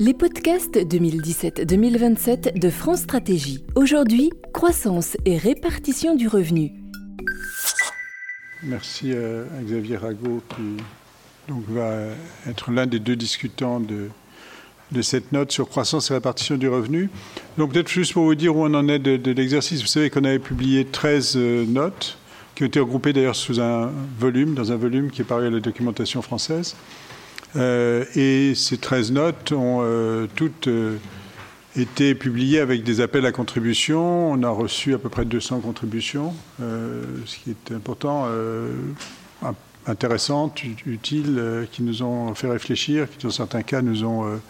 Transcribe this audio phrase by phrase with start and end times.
[0.00, 3.64] Les podcasts 2017-2027 de France Stratégie.
[3.74, 6.72] Aujourd'hui, croissance et répartition du revenu.
[8.62, 10.82] Merci à Xavier Rago qui
[11.48, 11.92] donc, va
[12.48, 14.08] être l'un des deux discutants de,
[14.92, 17.10] de cette note sur croissance et répartition du revenu.
[17.56, 20.24] Donc peut-être juste pour vous dire où on en est de, l'exercice, vous savez qu'on
[20.24, 22.18] avait publié 13 euh, notes
[22.58, 25.50] qui ont été regroupées d'ailleurs sous un volume, dans un volume qui est paru à
[25.50, 26.74] la documentation française.
[27.54, 30.68] Euh, et ces 13 notes ont euh, toutes
[31.76, 34.32] été publiées avec des appels à contribution.
[34.32, 38.26] On a reçu à peu près 200 contributions, ce qui est important
[39.86, 44.40] intéressantes, utiles, qui nous ont fait réfléchir, qui dans certains cas nous ont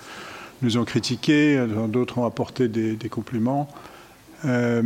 [0.62, 3.68] nous ont critiqués, d'autres ont apporté des, compléments.
[4.44, 4.82] Euh,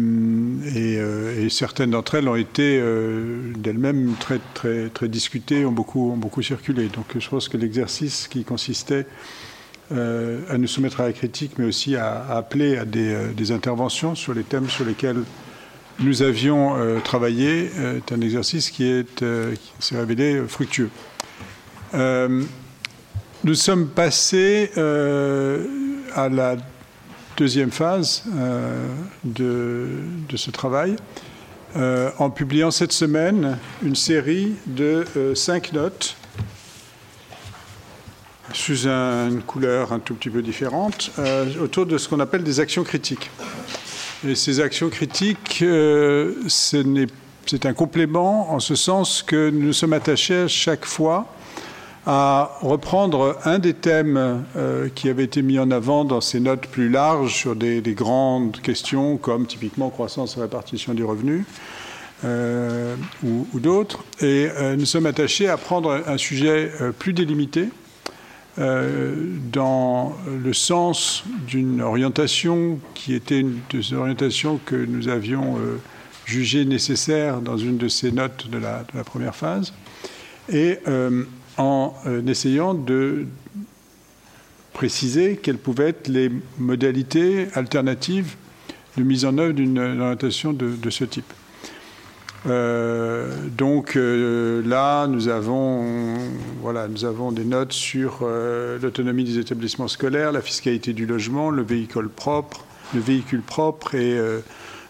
[0.76, 6.88] euh, et, certaines d'entre elles ont été euh, d'elles-mêmes très, discutées, ont beaucoup, circulé.
[6.88, 9.06] Donc je pense que l'exercice qui consistait
[9.90, 14.42] à nous soumettre à la critique, mais aussi à, appeler à des, interventions sur les
[14.42, 15.22] thèmes sur lesquels
[16.00, 20.88] nous avions travaillé, est un exercice qui, est, qui s'est révélé fructueux.
[21.92, 24.70] Nous sommes passés
[26.14, 26.56] à la
[27.36, 28.86] deuxième phase euh,
[29.24, 29.86] de,
[30.34, 30.96] ce travail
[31.76, 36.16] euh, en publiant cette semaine une série de cinq notes
[38.52, 41.10] sous une couleur un tout petit peu différente
[41.60, 43.30] autour de ce qu'on appelle des actions critiques.
[44.28, 45.64] Et ces actions critiques,
[46.48, 51.26] c'est un complément en ce sens que nous sommes attachés à chaque fois
[52.06, 56.66] à reprendre un des thèmes euh, qui avait été mis en avant dans ces notes
[56.66, 61.44] plus larges sur des, grandes questions comme typiquement croissance et répartition du revenu
[62.24, 64.04] euh, ou, d'autres.
[64.20, 67.68] Et euh, nous sommes attachés à prendre un sujet plus délimité
[68.58, 75.56] dans le sens d'une orientation qui était une des orientations que nous avions
[76.26, 79.72] jugé nécessaire dans une de ces notes de la, de la première phase.
[80.52, 80.78] Et
[81.58, 83.26] en euh, essayant de
[84.72, 88.36] préciser quelles pouvaient être les modalités alternatives
[88.96, 91.32] de mise en œuvre d'une orientation de, ce type.
[92.46, 96.14] Euh, donc euh, là, nous avons,
[96.60, 98.26] voilà, nous avons des notes sur
[98.82, 102.64] l'autonomie des établissements scolaires, la fiscalité du logement, le véhicule propre,
[102.94, 104.18] le véhicule propre et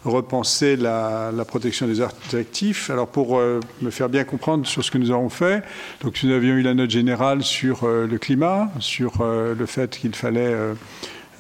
[0.05, 2.91] repenser la, protection des actifs.
[2.91, 5.63] Alors pour euh, me faire bien comprendre sur ce que nous avons fait,
[6.01, 9.99] donc nous avions eu la note générale sur euh, le climat, sur euh, le fait
[9.99, 10.55] qu'il fallait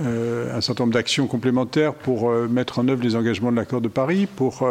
[0.00, 4.27] un certain nombre d'actions complémentaires pour mettre en œuvre les engagements de l'accord de Paris,
[4.27, 4.67] pour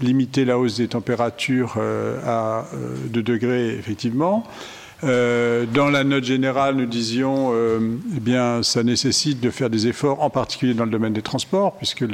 [0.00, 1.78] limiter la hausse des températures
[2.24, 2.64] à
[3.06, 4.46] 2 degrés effectivement.
[5.04, 7.78] Euh, dans la note générale, nous disions, euh,
[8.16, 11.76] eh bien, ça nécessite de faire des efforts, en particulier dans le domaine des transports,
[11.76, 12.04] puisque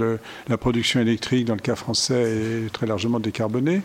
[0.49, 3.81] la production électrique, dans le cas français, est très largement décarbonée.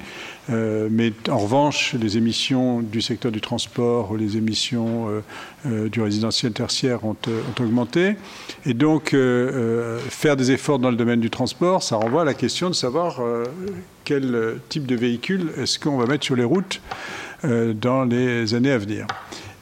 [0.49, 5.07] Euh, mais en revanche, les émissions du secteur du transport les émissions
[5.65, 8.15] du résidentiel tertiaire ont, ont augmenté.
[8.65, 9.15] Et donc,
[10.09, 13.21] faire des efforts dans le domaine du transport, ça renvoie à la question de savoir
[14.03, 18.71] quel type de véhicule est-ce qu'on va mettre sur les routes euh, dans les années
[18.71, 19.07] à venir.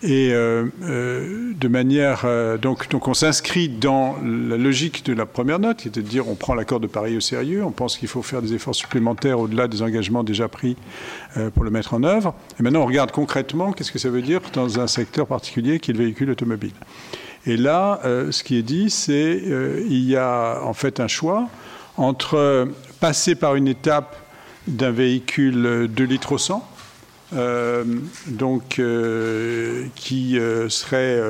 [0.04, 2.26] Et euh, euh, de manière.
[2.62, 6.30] donc, donc, on s'inscrit dans la logique de la première note, qui était de dire
[6.30, 9.40] on prend l'accord de Paris au sérieux, on pense qu'il faut faire des efforts supplémentaires
[9.40, 10.78] au-delà des engagements déjà pris
[11.56, 12.36] pour le mettre en œuvre.
[12.60, 15.92] Et maintenant, on regarde concrètement qu'est-ce que ça veut dire dans un secteur particulier qui
[15.92, 16.74] est le véhicule automobile.
[17.48, 19.42] Et là, ce qui est dit, c'est
[19.90, 21.48] il y a en fait un choix
[21.98, 22.68] entre
[23.00, 24.16] passer par une étape
[24.68, 26.64] d'un véhicule 2 litres au 100,
[27.36, 27.84] euh,
[28.28, 31.22] donc, euh, qui euh, serait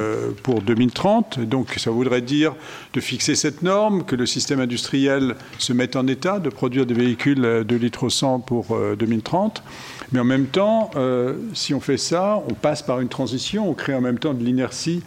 [0.44, 1.40] pour 2030.
[1.40, 2.54] Donc, ça voudrait dire
[2.94, 6.94] de fixer cette norme, que le système industriel se mette en état de produire des
[6.94, 9.64] véhicules de litres au 100 pour 2030.
[10.12, 13.74] Mais en même temps, euh, si on fait ça, on passe par une transition, on
[13.74, 15.02] crée en même temps de l'inertie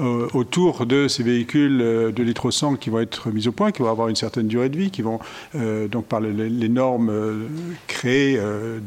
[0.00, 3.70] euh, autour de ces véhicules euh, de litre 100 qui vont être mis au point,
[3.70, 5.18] qui vont avoir une certaine durée de vie, qui vont,
[5.90, 7.12] donc par les, normes
[7.86, 8.40] créées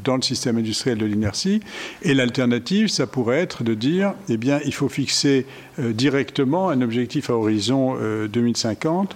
[0.04, 1.62] dans le système industriel de l'inertie.
[2.02, 5.46] Et l'alternative, ça pourrait être de dire, eh bien, il faut fixer
[5.78, 7.96] directement un objectif à horizon
[8.32, 9.16] 2050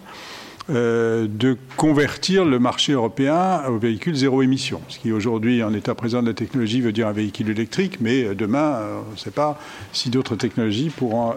[0.70, 4.80] euh, de convertir le marché européen aux véhicules zéro émission.
[4.88, 8.24] Ce qui aujourd'hui, en état présent de la technologie, veut dire un véhicule électrique, mais
[8.24, 9.60] euh, demain, euh, on ne sait pas
[9.92, 11.34] si d'autres technologies pourront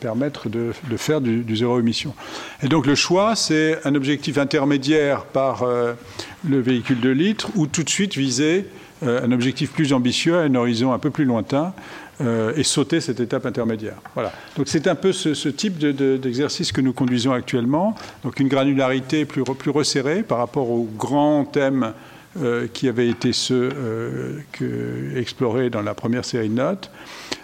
[0.00, 2.14] permettre de, faire du, zéro émission.
[2.62, 7.82] Et donc le choix, c'est un objectif intermédiaire par le véhicule de litre ou tout
[7.82, 8.66] de suite viser
[9.02, 11.72] un objectif plus ambitieux à un horizon un peu plus lointain
[12.20, 13.96] euh, et sauter cette étape intermédiaire.
[14.12, 14.30] Voilà.
[14.56, 17.94] Donc c'est un peu ce, type d'exercice que nous conduisons actuellement.
[18.24, 21.94] Donc une granularité plus, resserrée par rapport aux grands thèmes
[22.38, 26.90] euh, qui avaient été ceux euh, explorés dans la première série de notes,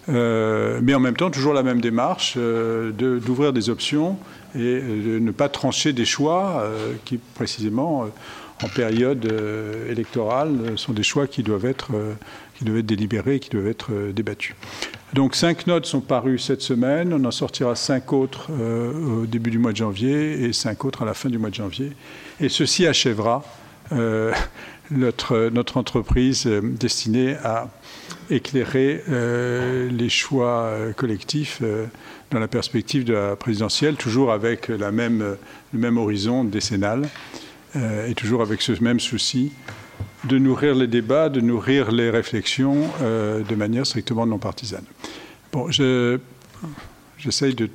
[0.09, 4.19] mais en même temps toujours la même démarche d'ouvrir des options
[4.55, 6.65] et de ne pas trancher des choix
[7.05, 8.07] qui précisément
[8.63, 9.27] en période
[9.91, 11.91] électorale sont des choix qui doivent être
[12.57, 14.55] qui devaient être délibérés et qui doivent être euh, débattus.
[15.15, 19.51] Donc cinq notes sont parues cette semaine, on en sortira cinq autres euh, au début
[19.51, 21.93] du mois de janvier et cinq autres à la fin du mois de janvier.
[22.41, 23.45] Et ceci achèvera
[23.93, 24.33] euh,
[24.91, 27.69] notre, notre, entreprise destinée à
[28.31, 31.61] éclairer les choix collectifs
[32.31, 37.09] dans la perspective de la présidentielle, toujours avec le même horizon décennal
[37.75, 39.53] et toujours avec ce même souci
[40.27, 44.85] de nourrir les débats, de nourrir les réflexions euh, de manière strictement non partisane.
[45.53, 45.71] Bon,
[47.19, 47.69] j'essaye de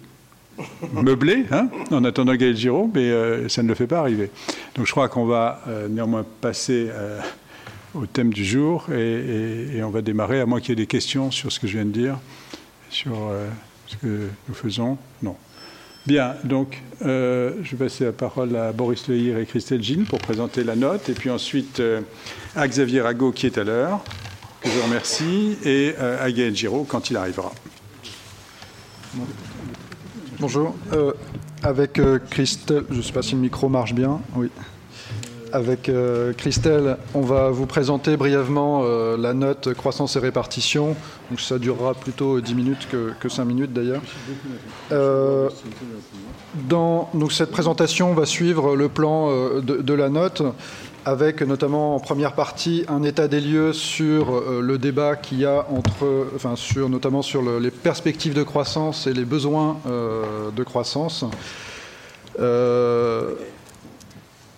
[0.94, 4.30] meubler hein, en attendant Gaël Giraud, mais euh, ça ne le fait pas arriver.
[4.75, 6.89] Donc je crois qu'on va euh, néanmoins passer
[7.94, 10.88] au thème du jour et, et on va démarrer, à moins qu'il y ait des
[10.88, 12.18] questions sur ce que je viens de dire,
[12.89, 13.15] sur
[13.88, 14.98] ce que nous faisons.
[15.24, 15.36] Non.
[16.07, 20.18] Bien, donc euh, je vais passer la parole à Boris Lehir et Christelle Gilles pour
[20.18, 22.01] présenter la note, et puis ensuite euh,
[22.56, 24.03] à Xavier Rago qui est à l'heure,
[24.62, 27.51] que je remercie, et euh, à Gaël Giraud quand il arrivera.
[30.39, 30.75] Bonjour.
[31.62, 32.01] avec
[32.31, 34.21] Christelle, je ne sais pas si le micro marche bien.
[34.36, 34.50] Oui.
[35.53, 40.95] Avec euh, Christelle, on va vous présenter brièvement euh, la note croissance et répartition.
[41.30, 44.01] Donc ça durera plutôt 10 minutes que, 5 minutes d'ailleurs.
[44.92, 45.50] Euh,
[46.69, 49.30] dans donc cette présentation va suivre le plan
[49.62, 50.44] de, la note
[51.06, 55.65] avec notamment en première partie un état des lieux sur le débat qu'il y a
[55.69, 61.25] entre, enfin sur notamment sur les perspectives de croissance et les besoins de croissance.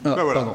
[0.05, 0.45] Ah, ben voilà.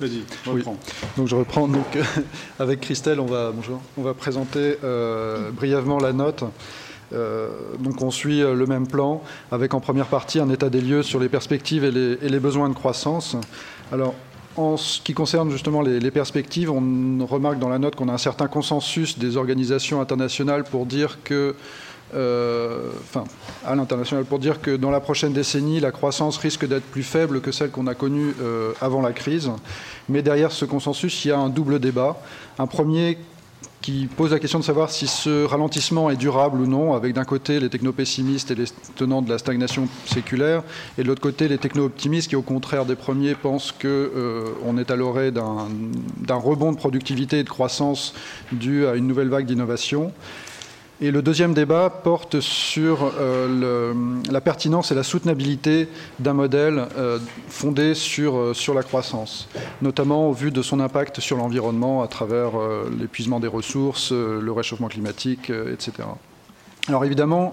[0.00, 0.76] Vas-y, reprends.
[1.16, 1.66] Donc je reprends.
[1.66, 1.98] Donc
[2.60, 3.80] avec Christelle, on va bonjour.
[3.96, 6.44] On va présenter euh, brièvement la note.
[7.12, 7.48] Euh,
[7.80, 11.02] donc on suit euh, le même plan avec en première partie un état des lieux
[11.02, 13.36] sur les perspectives et les, et les besoins de croissance.
[13.90, 14.14] Alors
[14.58, 18.18] en ce qui concerne justement les, perspectives, on remarque dans la note qu'on a un
[18.18, 21.54] certain consensus des organisations internationales pour dire que
[22.14, 23.24] euh, enfin,
[23.66, 27.40] à l'international pour dire que dans la prochaine décennie, la croissance risque d'être plus faible
[27.40, 29.50] que celle qu'on a connue euh, avant la crise.
[30.08, 32.18] Mais derrière ce consensus, il y a un double débat.
[32.58, 33.18] Un premier
[33.88, 37.24] qui pose la question de savoir si ce ralentissement est durable ou non, avec d'un
[37.24, 40.62] côté les techno-pessimistes et les tenants de la stagnation séculaire,
[40.98, 44.90] et de l'autre côté les techno-optimistes qui, au contraire des premiers, pensent qu'on euh, est
[44.90, 48.12] à l'orée d'un rebond de productivité et de croissance
[48.52, 50.12] dû à une nouvelle vague d'innovation.
[51.00, 53.94] Et le deuxième débat porte sur euh,
[54.28, 59.48] la pertinence et la soutenabilité d'un modèle euh, fondé sur, euh, sur la croissance,
[59.80, 62.50] notamment au vu de son impact sur l'environnement à travers
[62.98, 66.08] l'épuisement des ressources, le réchauffement climatique, etc.
[66.88, 67.52] Alors évidemment,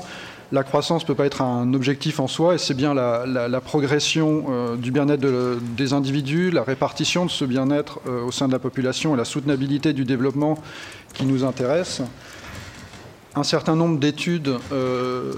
[0.51, 4.75] la croissance ne peut pas être un objectif en soi, et c'est bien la, progression
[4.75, 5.21] du bien-être
[5.75, 9.93] des individus, la répartition de ce bien-être au sein de la population et la soutenabilité
[9.93, 10.57] du développement
[11.13, 12.01] qui nous intéresse
[13.35, 15.33] un certain nombre d'études euh,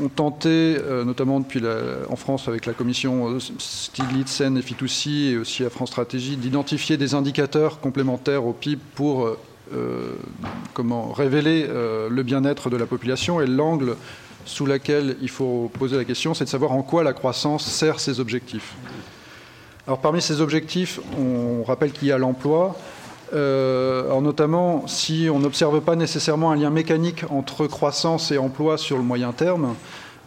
[0.00, 1.60] ont tenté, euh, notamment depuis
[2.08, 6.96] en France avec la commission euh, Stiglitz-Sen et Fitoussi et aussi à France Stratégie, d'identifier
[6.96, 9.36] des indicateurs complémentaires au PIB pour
[11.16, 13.96] révéler le bien-être de la population et l'angle
[14.44, 17.98] sous lequel il faut poser la question, c'est de savoir en quoi la croissance sert
[17.98, 18.74] ces objectifs.
[19.88, 22.76] Alors parmi ces objectifs, on rappelle qu'il y a l'emploi,
[23.32, 28.78] euh, alors notamment, si on n'observe pas nécessairement un lien mécanique entre croissance et emploi
[28.78, 29.74] sur le moyen terme,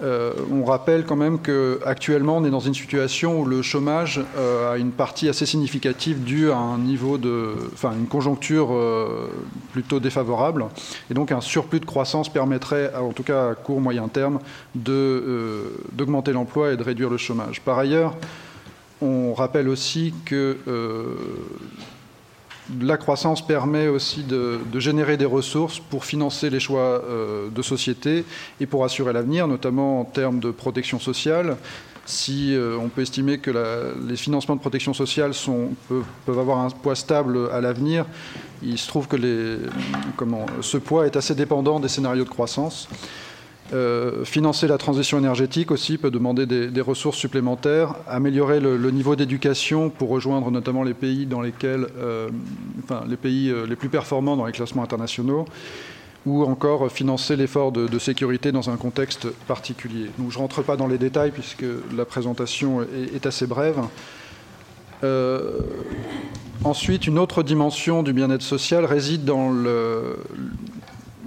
[0.01, 4.73] euh, on rappelle quand même qu'actuellement, on est dans une situation où le chômage euh,
[4.73, 8.69] a une partie assez significative due à un niveau de, enfin, une conjoncture
[9.73, 10.65] plutôt défavorable,
[11.11, 14.39] et donc un surplus de croissance permettrait, en tout cas à court moyen terme,
[14.73, 17.61] d'augmenter l'emploi et de réduire le chômage.
[17.61, 18.15] Par ailleurs,
[19.01, 20.57] on rappelle aussi que
[22.81, 27.03] la croissance permet aussi de, générer des ressources pour financer les choix
[27.51, 28.25] de société
[28.59, 31.57] et pour assurer l'avenir, notamment en termes de protection sociale.
[32.05, 33.51] Si on peut estimer que
[34.07, 35.31] les financements de protection sociale
[35.87, 38.05] peuvent, avoir un poids stable à l'avenir,
[38.63, 39.17] il se trouve que
[40.61, 42.87] ce poids est assez dépendant des scénarios de croissance.
[43.71, 49.89] Euh, financer la transition énergétique aussi peut demander des, ressources supplémentaires, améliorer le, niveau d'éducation
[49.89, 52.29] pour rejoindre notamment les pays dans lesquels, euh,
[53.07, 55.45] les pays euh, les plus performants dans les classements internationaux,
[56.25, 60.09] ou encore financer l'effort de, sécurité dans un contexte particulier.
[60.17, 63.77] Je ne rentre pas dans les détails puisque la présentation est, assez brève.
[66.63, 70.17] ensuite, une autre dimension du bien-être social réside dans le,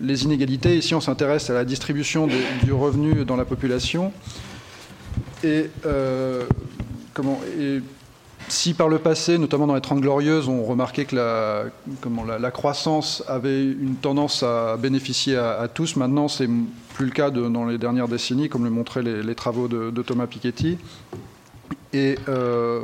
[0.03, 0.77] les inégalités.
[0.77, 2.29] Ici, on s'intéresse à la distribution
[2.63, 4.13] du revenu dans la population.
[5.45, 6.45] Et, euh,
[7.15, 7.41] comment,
[8.49, 13.65] si par le passé, notamment dans les Trente Glorieuses, on remarquait que la, croissance avait
[13.65, 16.49] une tendance à bénéficier à, tous, maintenant, c'est
[16.95, 20.79] plus le cas dans les dernières décennies, comme le montraient les, travaux de, Thomas Piketty.
[21.95, 22.81] Et euh,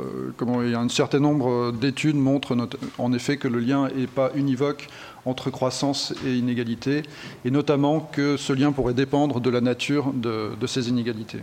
[0.63, 2.55] il y a un certain nombre d'études montrent
[2.99, 4.87] en effet que le lien n'est pas univoque
[5.25, 7.03] entre croissance et inégalité,
[7.45, 11.41] et notamment que ce lien pourrait dépendre de la nature de, ces inégalités.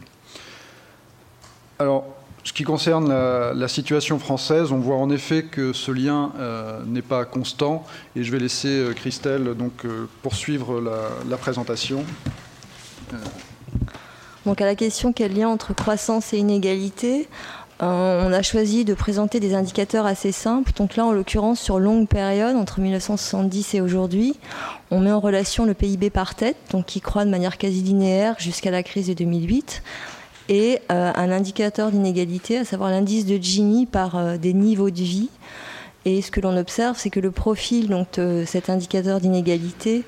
[1.79, 2.07] Alors,
[2.45, 7.03] ce qui concerne la, situation française, on voit en effet que ce lien euh, n'est
[7.03, 12.05] pas constant, et je vais laisser euh, Christelle donc, euh, poursuivre la, présentation.
[14.47, 17.29] Donc à la question quel lien entre croissance et inégalité,
[17.81, 20.73] on a choisi de présenter des indicateurs assez simples.
[20.77, 24.35] Donc là, en l'occurrence, sur longue période, entre 1970 et aujourd'hui,
[24.91, 28.37] on met en relation le PIB par tête, donc qui croît de manière quasi linéaire
[28.39, 29.83] jusqu'à la crise de 2008,
[30.49, 35.03] et euh, un indicateur d'inégalité, à savoir l'indice de Gini par euh, des niveaux de
[35.03, 35.29] vie.
[36.05, 40.05] Et ce que l'on observe, c'est que le profil donc, de cet indicateur d'inégalité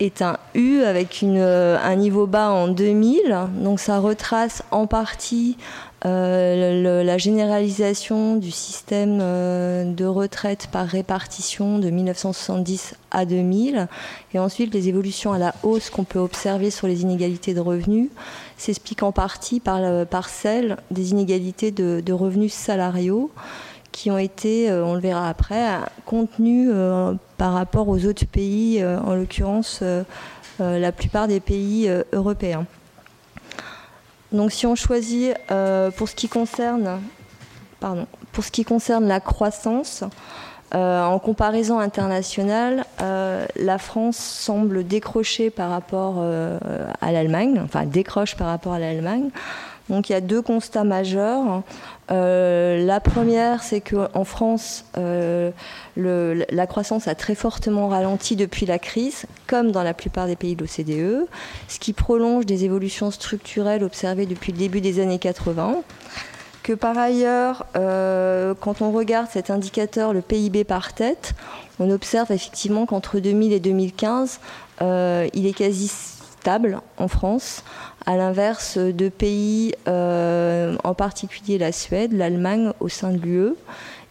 [0.00, 3.36] est un U avec un niveau bas en 2000.
[3.62, 5.58] Donc ça retrace en partie
[6.06, 13.88] euh, la généralisation du système euh, de retraite par répartition de 1970 à 2000
[14.32, 18.10] et ensuite les évolutions à la hausse qu'on peut observer sur les inégalités de revenus
[18.56, 23.32] s'expliquent en partie par, par celle des inégalités de, revenus salariaux
[23.90, 25.66] qui ont été, euh, on le verra après,
[26.04, 26.70] contenues
[27.38, 29.82] par rapport aux autres pays, en l'occurrence
[30.60, 32.66] la plupart des pays européens.
[34.32, 37.00] Donc si on choisit euh, pour ce qui concerne,
[37.80, 40.04] pardon, pour ce qui concerne la croissance,
[40.74, 46.22] euh, en comparaison internationale, euh, la France semble décrocher par rapport
[47.00, 49.30] à l'Allemagne, enfin décroche par rapport à l'Allemagne.
[49.88, 51.62] Donc il y a deux constats majeurs.
[52.10, 55.50] Euh, la première, c'est qu'en France, euh,
[55.96, 60.56] la croissance a très fortement ralenti depuis la crise, comme dans la plupart des pays
[60.56, 61.26] de l'OCDE,
[61.68, 65.82] ce qui prolonge des évolutions structurelles observées depuis le début des années 80.
[66.62, 71.34] Que par ailleurs, euh, quand on regarde cet indicateur, le PIB par tête,
[71.78, 74.40] on observe effectivement qu'entre 2000 et 2015,
[74.80, 77.64] il est quasi stable en France,
[78.08, 83.52] à l'inverse de pays, euh, en particulier la Suède, l'Allemagne au sein de l'UE,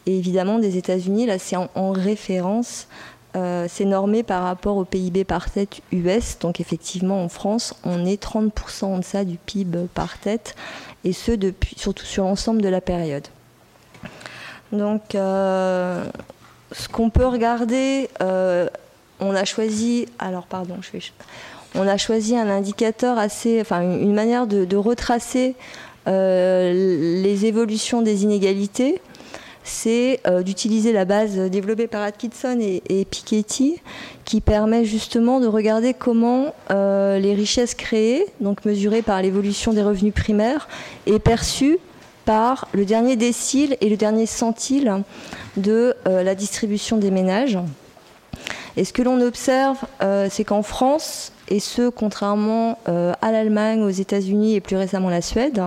[0.05, 1.25] et évidemment des États-Unis.
[1.25, 2.89] Là, c'est en, référence,
[3.35, 6.37] euh, c'est normé par rapport au PIB par tête US.
[6.37, 10.55] Donc effectivement, en France, on est 30% en deçà du PIB par tête,
[11.03, 11.31] et ce
[11.75, 13.27] surtout sur l'ensemble de la période.
[14.71, 16.05] Donc, euh,
[16.71, 21.01] ce qu'on peut regarder, on a choisi, alors pardon, je vais,
[21.75, 25.55] on a choisi un indicateur assez, enfin une manière de, retracer
[26.07, 29.01] euh, les évolutions des inégalités,
[29.63, 33.81] c'est euh, d'utiliser la base développée par Atkinson et, Piketty,
[34.23, 39.83] qui permet justement de regarder comment euh, les richesses créées, donc mesurées par l'évolution des
[39.83, 40.69] revenus primaires,
[41.05, 41.79] est perçues
[42.23, 45.03] par le dernier décile et le dernier centile
[45.55, 47.57] de la distribution des ménages.
[48.75, 49.77] Et ce que l'on observe,
[50.29, 55.21] c'est qu'en France, et ce, contrairement euh, à l'Allemagne, aux États-Unis et plus récemment la
[55.21, 55.61] Suède.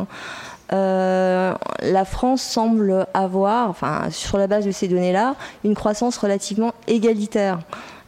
[0.72, 5.34] Euh, la France semble avoir, enfin, sur la base de ces données-là,
[5.64, 7.60] une croissance relativement égalitaire.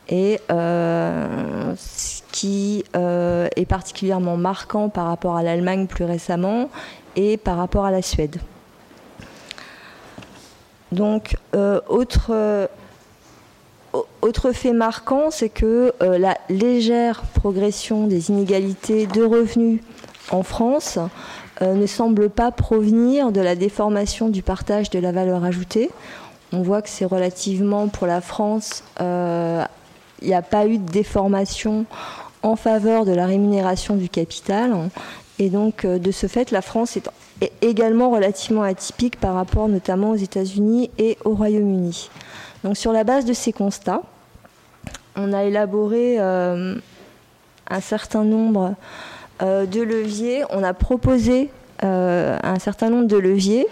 [0.08, 6.68] Et euh, ce qui est particulièrement marquant par rapport à l'Allemagne plus récemment
[7.16, 8.36] et par rapport à la Suède.
[10.92, 11.36] Donc,
[11.88, 12.68] autre
[14.22, 19.80] autre fait marquant, c'est que euh, la légère progression des inégalités de revenus
[20.30, 20.99] en France
[21.61, 25.90] euh, ne semble pas provenir de la déformation du partage de la valeur ajoutée.
[26.52, 31.84] on voit que c'est relativement pour la France, il n'y a pas eu de déformation
[32.42, 34.72] en faveur de la rémunération du capital.
[35.38, 40.16] Et donc, de ce fait, la France est également relativement atypique par rapport notamment aux
[40.16, 42.11] États-Unis et au Royaume-Uni.
[42.75, 44.02] Sur la base de ces constats,
[45.16, 48.75] on a élaboré un certain nombre
[49.40, 50.45] de leviers.
[50.50, 51.50] On a proposé
[51.85, 53.66] euh, un certain nombre de leviers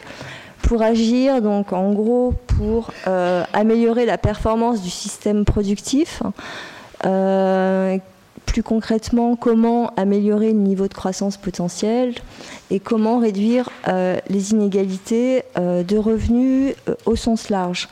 [0.63, 6.21] pour agir, donc en gros pour euh, améliorer la performance du système productif.
[7.07, 7.99] Euh,
[8.47, 12.15] plus concrètement, comment améliorer le niveau de croissance potentielle
[12.73, 16.75] et comment réduire les inégalités de revenus
[17.07, 17.89] au sens large.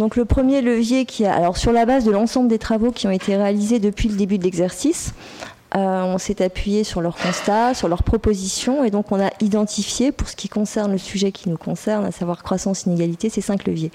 [0.00, 3.06] Donc le premier levier qui a, alors sur la base de l'ensemble des travaux qui
[3.06, 5.12] ont été réalisés depuis le début de l'exercice,
[5.76, 10.10] euh, on s'est appuyé sur leurs constats, sur leurs propositions, et donc on a identifié,
[10.10, 13.66] pour ce qui concerne le sujet qui nous concerne, à savoir croissance, inégalité, ces cinq
[13.66, 13.92] leviers.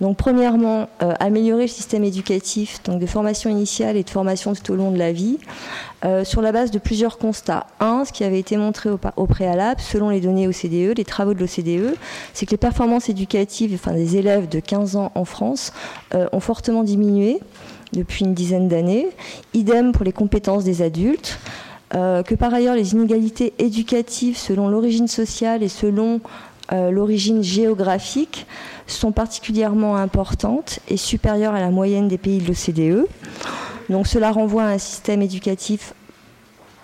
[0.00, 4.72] Donc premièrement, euh, améliorer le système éducatif, donc de formation initiale et de formation tout
[4.72, 5.38] au long de la vie,
[6.06, 7.66] euh, sur la base de plusieurs constats.
[7.80, 11.40] Un, ce qui avait été montré au, préalable, selon les données OCDE, les travaux de
[11.40, 11.96] l'OCDE,
[12.32, 15.72] c'est que les performances éducatives des élèves de 15 ans en France
[16.12, 17.40] ont fortement diminué
[17.92, 19.08] depuis une dizaine d'années.
[19.54, 21.38] Idem pour les compétences des adultes.
[21.94, 26.20] Euh, que par ailleurs les inégalités éducatives selon l'origine sociale et selon
[26.72, 28.46] euh, l'origine géographique
[28.86, 33.08] sont particulièrement importantes et supérieures à la moyenne des pays de l'OCDE.
[33.88, 35.94] Donc cela renvoie à un système éducatif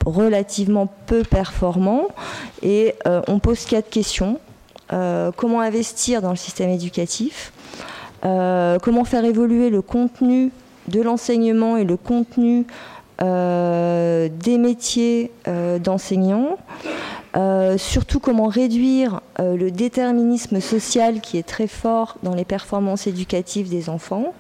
[0.05, 2.09] relativement peu performant
[2.65, 4.41] et euh, on pose quatre questions.
[5.37, 7.53] comment investir dans le système éducatif?
[8.23, 10.51] Comment faire évoluer le contenu
[10.89, 12.67] de l'enseignement et le contenu
[13.23, 16.59] euh, des métiers euh, d'enseignants.
[17.37, 23.69] Euh, surtout comment réduire le déterminisme social qui est très fort dans les performances éducatives
[23.69, 24.35] des enfants.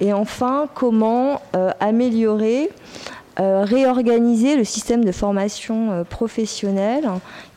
[0.00, 1.40] Et enfin, comment
[1.78, 2.70] améliorer,
[3.38, 7.08] réorganiser le système de formation professionnelle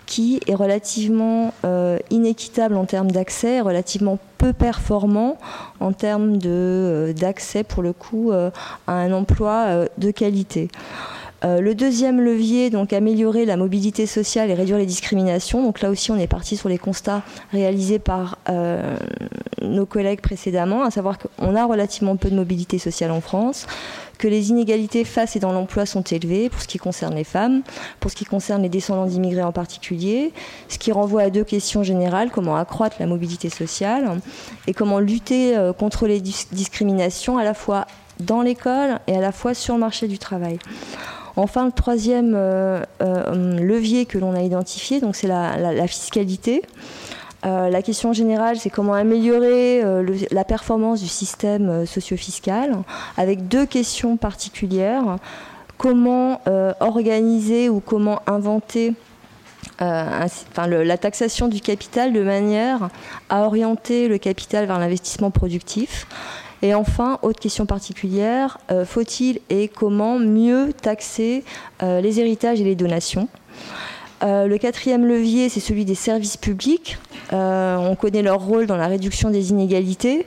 [0.07, 5.37] qui est relativement euh, inéquitable en termes d'accès, relativement peu performant
[5.79, 8.49] en termes euh, d'accès pour le coup euh,
[8.87, 10.69] à un emploi de qualité.
[11.43, 15.61] le deuxième levier, donc améliorer la mobilité sociale et réduire les discriminations.
[15.61, 17.21] Donc là aussi, on est parti sur les constats
[17.51, 18.37] réalisés par
[19.62, 23.67] nos collègues précédemment, à savoir qu'on a relativement peu de mobilité sociale en France
[24.17, 27.62] que les inégalités face et dans l'emploi sont élevées pour ce qui concerne les femmes,
[27.99, 30.34] pour ce qui concerne les descendants d'immigrés en particulier,
[30.69, 34.19] ce qui renvoie à deux questions générales, comment accroître la mobilité sociale
[34.67, 37.86] et comment lutter euh, contre les discriminations à la fois
[38.19, 40.58] dans l'école et à la fois sur le marché du travail.
[41.36, 46.63] Enfin, le troisième euh, euh, levier que l'on a identifié, c'est la, fiscalité.
[47.45, 52.78] Euh, la question générale, c'est comment améliorer euh, la performance du système euh, socio-fiscal,
[53.15, 55.17] avec deux questions particulières.
[55.78, 56.41] Comment
[56.80, 58.95] organiser ou comment inventer
[59.80, 62.89] la taxation du capital de manière
[63.30, 66.08] à orienter le capital vers l'investissement productif.
[66.63, 71.43] Et enfin, autre question particulière, faut-il et comment mieux taxer
[71.84, 73.30] les héritages et les donations?
[74.23, 76.97] Euh, le quatrième levier, c'est celui des services publics.
[77.34, 80.25] Euh, on connaît leur rôle dans la réduction des inégalités.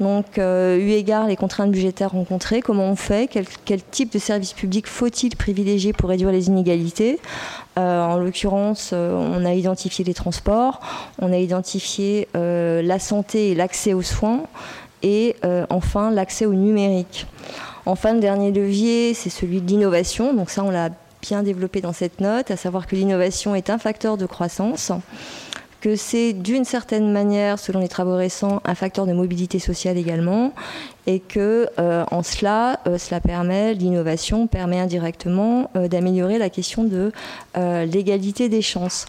[0.00, 3.28] Donc, euh, eu égard les contraintes budgétaires rencontrées, comment on fait?
[3.28, 7.20] Quel, type de services publics faut-il privilégier pour réduire les inégalités?
[7.76, 10.80] En l'occurrence, on a identifié les transports,
[11.20, 14.42] on a identifié la santé et l'accès aux soins,
[15.02, 15.34] et
[15.70, 17.26] enfin l'accès au numérique.
[17.86, 20.34] Enfin, le dernier levier, c'est celui de l'innovation.
[20.34, 20.90] Donc ça, on l'a
[21.24, 24.92] bien développé dans cette note, à savoir que l'innovation est un facteur de croissance,
[25.80, 30.52] que c'est d'une certaine manière, selon les travaux récents, un facteur de mobilité sociale également,
[31.06, 36.84] et que euh, en cela, euh, cela permet, l'innovation permet indirectement euh, d'améliorer la question
[36.84, 37.10] de
[37.86, 39.06] l'égalité des chances.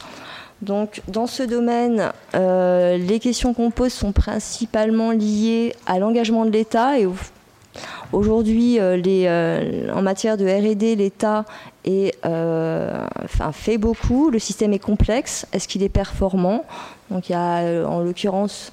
[0.62, 6.98] Donc, dans ce domaine, les questions qu'on pose sont principalement liées à l'engagement de l'État
[6.98, 7.14] et au
[8.12, 11.46] Aujourd'hui, euh, euh, en matière de R&D, l'État
[11.88, 13.06] euh,
[13.52, 14.30] fait beaucoup.
[14.30, 15.46] Le système est complexe.
[15.54, 16.66] Est-ce qu'il est performant?
[17.12, 18.72] Donc il y a en l'occurrence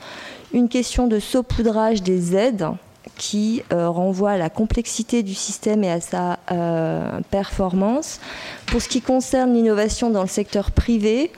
[0.52, 2.68] une question de saupoudrage des aides
[3.16, 6.38] qui renvoie à la complexité du système et à sa
[7.30, 8.20] performance.
[8.66, 11.30] Pour ce qui concerne l'innovation dans le secteur privé,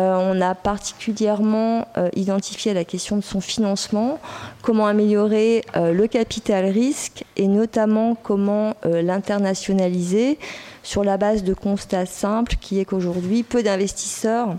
[0.00, 4.18] on a particulièrement euh, identifié la question de son financement,
[4.62, 10.38] comment améliorer euh, le capital risque et notamment comment l'internationaliser
[10.82, 14.56] sur la base de constats simples qui est qu'aujourd'hui, peu d'investisseurs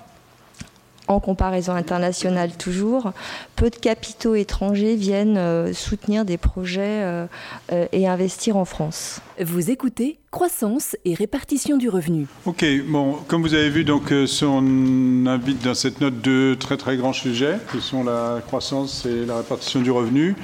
[1.08, 3.12] en comparaison internationale toujours,
[3.56, 7.26] peu de capitaux étrangers viennent euh, soutenir des projets euh,
[7.72, 9.22] euh, et investir en France.
[9.40, 12.26] Vous écoutez Croissance et répartition du revenu.
[12.46, 16.98] Ok, bon, comme vous avez vu, donc, on invite dans cette note deux très très
[16.98, 20.36] grands sujets, qui sont la croissance et la répartition du revenu.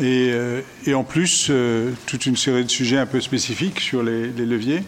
[0.00, 0.32] Et,
[0.94, 1.50] en plus,
[2.06, 4.84] toute une série de sujets un peu spécifiques sur les leviers.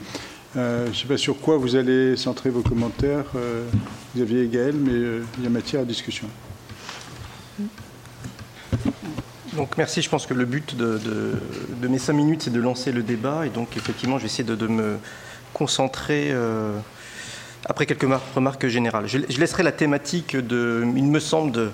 [0.56, 3.64] Euh, je ne sais pas sur quoi vous allez centrer vos commentaires, euh,
[4.16, 6.29] Xavier et Gaël, mais euh, il y a matière à discussion.
[9.55, 10.98] Donc merci, je pense que le but de,
[11.88, 13.46] mes cinq minutes, c'est de lancer le débat.
[13.46, 14.96] Et donc effectivement, je vais essayer de, me
[15.53, 16.35] concentrer
[17.64, 19.07] après quelques remarques générales.
[19.07, 21.70] Je, je, laisserai la thématique de, il me semble, de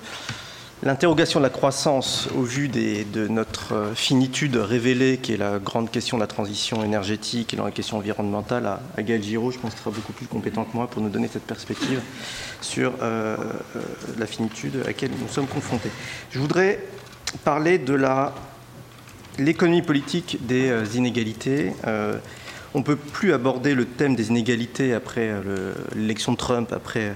[0.83, 5.91] L'interrogation de la croissance au vu de notre euh, finitude révélée, qui est la grande
[5.91, 8.65] question de la transition énergétique et dans la question environnementale,
[8.97, 11.29] à, Gaël Giraud, je pense qu'il sera beaucoup plus compétent que moi pour nous donner
[11.31, 12.01] cette perspective
[12.63, 13.37] sur euh,
[13.77, 13.81] euh,
[14.17, 15.91] la finitude à laquelle nous sommes confrontés.
[16.31, 16.83] Je voudrais
[17.45, 18.01] parler de
[19.39, 21.75] l'économie politique des inégalités.
[22.75, 25.33] On ne peut plus aborder le thème des inégalités après
[25.97, 27.15] l'élection de Trump, après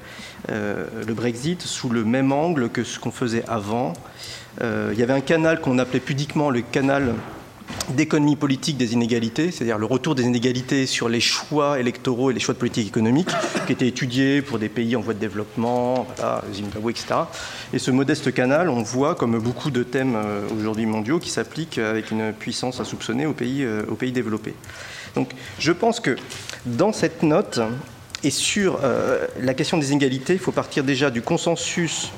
[0.50, 3.92] euh, le Brexit sous le même angle que ce qu'on faisait avant.
[4.62, 7.14] Euh, il y avait un canal qu'on appelait pudiquement le canal
[7.90, 12.40] d'économie politique des inégalités, c'est-à-dire le retour des inégalités sur les choix électoraux et les
[12.40, 13.28] choix de politique économique,
[13.66, 16.06] qui étaient étudiés pour des pays en voie de développement,
[16.52, 17.06] Zimbabwe, etc.
[17.72, 21.78] Et ce modeste canal, on voit, comme beaucoup de thèmes euh, aujourd'hui mondiaux, qui s'appliquent
[21.78, 24.54] avec une puissance insoupçonnée aux aux pays développés.
[25.14, 26.16] Donc je pense que
[26.66, 27.60] dans cette note,
[28.24, 32.10] et sur euh, la question des inégalités, il faut partir déjà du consensus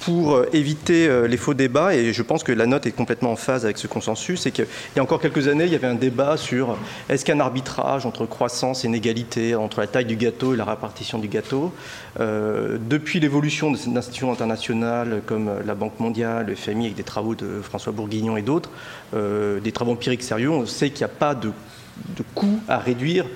[0.00, 3.32] pour euh, éviter euh, les faux débats, et je pense que la note est complètement
[3.32, 5.86] en phase avec ce consensus, c'est qu'il y a encore quelques années, il y avait
[5.86, 6.76] un débat sur
[7.08, 11.18] est-ce qu'un arbitrage entre croissance et inégalité, entre la taille du gâteau et la répartition
[11.18, 11.72] du gâteau,
[12.20, 17.34] depuis l'évolution de ces institutions internationales comme la Banque mondiale, le FMI, avec des travaux
[17.34, 18.70] de François Bourguignon et d'autres,
[19.12, 21.50] des travaux empiriques sérieux, on sait qu'il n'y a pas de,
[22.16, 23.26] de coût à réduire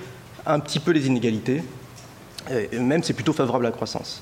[0.45, 1.63] un petit peu les inégalités,
[2.73, 4.21] même c'est plutôt favorable à la croissance.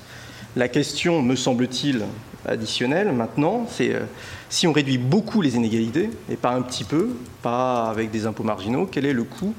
[0.56, 2.04] La question, me semble-t-il,
[2.46, 4.00] additionnelle maintenant, c'est euh,
[4.48, 7.10] si on réduit beaucoup les inégalités, et pas un petit peu,
[7.42, 9.54] pas avec des impôts marginaux, quel est le coût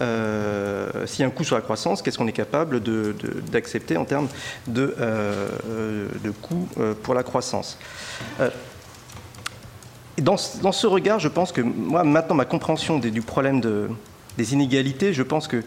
[0.00, 2.80] euh, S'il y a un coût sur la croissance, qu'est-ce qu'on est capable
[3.50, 4.28] d'accepter en termes
[4.66, 6.68] de, euh, de coût
[7.02, 7.78] pour la croissance?
[10.18, 13.88] Dans, dans, ce regard, je pense que moi, maintenant, ma compréhension du problème de,
[14.38, 15.62] des inégalités, je pense que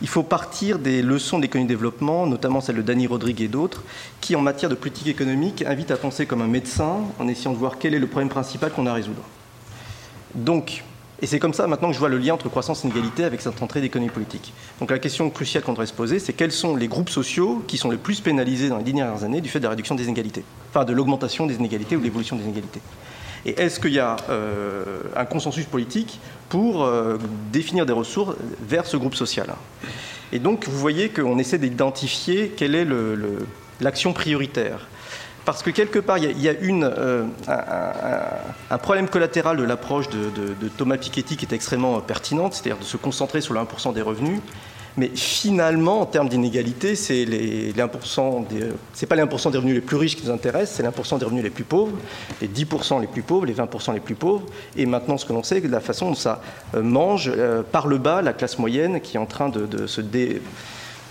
[0.00, 3.82] il faut partir des leçons d'économie de développement, notamment celle de Danny Rodrigue et d'autres,
[4.20, 7.58] qui, en matière de politique économique, invitent à penser comme un médecin en essayant de
[7.58, 9.22] voir quel est le problème principal qu'on a à résoudre.
[10.36, 10.84] Donc,
[11.20, 13.40] et c'est comme ça maintenant que je vois le lien entre croissance et inégalité avec
[13.40, 14.52] cette entrée d'économie politique.
[14.78, 17.76] Donc la question cruciale qu'on devrait se poser, c'est quels sont les groupes sociaux qui
[17.76, 20.44] sont les plus pénalisés dans les dernières années du fait de la réduction des inégalités,
[20.70, 22.80] enfin de l'augmentation des inégalités ou de l'évolution des inégalités.
[23.46, 24.84] Et est-ce qu'il y a euh,
[25.16, 27.18] un consensus politique pour euh,
[27.52, 29.46] définir des ressources vers ce groupe social?
[30.32, 32.86] Et donc, vous voyez qu'on essaie d'identifier quelle est
[33.80, 34.88] l'action prioritaire.
[35.44, 37.24] Parce que quelque part, il y a, une, euh,
[38.70, 42.84] un, problème collatéral de l'approche de, de, Thomas Piketty qui est extrêmement pertinente, c'est-à-dire de
[42.84, 44.42] se concentrer sur le 1% des revenus,
[44.96, 48.44] mais finalement, en termes d'inégalité, c'est les, les 1%
[48.92, 51.18] c'est pas les 1% des revenus les plus riches qui nous intéressent, c'est les 1%
[51.18, 51.96] des revenus les plus pauvres,
[52.40, 54.44] les 10% les plus pauvres, les 20% les plus pauvres.
[54.76, 56.40] Et maintenant, ce que l'on sait, c'est la façon dont ça
[56.74, 60.00] euh, mange euh, par le bas la classe moyenne qui est en train de, se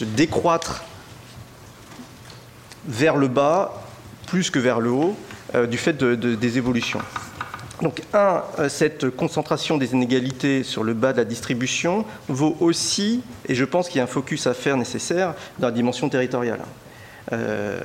[0.02, 0.84] décroître
[2.88, 3.84] vers le bas
[4.28, 5.16] plus que vers le haut
[5.56, 7.00] euh, du fait des évolutions.
[7.82, 13.22] Donc, un, euh, cette concentration des inégalités sur le bas de la distribution vaut aussi,
[13.48, 16.62] et je pense qu'il y a un focus à faire nécessaire, dans la dimension territoriale.
[17.34, 17.82] Euh,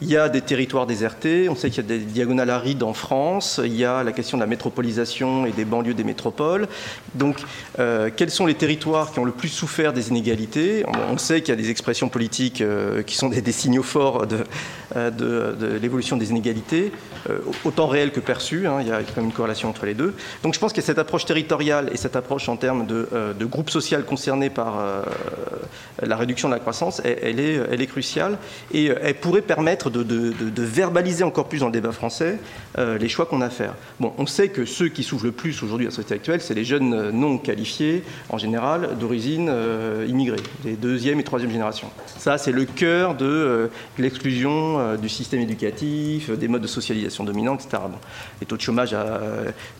[0.00, 2.94] il y a des territoires désertés, on sait qu'il y a des diagonales arides en
[2.94, 6.68] France, il y a la question de la métropolisation et des banlieues des métropoles.
[7.14, 7.36] Donc,
[7.78, 10.84] euh, quels sont les territoires qui ont le plus souffert des inégalités?
[11.10, 14.44] On sait qu'il y a des expressions politiques euh, qui sont des, signaux forts de,
[15.80, 16.92] l'évolution des inégalités,
[17.64, 20.14] autant réelles que perçues, hein, il y a quand même une corrélation entre les deux.
[20.42, 23.70] Donc, je pense que cette approche territoriale et cette approche en termes de, de groupe
[23.70, 25.04] social concerné par
[26.02, 28.38] la réduction de la croissance, elle est cruciale
[28.72, 32.38] et euh, elle pourrait permettre de, verbaliser encore plus dans le débat français
[32.78, 33.74] euh, les choix qu'on a à faire.
[34.00, 36.54] Bon, on sait que ceux qui souffrent le plus aujourd'hui à la société actuelle, c'est
[36.54, 39.52] les jeunes euh, non qualifiés, en général, d'origine
[40.08, 41.90] immigrée, les deuxième et troisième générations.
[42.18, 47.82] Ça, c'est le cœur de l'exclusion du système éducatif, des modes de socialisation dominants, etc.
[48.40, 48.96] les taux de chômage,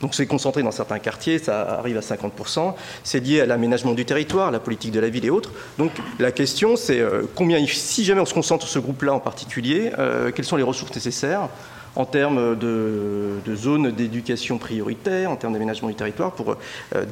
[0.00, 2.74] donc c'est concentré dans certains quartiers, ça arrive à 50%.
[3.02, 5.50] C'est lié à l'aménagement du territoire, la politique de la ville et autres.
[5.78, 7.02] Donc la question, c'est
[7.34, 9.92] combien, si jamais on se concentre concentre ce groupe-là en particulier.
[10.34, 11.48] quelles sont les ressources nécessaires
[11.94, 16.56] en termes de, zones d'éducation prioritaire, en termes d'aménagement du territoire, pour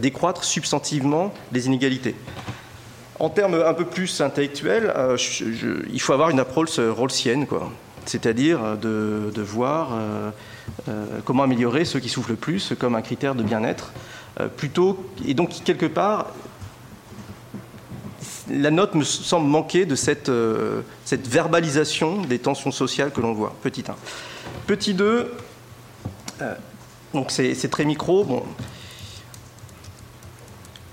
[0.01, 2.15] décroître substantivement les inégalités?
[3.21, 4.93] En termes un peu plus intellectuels,
[5.93, 7.71] il faut avoir une approche rawlsienne, quoi
[8.07, 10.31] c'est-à-dire de, voir euh,
[10.89, 13.93] euh, comment améliorer ceux qui souffrent le plus comme un critère de bien-être,
[14.41, 16.27] euh, plutôt et donc quelque part
[18.51, 20.31] la note me semble manquer de cette,
[21.05, 23.55] cette verbalisation des tensions sociales que l'on voit.
[23.63, 23.95] Petit 1.
[24.67, 25.33] Petit 2,
[27.15, 28.45] donc c'est très micro.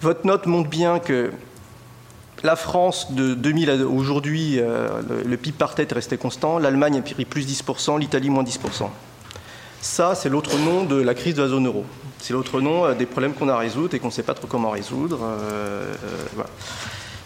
[0.01, 1.31] Votre note montre bien que
[2.43, 4.89] la France, de 2000 à aujourd'hui, euh,
[5.25, 6.57] le, PIB par tête est resté constant.
[6.57, 8.89] L'Allemagne a pris plus 10%, l'Italie moins 10%.
[9.79, 11.85] Ça, c'est l'autre nom de la crise de la zone euro.
[12.19, 14.33] C'est l'autre nom euh, des problèmes qu'on a à résoudre et qu'on ne sait pas
[14.33, 15.19] trop comment résoudre.
[15.21, 15.93] Euh,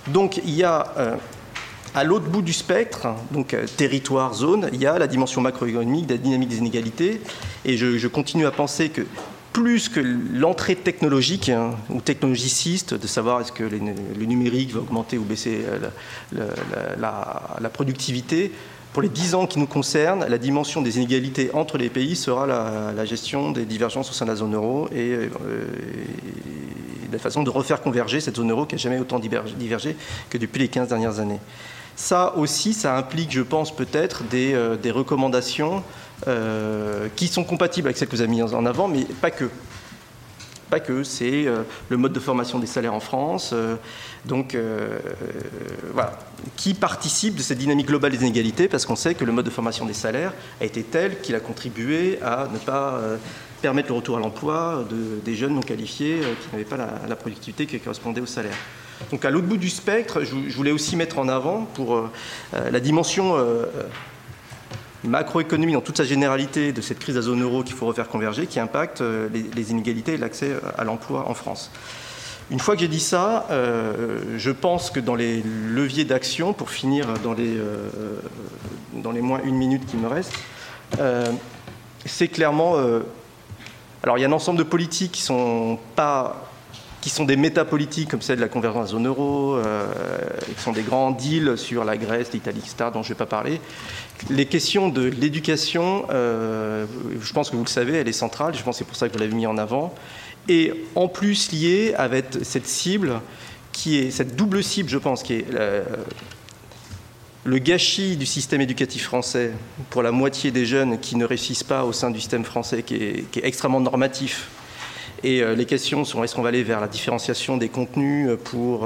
[0.07, 1.17] donc, il y a
[1.93, 6.17] à l'autre bout du spectre, donc territoire, zone, il y a la dimension macroéconomique, la
[6.17, 7.21] dynamique des inégalités.
[7.63, 9.05] Et je continue à penser que
[9.55, 15.17] plus que l'entrée technologique hein, ou technologiciste, de savoir est-ce que le numérique va augmenter
[15.17, 15.61] ou baisser
[16.35, 16.49] euh,
[16.99, 18.51] la, productivité,
[18.91, 22.45] pour les dix ans qui nous concernent, la dimension des inégalités entre les pays sera
[22.45, 25.29] la, gestion des divergences au sein de la zone euro et, euh,
[27.11, 29.95] la façon de refaire converger cette zone euro qui n'a jamais autant divergé
[30.29, 31.39] que depuis les 15 dernières années.
[31.95, 35.81] Ça aussi, ça implique, je pense, peut-être des, euh, recommandations
[36.27, 39.49] euh, qui sont compatibles avec celles que vous avez mises en avant, mais pas que.
[40.69, 43.53] Pas que, c'est euh, le mode de formation des salaires en France,
[44.25, 44.57] donc
[45.93, 46.19] voilà,
[46.57, 49.51] qui participe de cette dynamique globale des inégalités, parce qu'on sait que le mode de
[49.51, 52.99] formation des salaires a été tel qu'il a contribué à ne pas
[53.65, 57.65] permettre le retour à l'emploi de, des jeunes non qualifiés qui n'avaient pas la, productivité
[57.65, 58.55] qui correspondait au salaire.
[59.11, 62.09] Donc à l'autre bout du spectre, je, voulais aussi mettre en avant pour
[62.53, 63.35] la dimension
[65.07, 68.07] macroéconomie dans toute sa généralité de cette crise de la zone euro qu'il faut refaire
[68.07, 71.71] converger, qui impacte euh, les, inégalités et l'accès euh, à l'emploi en France.
[72.51, 76.69] Une fois que j'ai dit ça, euh, je pense que dans les leviers d'action, pour
[76.69, 77.57] finir dans les,
[78.93, 80.33] dans les moins une minute qui me reste,
[82.05, 82.75] c'est clairement...
[84.05, 86.49] alors il y a un ensemble de politiques qui sont pas
[87.01, 89.59] qui sont des métapolitiques comme celle de la convergence de la zone euro,
[90.55, 93.27] qui sont des grands deals sur la Grèce, l'Italie, etc., dont je ne vais pas
[93.27, 93.61] parler,
[94.31, 96.87] les questions de l'éducation, euh,
[97.21, 99.07] je pense que vous le savez, elle est centrale, je pense que c'est pour ça
[99.07, 99.93] que vous l'avez mis en avant,
[100.47, 103.21] et en plus liée avec cette cible,
[103.71, 105.83] qui est cette double cible, je pense, qui est euh,
[107.45, 109.51] le gâchis du système éducatif français
[109.89, 112.95] pour la moitié des jeunes qui ne réussissent pas au sein du système français, qui
[112.95, 114.49] est, extrêmement normatif.
[115.23, 118.85] Et euh, les questions sont est-ce qu'on va aller vers la différenciation des contenus pour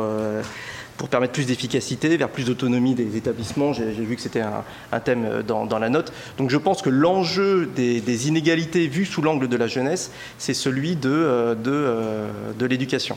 [1.00, 3.72] pour permettre plus d'efficacité, vers plus d'autonomie des établissements?
[3.72, 6.12] J'ai vu que c'était un, thème euh, dans, la note.
[6.38, 10.98] Donc je pense que l'enjeu des, inégalités vues sous l'angle de la jeunesse, c'est celui
[10.98, 13.16] de, euh, euh, de, l'éducation.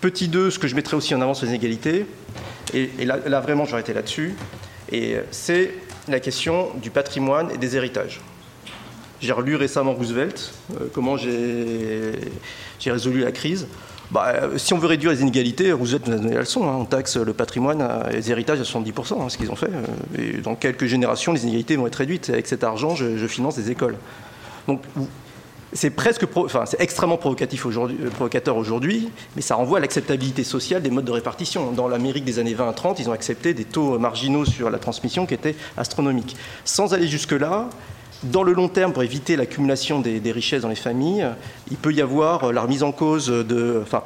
[0.00, 2.06] Petit 2, ce que je mettrais aussi en avant sur les inégalités,
[2.74, 4.34] et, là, là, vraiment j'aurais été là-dessus,
[4.92, 5.72] et c'est
[6.08, 8.20] la question du patrimoine et des héritages.
[9.20, 10.52] J'ai relu récemment Roosevelt,
[10.92, 12.12] comment j'ai
[12.84, 13.66] résolu la crise.
[14.12, 16.68] Bah, euh, si on veut réduire les inégalités, Roosevelt nous a donné la leçon.
[16.68, 16.76] Hein.
[16.78, 19.70] on taxe le patrimoine et les héritages à 70%, hein, ce qu'ils ont fait.
[19.70, 22.28] Euh, et dans quelques générations, les inégalités vont être réduites.
[22.28, 23.96] Avec cet argent, je, finance des écoles.
[24.68, 24.82] Donc,
[25.72, 30.44] c'est presque, enfin, c'est extrêmement provocatif aujourd'hui, euh, provocateur aujourd'hui, mais ça renvoie à l'acceptabilité
[30.44, 31.72] sociale des modes de répartition.
[31.72, 34.78] Dans l'Amérique des années 20 à 30, ils ont accepté des taux marginaux sur la
[34.78, 36.36] transmission qui étaient astronomiques.
[36.64, 37.68] Sans aller jusque-là,
[38.22, 41.26] dans le long terme, pour éviter l'accumulation des, richesses dans les familles,
[41.70, 44.04] il peut y avoir euh, la remise en cause de, enfin,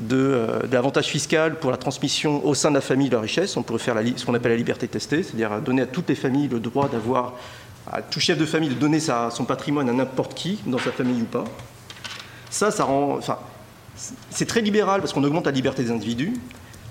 [0.00, 3.56] de, euh, l'avantage fiscal pour la transmission au sein de la famille de la richesse.
[3.56, 6.48] On pourrait faire ce qu'on appelle la liberté testée, c'est-à-dire donner à toutes les familles
[6.48, 7.34] le droit d'avoir,
[7.90, 11.22] à tout chef de famille de donner son patrimoine à n'importe qui, dans sa famille
[11.22, 11.44] ou pas.
[12.50, 13.38] Ça, ça rend, enfin,
[14.30, 16.34] c'est très libéral parce qu'on augmente la liberté des individus,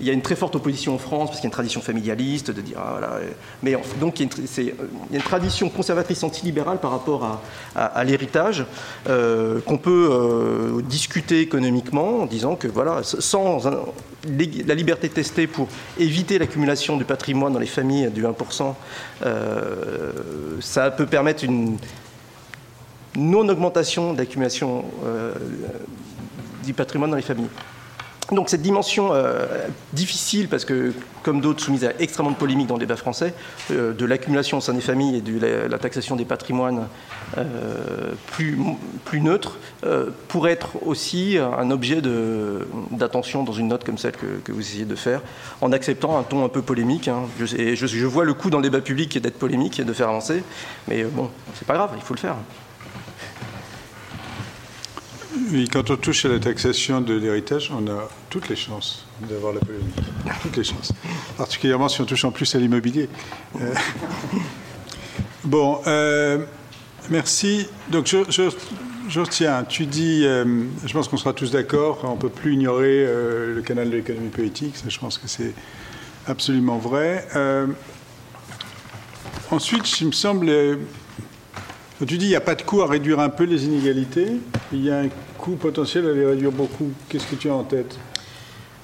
[0.00, 1.80] il y a une très forte opposition en France parce qu'il y a une tradition
[1.80, 3.18] familialiste de dire ah, voilà.
[3.62, 4.72] Mais donc il y, a
[5.12, 7.40] une, tradition conservatrice antilibérale par rapport
[7.74, 8.64] à, l'héritage
[9.08, 15.68] euh, qu'on peut euh, discuter économiquement en disant que voilà sans la liberté testée pour
[15.98, 18.74] éviter l'accumulation du patrimoine dans les familles du 1%,
[19.24, 20.12] euh,
[20.60, 21.78] ça peut permettre une
[23.16, 24.84] non augmentation d'accumulation
[26.64, 27.48] du patrimoine dans les familles.
[28.32, 29.46] Donc cette dimension euh,
[29.92, 33.34] difficile, parce que comme d'autres soumises à extrêmement de polémiques dans le débat français,
[33.70, 36.88] euh, de l'accumulation au sein des familles et de la, taxation des patrimoines
[37.38, 37.44] euh,
[38.32, 38.58] plus,
[39.04, 39.58] plus neutre,
[40.28, 42.00] pourrait être aussi un objet
[42.90, 45.20] d'attention dans une note comme celle que, vous essayez de faire,
[45.60, 47.08] en acceptant un ton un peu polémique.
[47.08, 47.22] Hein.
[47.38, 50.42] Je, je, vois le coup dans le débat public d'être polémique et de faire avancer,
[50.88, 52.36] mais bon, c'est pas grave, il faut le faire.
[55.50, 59.52] Oui, quand on touche à la taxation de l'héritage, on a toutes les chances d'avoir
[59.52, 59.94] la polémique.
[60.42, 60.92] Toutes les chances.
[61.36, 63.08] Particulièrement si on touche en plus à l'immobilier.
[63.60, 63.74] Euh,
[65.44, 66.38] bon, euh,
[67.10, 67.66] merci.
[67.90, 68.18] Donc, je,
[69.08, 72.54] je, retiens, tu dis, euh, je pense qu'on sera tous d'accord, on ne peut plus
[72.54, 74.74] ignorer le canal de l'économie politique.
[74.88, 75.52] Je pense que c'est
[76.26, 77.26] absolument vrai.
[79.50, 80.50] ensuite, il me semble
[82.04, 84.32] tu dis qu'il n'y a pas de coût à réduire un peu les inégalités,
[84.70, 86.90] il y a un coût potentiel à les réduire beaucoup.
[87.08, 87.98] Qu'est-ce que tu as en tête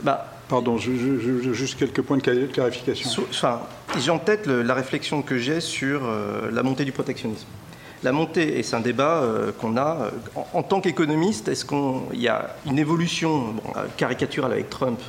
[0.03, 3.25] bah, Pardon, juste quelques points de clarification.
[3.31, 3.63] Enfin,
[3.99, 7.47] j'ai en tête la réflexion que j'ai sur euh, la montée du protectionnisme.
[8.03, 10.11] La montée, et c'est un débat euh, qu'on a, euh,
[10.53, 13.55] en, tant qu'économiste, est-ce qu'il y a une évolution
[13.97, 15.01] caricaturale avec Trump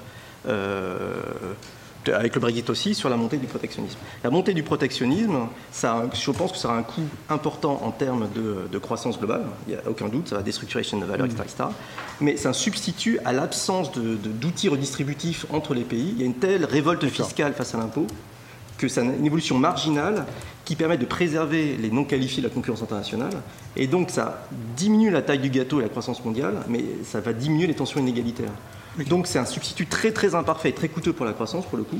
[2.09, 3.97] avec le Brexit aussi, sur la montée du protectionnisme.
[4.23, 8.27] La montée du protectionnisme, ça, je pense que ça aura un coût important en termes
[8.35, 11.25] de, croissance globale, il n'y a aucun doute, ça va déstructurer les chaînes de valeur,
[11.25, 11.45] etc.,
[12.19, 16.13] Mais c'est un substitut à l'absence d'outils redistributifs entre les pays.
[16.15, 18.07] Il y a une telle révolte fiscale face à l'impôt
[18.77, 20.25] que c'est une évolution marginale
[20.65, 23.33] qui permet de préserver les non qualifiés de la concurrence internationale.
[23.75, 27.33] Et donc ça diminue la taille du gâteau et la croissance mondiale, mais ça va
[27.33, 28.51] diminuer les tensions inégalitaires.
[29.07, 31.83] Donc c'est un substitut très très imparfait et très coûteux pour la croissance, pour le
[31.83, 31.99] coup,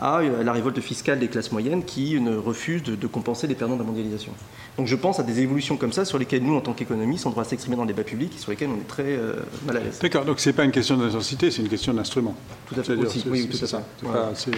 [0.00, 3.74] à euh, la révolte fiscale des classes moyennes qui ne refusent de, compenser les perdants
[3.74, 4.32] de la mondialisation.
[4.76, 7.30] Donc je pense à des évolutions comme ça sur lesquelles nous, en tant qu'économistes, on
[7.30, 9.80] doit s'exprimer dans le débat public et sur lesquelles on est très euh, mal à
[9.80, 9.98] l'aise.
[10.00, 12.34] D'accord, donc ce n'est pas une question d'intensité, c'est une question d'instrument.
[12.66, 14.50] Tout à fait, aussi, oui, tout à fait.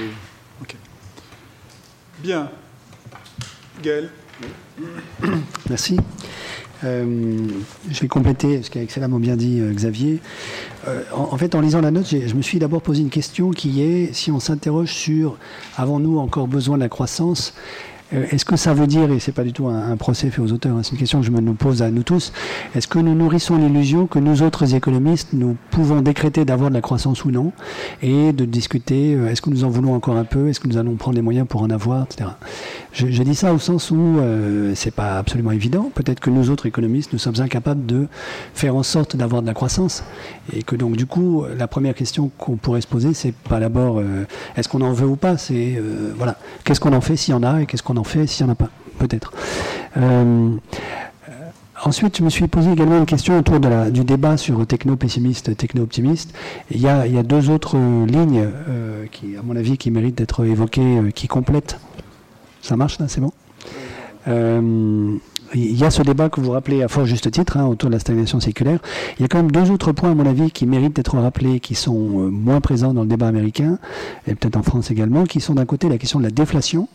[0.62, 0.76] Ok.
[2.20, 2.48] Bien.
[3.82, 4.10] Gaël
[5.68, 5.98] Merci.
[6.84, 7.48] Euh,
[7.90, 10.20] je vais compléter ce qu'a excellemment bien dit euh, Xavier.
[10.86, 13.82] Euh, en, fait, en lisant la note, je me suis d'abord posé une question qui
[13.82, 15.38] est si on s'interroge sur
[15.76, 17.54] avons-nous encore besoin de la croissance
[18.14, 20.76] est-ce que ça veut dire, et c'est pas du tout un, procès fait aux auteurs,
[20.76, 22.32] hein, c'est une question que je me nous pose à nous tous,
[22.74, 26.80] est-ce que nous nourrissons l'illusion que nous autres économistes, nous pouvons décréter d'avoir de la
[26.80, 27.52] croissance ou non,
[28.02, 30.76] et de discuter, euh, est-ce que nous en voulons encore un peu, est-ce que nous
[30.76, 32.30] allons prendre les moyens pour en avoir, etc.
[32.92, 35.90] Je, dis ça au sens où euh, c'est pas absolument évident.
[35.92, 38.06] Peut-être que nous autres économistes, nous sommes incapables de
[38.54, 40.04] faire en sorte d'avoir de la croissance,
[40.52, 44.00] et que donc du coup, la première question qu'on pourrait se poser, c'est pas d'abord
[44.56, 45.80] est-ce qu'on en veut ou pas, c'est
[46.16, 48.44] voilà, qu'est-ce qu'on en fait s'il y en a, et qu'est-ce qu'on en fait s'il
[48.44, 49.32] n'y en a pas, peut-être.
[49.96, 50.50] Euh,
[51.82, 55.56] ensuite, je me suis posé également une question autour de la, du débat sur techno-pessimiste,
[55.56, 56.34] techno-optimiste.
[56.70, 59.90] Il, y a, il y a deux autres lignes euh, qui, à mon avis, qui
[59.90, 61.78] méritent d'être évoquées, euh, qui complètent.
[62.62, 63.32] Ça marche là, c'est bon?
[65.56, 67.94] Il y a ce débat que vous rappelez à fort juste titre hein, autour de
[67.94, 68.80] la stagnation séculaire.
[69.18, 71.60] Il y a quand même deux autres points, à mon avis, qui méritent d'être rappelés,
[71.60, 73.78] qui sont moins présents dans le débat américain,
[74.26, 76.88] et peut-être en France également, qui sont d'un côté la question de la déflation,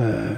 [0.00, 0.34] euh,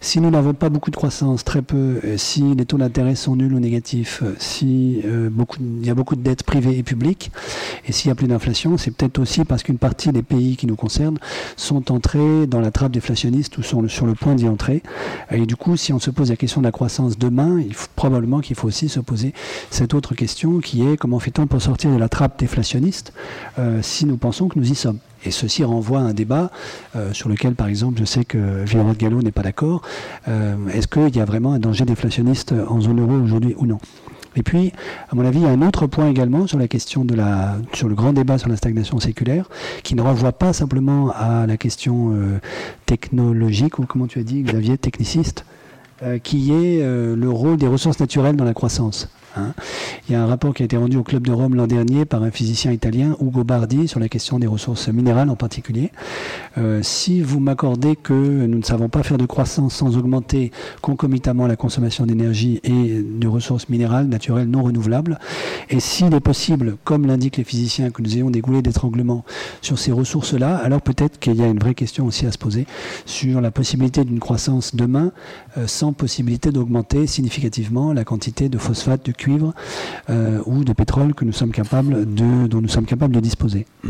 [0.00, 3.36] si nous n'avons pas beaucoup de croissance, très peu, euh, si les taux d'intérêt sont
[3.36, 7.30] nuls ou négatifs, euh, si y a beaucoup de dettes privées et publiques,
[7.86, 10.66] et s'il n'y a plus d'inflation, c'est peut-être aussi parce qu'une partie des pays qui
[10.66, 11.18] nous concernent
[11.56, 14.82] sont entrés dans la trappe déflationniste ou sont sur le point d'y entrer.
[15.30, 17.88] Et du coup, si on se pose la question de la croissance demain, il faut,
[17.94, 19.34] probablement qu'il faut aussi se poser
[19.70, 23.12] cette autre question qui est comment fait-on pour sortir de la trappe déflationniste
[23.82, 26.50] si nous pensons que nous y sommes et ceci renvoie à un débat
[26.96, 29.82] euh, sur lequel, par exemple, je sais que de Gallo n'est pas d'accord.
[30.28, 33.78] Euh, est-ce qu'il y a vraiment un danger déflationniste en zone euro aujourd'hui ou non?
[34.34, 34.72] Et puis,
[35.10, 37.56] à mon avis, il y a un autre point également sur la question de la,
[37.74, 39.50] sur le grand débat sur la stagnation séculaire,
[39.82, 42.40] qui ne renvoie pas simplement à la question euh,
[42.86, 45.44] technologique, ou comment tu as dit, Xavier, techniciste,
[46.24, 49.08] qui est le rôle des ressources naturelles dans la croissance.
[49.36, 49.52] Hein.
[50.08, 52.04] Il y a un rapport qui a été rendu au Club de Rome l'an dernier
[52.04, 55.92] par un physicien italien, Ugo Bardi, sur la question des ressources minérales en particulier.
[56.58, 61.46] Euh, si vous m'accordez que nous ne savons pas faire de croissance sans augmenter concomitamment
[61.46, 65.18] la consommation d'énergie et de ressources minérales naturelles non renouvelables,
[65.70, 69.24] et s'il est possible, comme l'indiquent les physiciens, que nous ayons des goulets d'étranglement
[69.60, 72.66] sur ces ressources-là, alors peut-être qu'il y a une vraie question aussi à se poser
[73.06, 75.12] sur la possibilité d'une croissance demain
[75.56, 79.54] euh, sans possibilité d'augmenter significativement la quantité de phosphate, de cuivre
[80.10, 83.66] euh, ou de pétrole que nous sommes capables de, dont nous sommes capables de disposer.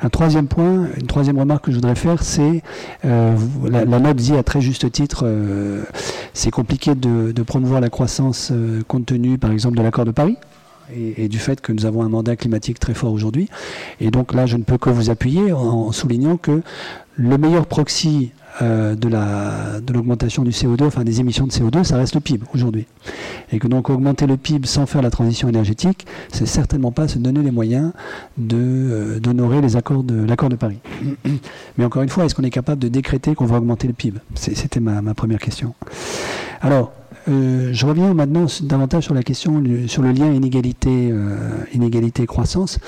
[0.00, 2.62] Un troisième point, une troisième remarque que je voudrais faire, c'est
[3.04, 3.36] euh,
[3.68, 5.82] la, note dit à très juste titre, euh,
[6.34, 8.52] c'est compliqué de, promouvoir la croissance
[8.86, 10.36] compte tenu, par exemple, de l'accord de Paris.
[10.94, 13.48] et, du fait que nous avons un mandat climatique très fort aujourd'hui.
[14.00, 16.62] Et donc là, je ne peux que vous appuyer en soulignant que
[17.16, 18.30] le meilleur proxy
[18.60, 22.86] euh, de l'augmentation du CO2, enfin des émissions de CO2, ça reste le PIB aujourd'hui.
[23.52, 27.18] Et que donc augmenter le PIB sans faire la transition énergétique, c'est certainement pas se
[27.18, 27.92] donner les moyens
[28.52, 30.78] euh, d'honorer les accords de l'accord de Paris.
[31.78, 34.18] Mais encore une fois, est-ce qu'on est capable de décréter qu'on va augmenter le PIB
[34.34, 35.74] C'était ma, première question.
[36.60, 36.92] Alors,
[37.28, 41.14] euh, je reviens maintenant davantage sur la question sur le lien inégalité,
[41.72, 42.78] inégalité croissance.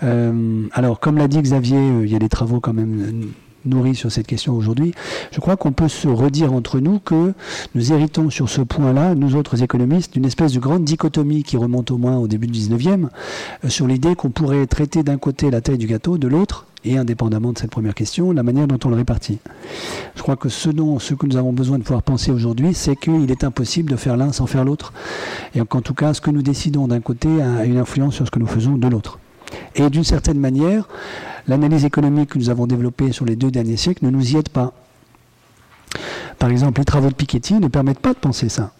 [0.00, 3.32] alors, comme l'a dit Xavier, il y a des travaux quand même
[3.64, 4.94] nourri sur cette question aujourd'hui,
[5.32, 7.32] je crois qu'on peut se redire entre nous que
[7.74, 11.90] nous héritons sur ce point-là, nous autres économistes, d'une espèce de grande dichotomie qui remonte
[11.90, 13.08] au moins au début du 19e,
[13.64, 16.96] euh, sur l'idée qu'on pourrait traiter d'un côté la taille du gâteau, de l'autre, et
[16.96, 19.38] indépendamment de cette première question, la manière dont on le répartit.
[20.14, 22.96] Je crois que ce, dont, ce que nous avons besoin de pouvoir penser aujourd'hui, c'est
[22.96, 24.92] qu'il est impossible de faire l'un sans faire l'autre,
[25.54, 28.30] et qu'en tout cas, ce que nous décidons d'un côté a une influence sur ce
[28.30, 29.18] que nous faisons de l'autre.
[29.74, 30.88] Et d'une certaine manière,
[31.46, 34.48] l'analyse économique que nous avons développée sur les deux derniers siècles ne nous y aide
[34.48, 34.72] pas.
[36.38, 38.72] Par exemple, les travaux de Piketty ne permettent pas de penser ça.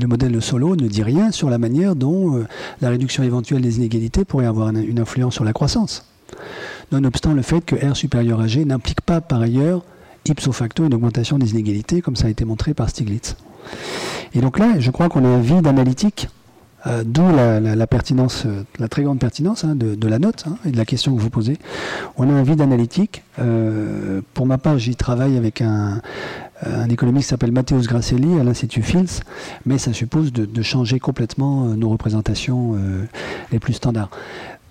[0.00, 2.46] Le modèle de Solo ne dit rien sur la manière dont euh,
[2.80, 6.04] la réduction éventuelle des inégalités pourrait avoir une, influence sur la croissance.
[6.90, 9.82] Nonobstant le fait que R supérieur à G n'implique pas par ailleurs
[10.26, 13.36] ipso facto une augmentation des inégalités, comme ça a été montré par Stiglitz.
[14.34, 16.28] Et donc là, je crois qu'on a un vide analytique
[16.86, 20.70] euh, d'où la, pertinence, euh, la très grande pertinence hein, de, la note hein, et
[20.70, 21.58] de la question que vous posez.
[22.16, 23.22] On a un vide analytique.
[23.38, 26.00] Euh, pour ma part, j'y travaille avec un,
[26.88, 29.20] économiste qui s'appelle Matthäus Grasselli à l'Institut Fields,
[29.66, 32.78] mais ça suppose de changer complètement nos représentations
[33.52, 34.08] les plus standards.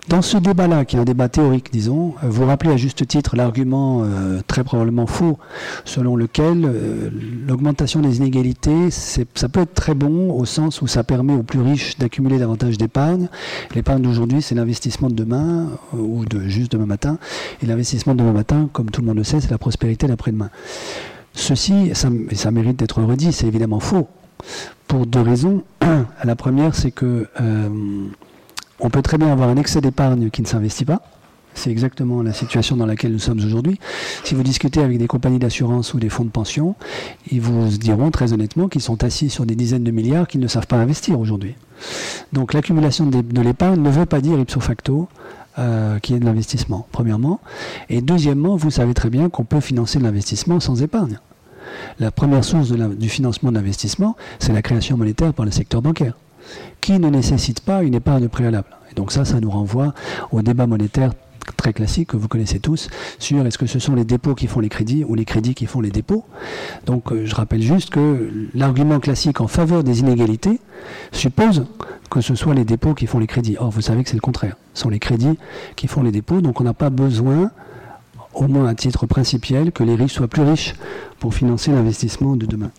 [0.08, 3.36] Dans ce débat-là, qui est un débat théorique, disons, euh, vous rappelez à juste titre
[3.36, 5.38] l'argument euh, très probablement faux,
[5.86, 7.08] selon lequel euh,
[7.48, 11.60] l'augmentation des inégalités, ça peut être très bon au sens où ça permet aux plus
[11.60, 13.28] riches d'accumuler davantage d'épargne.
[13.74, 17.16] L'épargne d'aujourd'hui, c'est l'investissement de demain, ou de juste demain matin.
[17.62, 20.50] Et l'investissement de demain matin, comme tout le monde le sait, c'est la prospérité d'après-demain.
[21.32, 24.06] Ceci, ça, ça mérite d'être redit, c'est évidemment faux.
[24.86, 25.62] Pour deux raisons.
[26.24, 27.26] La première, c'est que
[28.80, 31.02] on peut très bien avoir un excès d'épargne qui ne s'investit pas.
[31.54, 33.78] C'est exactement la situation dans laquelle nous sommes aujourd'hui.
[34.24, 36.74] Si vous discutez avec des compagnies d'assurance ou des fonds de pension,
[37.30, 40.48] ils vous diront très honnêtement qu'ils sont assis sur des dizaines de milliards qu'ils ne
[40.48, 41.54] savent pas investir aujourd'hui.
[42.32, 45.08] Donc l'accumulation de, l'épargne ne veut pas dire ipso facto
[45.60, 47.40] euh, qu'il y ait de l'investissement, premièrement.
[47.88, 51.20] Et deuxièmement, vous savez très bien qu'on peut financer l'investissement sans épargne.
[52.00, 56.14] La première source du financement de l'investissement, c'est la création monétaire par le secteur bancaire
[56.80, 58.68] qui ne nécessite pas une épargne préalable.
[58.90, 59.94] Et donc ça, ça nous renvoie
[60.32, 61.12] au débat monétaire
[61.56, 62.88] très classique que vous connaissez tous
[63.18, 65.66] sur est-ce que ce sont les dépôts qui font les crédits ou les crédits qui
[65.66, 66.24] font les dépôts.
[66.86, 70.60] Donc euh, je rappelle juste que l'argument classique en faveur des inégalités
[71.12, 71.66] suppose
[72.10, 73.56] que ce soit les dépôts qui font les crédits.
[73.58, 74.56] Or vous savez que c'est le contraire.
[74.74, 75.38] Ce sont les crédits
[75.76, 76.40] qui font les dépôts.
[76.40, 77.50] Donc on n'a pas besoin,
[78.34, 80.74] au moins à titre principiel, que les riches soient plus riches
[81.18, 82.70] pour financer l'investissement de demain.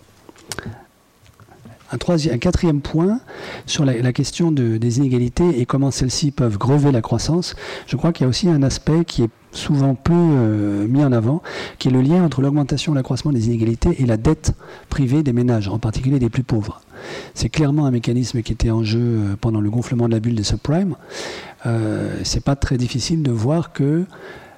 [1.92, 3.20] Un, troisième, un quatrième point
[3.66, 7.56] sur la, question des inégalités et comment celles-ci peuvent grever la croissance,
[7.88, 11.42] je crois qu'il y a aussi un aspect qui est souvent peu mis en avant,
[11.78, 14.54] qui est le lien entre l'augmentation et l'accroissement des inégalités et la dette
[14.90, 16.82] privée des ménages, en particulier des plus pauvres.
[17.34, 20.36] C'est clairement un mécanisme qui était en jeu euh, pendant le gonflement de la bulle
[20.36, 20.96] des subprimes.
[21.66, 24.06] Euh, c'est pas très difficile de voir que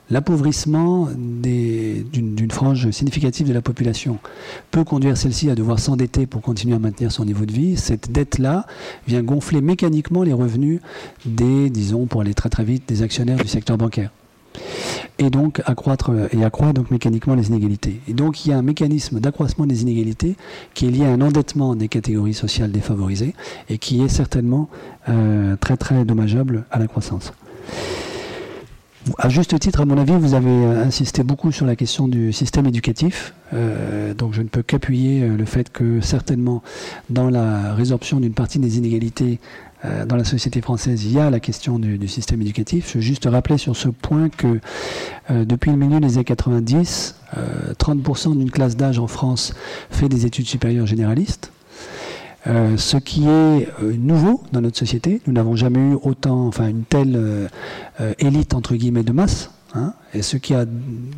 [0.10, 4.20] L'appauvrissement d'une frange significative de la population
[4.72, 7.76] peut conduire celle-ci à devoir s'endetter pour continuer à maintenir son niveau de vie.
[7.76, 8.66] Cette dette-là
[9.08, 10.80] vient gonfler mécaniquement les revenus
[11.26, 14.12] des, disons, pour aller très très vite, des actionnaires du secteur bancaire.
[15.20, 18.00] Et donc accroître et accroître donc mécaniquement les inégalités.
[18.08, 20.36] Et donc il y a un mécanisme d'accroissement des inégalités
[20.74, 23.34] qui est lié à un endettement des catégories sociales défavorisées
[23.70, 24.70] et qui est certainement
[25.10, 27.34] euh, très très dommageable à la croissance.
[29.18, 32.34] À juste titre, à mon avis, vous avez euh, insisté beaucoup sur la question du
[32.34, 33.34] système éducatif.
[33.54, 36.64] Euh, donc je ne peux qu'appuyer euh, le fait que certainement
[37.10, 39.40] dans la résorption d'une partie des inégalités
[40.08, 42.90] dans la société française, il y a la question du, système éducatif.
[42.90, 44.60] Je veux juste rappeler sur ce point que
[45.30, 47.16] depuis le milieu des années 90,
[47.78, 49.54] 30% d'une classe d'âge en France
[49.92, 51.52] fait des études supérieures généralistes.
[52.46, 55.22] Euh, ce qui est euh, nouveau dans notre société.
[55.26, 57.48] Nous n'avons jamais eu autant, enfin une telle euh,
[58.20, 59.52] élite entre guillemets de masse.
[59.74, 60.66] Hein, et ce qui a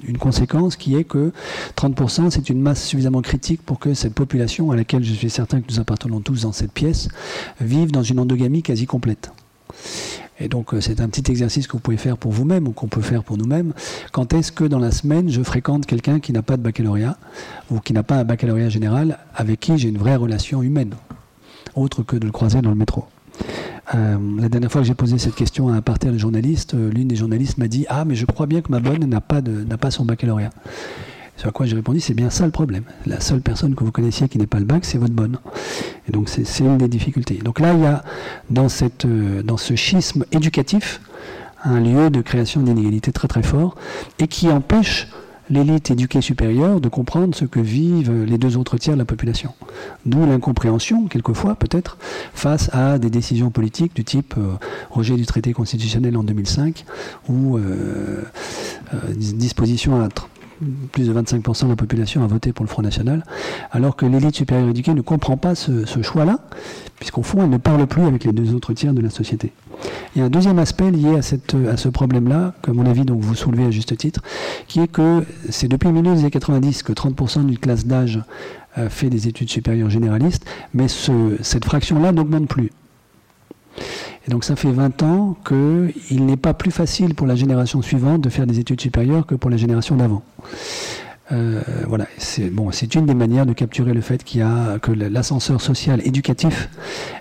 [0.07, 1.31] une conséquence qui est que
[1.77, 5.61] 30% c'est une masse suffisamment critique pour que cette population, à laquelle je suis certain
[5.61, 7.09] que nous appartenons tous dans cette pièce,
[7.61, 9.31] vive dans une endogamie quasi complète.
[10.39, 13.01] Et donc c'est un petit exercice que vous pouvez faire pour vous-même ou qu'on peut
[13.01, 13.73] faire pour nous-mêmes.
[14.11, 17.17] Quand est-ce que dans la semaine je fréquente quelqu'un qui n'a pas de baccalauréat
[17.69, 20.95] ou qui n'a pas un baccalauréat général avec qui j'ai une vraie relation humaine?
[21.75, 23.05] Autre que de le croiser dans le métro.
[23.95, 26.91] Euh, la dernière fois que j'ai posé cette question à un parterre de journalistes, euh,
[26.91, 29.41] l'une des journalistes m'a dit Ah, mais je crois bien que ma bonne n'a pas,
[29.79, 30.51] pas son baccalauréat.
[31.37, 32.83] Sur quoi j'ai répondu C'est bien ça le problème.
[33.05, 35.37] La seule personne que vous connaissiez qui n'est pas le bac, c'est votre bonne.
[36.07, 37.35] Et donc c'est, une des difficultés.
[37.35, 38.03] Donc là, il y a
[38.49, 41.01] dans, cette, euh, dans ce schisme éducatif
[41.63, 43.75] un lieu de création d'inégalités très très fort
[44.19, 45.07] et qui empêche
[45.49, 49.53] l'élite éduquée supérieure de comprendre ce que vivent les deux autres tiers de la population.
[50.05, 51.97] D'où l'incompréhension, quelquefois peut-être,
[52.33, 54.53] face à des décisions politiques du type euh,
[54.89, 56.85] rejet du traité constitutionnel en 2005
[57.27, 58.23] ou euh,
[58.93, 60.09] euh, disposition à
[60.91, 63.23] plus de 25% de la population a voté pour le Front National,
[63.71, 66.39] alors que l'élite supérieure éduquée ne comprend pas ce, choix-là,
[66.97, 69.53] puisqu'au fond, elle ne parle plus avec les deux autres tiers de la société.
[70.15, 71.21] Il y a un deuxième aspect lié à,
[71.77, 74.21] ce problème-là, que mon avis vous soulevez à juste titre,
[74.67, 78.21] qui est que c'est depuis le années 90 que 30% d'une classe d'âge
[78.77, 82.71] euh, fait des études supérieures généralistes, mais ce, cette fraction-là n'augmente plus.
[84.27, 88.21] Et donc ça fait 20 ans qu'il n'est pas plus facile pour la génération suivante
[88.21, 90.23] de faire des études supérieures que pour la génération d'avant.
[91.31, 94.91] Euh, voilà, c'est bon, une des manières de capturer le fait qu'il y a que
[94.91, 96.69] l'ascenseur social éducatif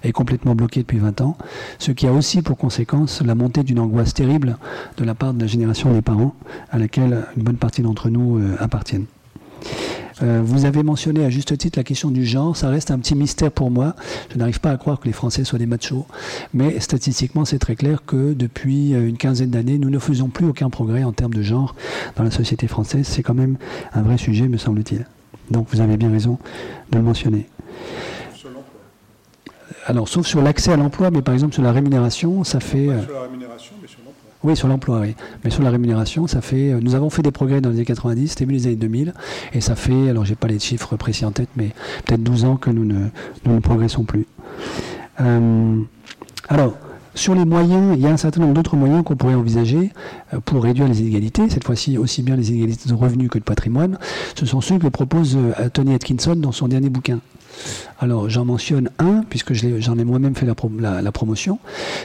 [0.02, 1.36] est complètement bloqué depuis 20 ans,
[1.78, 4.56] ce qui a aussi pour conséquence la montée d'une angoisse terrible
[4.96, 6.34] de la part de la génération des parents,
[6.70, 9.06] à laquelle une bonne partie d'entre nous euh, appartiennent.
[10.22, 12.56] Euh, vous avez mentionné à juste titre la question du genre.
[12.56, 13.94] Ça reste un petit mystère pour moi.
[14.32, 16.06] Je n'arrive pas à croire que les Français soient des machos.
[16.54, 20.46] Mais statistiquement, c'est très clair que depuis euh, une quinzaine d'années, nous ne faisons plus
[20.46, 21.74] aucun progrès en termes de genre
[22.16, 23.06] dans la société française.
[23.06, 23.56] C'est quand même
[23.92, 25.06] un vrai sujet, me semble-t-il.
[25.50, 26.38] Donc vous avez bien raison
[26.90, 27.46] de le mentionner.
[29.86, 32.88] Alors, sauf sur l'accès à l'emploi, mais par exemple sur la rémunération, ça fait.
[33.04, 33.87] Sur la rémunération, mais
[34.44, 35.14] oui, sur l'emploi, oui.
[35.42, 36.72] Mais sur la rémunération, ça fait.
[36.72, 39.14] Euh, nous avons fait des progrès dans les années 90, début des années 2000,
[39.52, 41.70] et ça fait, alors j'ai pas les chiffres précis en tête, mais
[42.04, 44.26] peut-être 12 ans que nous ne, progressons plus.
[45.20, 45.80] Euh,
[46.48, 46.74] alors,
[47.14, 49.90] sur les moyens, il y a un certain nombre d'autres moyens qu'on pourrait envisager
[50.32, 53.44] euh, pour réduire les inégalités, cette fois-ci aussi bien les inégalités de revenus que de
[53.44, 53.98] patrimoine.
[54.36, 55.36] Ce sont ceux que propose
[55.72, 57.18] Tony Atkinson dans son dernier bouquin.
[57.98, 61.58] Alors j'en mentionne un, puisque j'en ai, moi-même fait la promotion,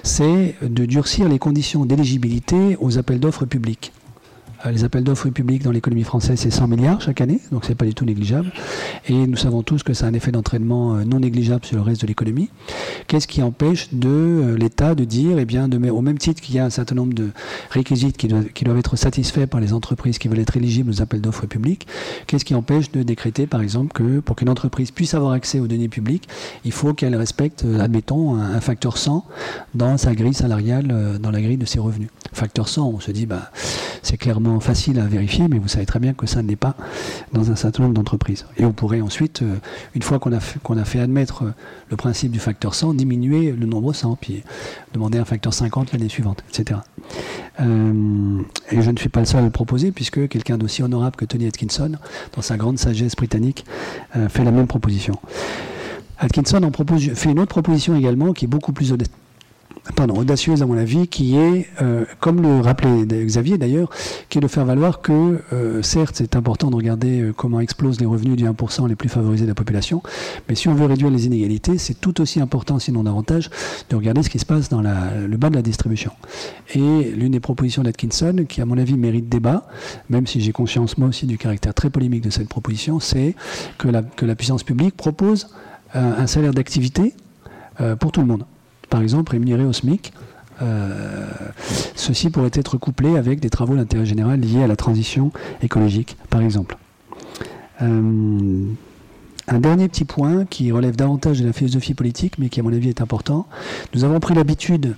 [0.04, 3.92] c'est de durcir les conditions d'éligibilité aux appels d'offres publics.
[4.66, 7.76] Euh, les appels d'offres publics dans l'économie française, c'est 100 milliards chaque année, donc c'est
[7.76, 8.52] pas du tout négligeable.
[9.08, 11.82] Et nous savons tous que ça a un effet d'entraînement euh, non négligeable sur le
[11.82, 12.50] reste de l'économie.
[13.08, 16.60] Qu'est-ce qui empêche de euh, l'État de dire, eh bien, au même titre qu'il y
[16.60, 17.30] a un certain nombre de
[17.72, 21.02] réquisites qui doivent, qui doivent être satisfaits par les entreprises qui veulent être éligibles aux
[21.02, 21.88] appels d'offres publics,
[22.28, 25.68] qu'est-ce qui empêche de décréter, par exemple, que pour qu'une entreprise puisse avoir accès aux
[25.68, 26.28] données publiques,
[26.64, 29.26] il faut qu'elle respecte, admettons, un, facteur 100
[29.74, 32.10] dans sa grille salariale, dans la grille de ses revenus.
[32.32, 33.52] Facteur 100, on se dit, bah,
[34.02, 36.76] c'est clairement facile à vérifier, mais vous savez très bien que ça n'est pas
[37.32, 38.46] dans un certain nombre d'entreprises.
[38.58, 39.56] Et on pourrait ensuite, euh,
[39.96, 41.54] une fois qu'on a, fait, a fait admettre euh,
[41.90, 44.44] le principe du facteur 100, diminuer le nombre 100, puis
[44.94, 46.80] demander un facteur 50 l'année suivante, etc.
[47.62, 48.42] Euh,
[48.72, 51.26] et je ne suis pas le seul à le proposer, puisque quelqu'un d'aussi honorable que
[51.26, 51.94] Tony Atkinson,
[52.36, 53.66] dans sa grande sagesse britannique,
[54.30, 55.18] fait la même proposition.
[56.20, 58.92] Atkinson en propose, fait une autre proposition également qui est beaucoup plus
[59.96, 63.90] pardon, audacieuse à mon avis, qui est, euh, comme le rappelait Xavier d'ailleurs,
[64.30, 68.00] qui est de faire valoir que, euh, certes, c'est important de regarder euh, comment explosent
[68.00, 70.02] les revenus du 1% les plus favorisés de la population,
[70.48, 73.50] mais si on veut réduire les inégalités, c'est tout aussi important, sinon davantage,
[73.90, 76.12] de regarder ce qui se passe dans le bas de la distribution.
[76.74, 79.68] Et l'une des propositions d'Atkinson, qui à mon avis mérite débat,
[80.10, 83.36] même si j'ai conscience moi aussi du caractère très polémique de cette proposition, c'est
[83.78, 85.50] que la, que la puissance publique propose
[85.94, 87.14] un salaire d'activité
[88.00, 88.46] pour tout le monde
[88.94, 90.14] par exemple, rémunérés au SMIC.
[90.62, 91.26] Euh,
[91.96, 95.32] ceci pourrait être couplé avec des travaux d'intérêt général liés à la transition
[95.64, 96.78] écologique, par exemple.
[97.82, 98.68] Euh,
[99.48, 102.72] un dernier petit point qui relève davantage de la philosophie politique, mais qui à mon
[102.72, 103.48] avis est important.
[103.96, 104.96] Nous avons pris l'habitude,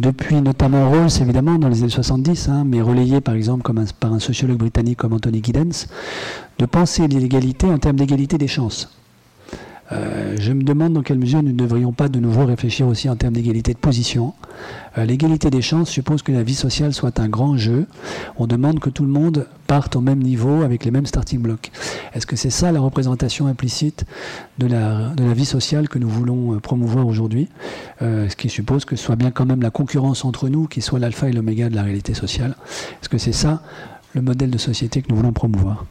[0.00, 4.18] depuis notamment Rawls évidemment dans les années 70, hein, mais relayé par exemple par un
[4.18, 5.86] sociologue britannique comme Anthony Giddens,
[6.58, 8.90] de penser l'égalité en termes d'égalité des chances.
[9.92, 13.08] Euh, je me demande dans quelle mesure nous ne devrions pas de nouveau réfléchir aussi
[13.08, 14.34] en termes d'égalité de position.
[14.98, 17.86] Euh, l'égalité des chances suppose que la vie sociale soit un grand jeu.
[18.36, 21.70] On demande que tout le monde parte au même niveau avec les mêmes starting blocks.
[22.14, 24.04] Est-ce que c'est ça la représentation implicite
[24.58, 27.48] de la, vie sociale que nous voulons euh, promouvoir aujourd'hui?
[28.00, 30.98] Ce qui suppose que ce soit bien quand même la concurrence entre nous qui soit
[30.98, 32.54] l'alpha et l'oméga de la réalité sociale.
[33.00, 33.62] Est-ce que c'est ça
[34.14, 35.84] le modèle de société que nous voulons promouvoir?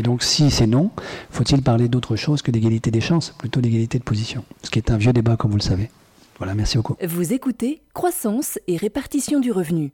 [0.00, 0.90] Et donc, si c'est non,
[1.30, 4.90] faut-il parler d'autre chose que d'égalité des chances, plutôt d'égalité de position Ce qui est
[4.90, 5.90] un vieux débat, comme vous le savez.
[6.38, 6.96] Voilà, merci beaucoup.
[7.06, 9.92] Vous écoutez Croissance et répartition du revenu.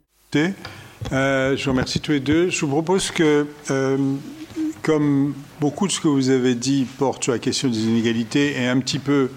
[1.11, 2.49] Euh, je vous remercie tous les deux.
[2.49, 3.97] Je vous propose que, euh,
[4.81, 8.65] comme beaucoup de ce que vous avez dit porte sur la question des inégalités et
[8.65, 9.29] un petit peu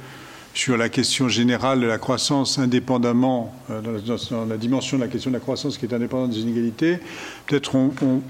[0.54, 5.34] sur la question générale de la croissance indépendamment, dans, la dimension de la question de
[5.34, 7.00] la croissance qui est indépendante des inégalités.
[7.48, 8.22] Peut-être on,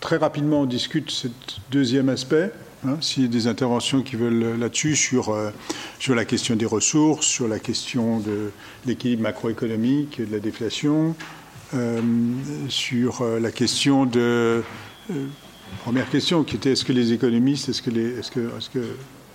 [0.00, 1.28] très rapidement on discute ce
[1.70, 2.52] deuxième aspect.
[2.86, 5.36] Hein, S'il y a des interventions qui veulent là-dessus, sur,
[5.98, 8.52] sur la question des ressources, sur la question de
[8.86, 11.14] l'équilibre macroéconomique, de la déflation,
[12.70, 14.62] sur la question de
[15.82, 18.84] première question qui était est-ce que les économistes, est-ce que, les, est-ce que, est-ce que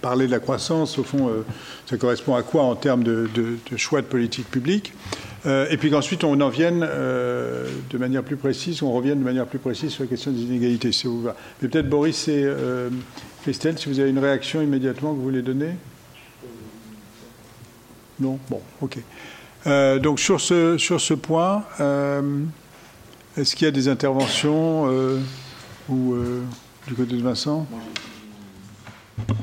[0.02, 1.44] parler de la croissance, au fond, euh,
[1.86, 3.30] ça correspond à quoi en termes de,
[3.76, 4.94] choix de politique publique?
[5.46, 9.24] Euh, Et puis qu'ensuite on en vienne euh, de manière plus précise, on revienne de
[9.24, 11.36] manière plus précise sur la question des inégalités, si vous va.
[11.62, 12.46] Mais peut-être Boris et
[13.44, 15.72] Christelle, si vous avez une réaction immédiatement que vous voulez donner?
[18.20, 18.40] Non?
[18.50, 18.98] Bon, ok.
[20.02, 21.64] donc sur ce, sur ce point,
[23.38, 24.90] est-ce qu'il y a des interventions
[25.90, 26.44] ou euh,
[26.88, 27.68] du côté de Vincent?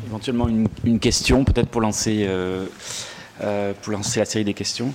[0.07, 2.67] Éventuellement une, question, peut-être pour lancer, euh, euh,
[3.83, 4.93] pour lancer la série des questions.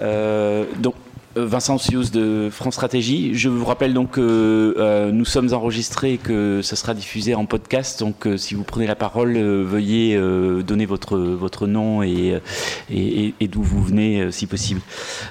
[0.00, 0.94] donc,
[1.36, 3.34] euh, Vincent Sius de France Stratégie.
[3.34, 8.00] Je vous rappelle donc que euh, nous sommes enregistrés, que ça sera diffusé en podcast.
[8.00, 10.18] Donc, euh, si vous prenez la parole, veuillez
[10.64, 12.40] donner votre votre nom et
[12.90, 14.80] et, d'où vous venez, si possible.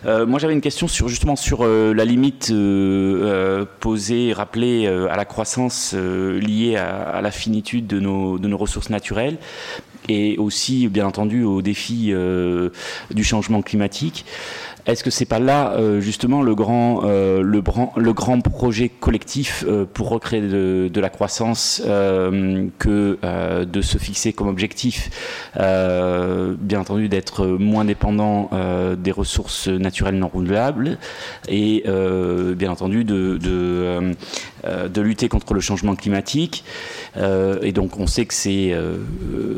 [0.05, 2.53] moi, j'avais une question sur justement sur la limite
[3.79, 8.89] posée, et rappelée à la croissance liée à, la finitude de nos de nos ressources
[8.89, 9.37] naturelles
[10.09, 12.13] et aussi, bien entendu, au défi
[13.11, 14.25] du changement climatique.
[14.85, 19.85] Est-ce que c'est pas là euh, justement le grand, euh, le, grand projet collectif euh,
[19.85, 23.17] pour recréer de, la croissance que
[23.63, 25.09] de se fixer comme objectif,
[25.55, 28.49] bien entendu, d'être moins dépendant
[28.97, 30.97] des ressources naturelles non renouvelables
[31.49, 31.83] et
[32.55, 34.13] bien entendu de,
[34.64, 36.64] de, lutter contre le changement climatique.
[37.18, 38.74] et donc on sait que c'est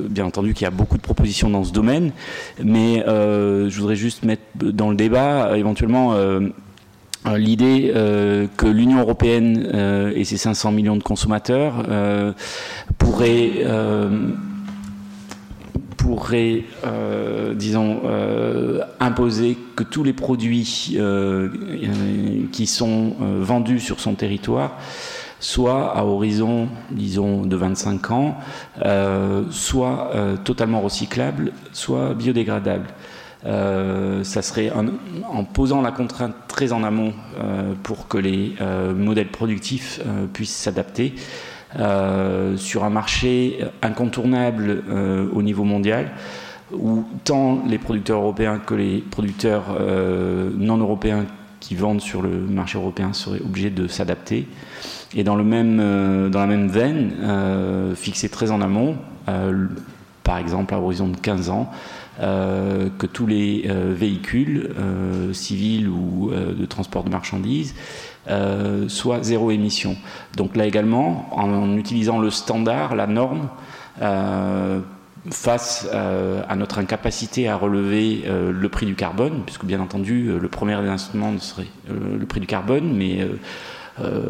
[0.09, 2.11] bien entendu qu'il y a beaucoup de propositions dans ce domaine,
[2.63, 6.41] mais je voudrais juste mettre dans le débat euh, éventuellement euh,
[7.27, 7.91] euh, l'idée
[8.57, 11.83] que l'Union européenne et ses 500 millions de consommateurs
[12.99, 13.65] pourraient
[15.97, 16.63] pourrait,
[17.55, 18.01] disons,
[18.99, 20.97] imposer que tous les produits
[22.51, 24.77] qui sont vendus sur son territoire
[25.39, 28.37] soient à horizon, disons, de 25 ans,
[29.49, 30.11] soit
[30.43, 32.93] totalement recyclables, soit biodégradables.
[33.45, 38.93] Euh, ça serait en posant la contrainte très en amont euh, pour que les euh,
[38.95, 40.01] modèles productifs
[40.33, 41.13] puissent s'adapter
[42.57, 44.83] sur un marché incontournable
[45.33, 46.11] au niveau mondial
[46.71, 49.65] où tant les producteurs européens que les producteurs
[50.57, 51.25] non européens
[51.59, 54.47] qui vendent sur le marché européen seraient obligés de s'adapter.
[55.13, 55.77] Et dans, le même,
[56.29, 57.13] dans la même veine,
[57.95, 58.95] fixer très en amont,
[60.23, 61.71] par exemple à horizon de 15 ans,
[62.21, 67.75] euh, que tous les euh, véhicules euh, civils ou de transport de marchandises
[68.87, 69.95] soient zéro émission.
[70.35, 73.49] Donc là également, en, utilisant le standard, la norme,
[75.31, 80.73] face à notre incapacité à relever le prix du carbone, puisque bien entendu le premier
[80.73, 83.27] instrument serait le prix du carbone, mais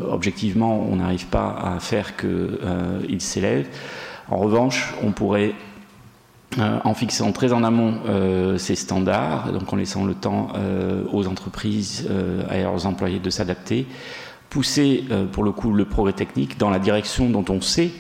[0.10, 3.68] objectivement on n'arrive pas à faire qu'il s'élève.
[4.30, 5.54] En revanche, on pourrait
[6.58, 11.04] euh, en fixant très en amont euh, ces standards, donc en laissant le temps euh,
[11.12, 12.08] aux entreprises
[12.52, 13.86] et à leurs employés de s'adapter,
[14.50, 15.04] pousser
[15.34, 17.92] pour le coup le progrès technique dans la direction dont on sait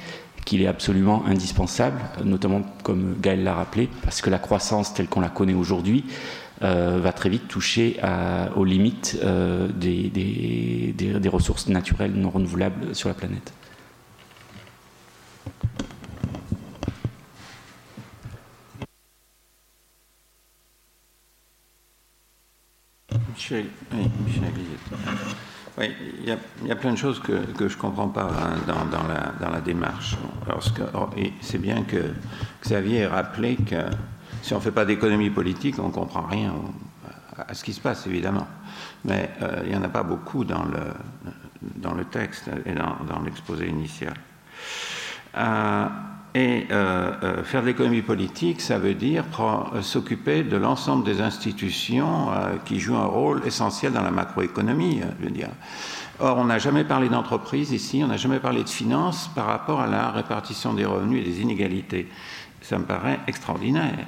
[0.45, 5.21] qu'il est absolument indispensable, notamment comme Gaël l'a rappelé, parce que la croissance telle qu'on
[5.21, 6.05] la connaît aujourd'hui
[6.61, 7.99] va très vite toucher
[8.55, 9.19] aux limites
[9.79, 13.51] des ressources naturelles non renouvelables sur la planète.
[23.51, 23.69] Oui,
[25.77, 29.61] Oui, il y, a, plein de choses que, je ne comprends pas hein, dans, la,
[29.61, 30.15] démarche.
[31.41, 32.13] C'est bien que
[32.63, 33.83] Xavier ait rappelé que
[34.41, 36.53] si on ne fait pas d'économie politique, on ne comprend rien
[37.37, 38.47] à ce qui se passe, évidemment.
[39.03, 40.93] Mais euh, il n'y en a pas beaucoup dans le,
[41.75, 44.13] dans le texte et dans, l'exposé initial.
[45.37, 45.87] Euh,
[46.35, 51.21] et euh, euh, faire de l'économie politique, ça veut dire euh, s'occuper de l'ensemble des
[51.21, 52.27] institutions
[52.65, 54.99] qui jouent un rôle essentiel dans la macroéconomie.
[55.21, 55.47] Veux dire.
[56.19, 59.79] Or, on n'a jamais parlé d'entreprise ici, on n'a jamais parlé de finances par rapport
[59.79, 62.09] à la répartition des revenus et des inégalités.
[62.61, 64.05] Ça me paraît extraordinaire.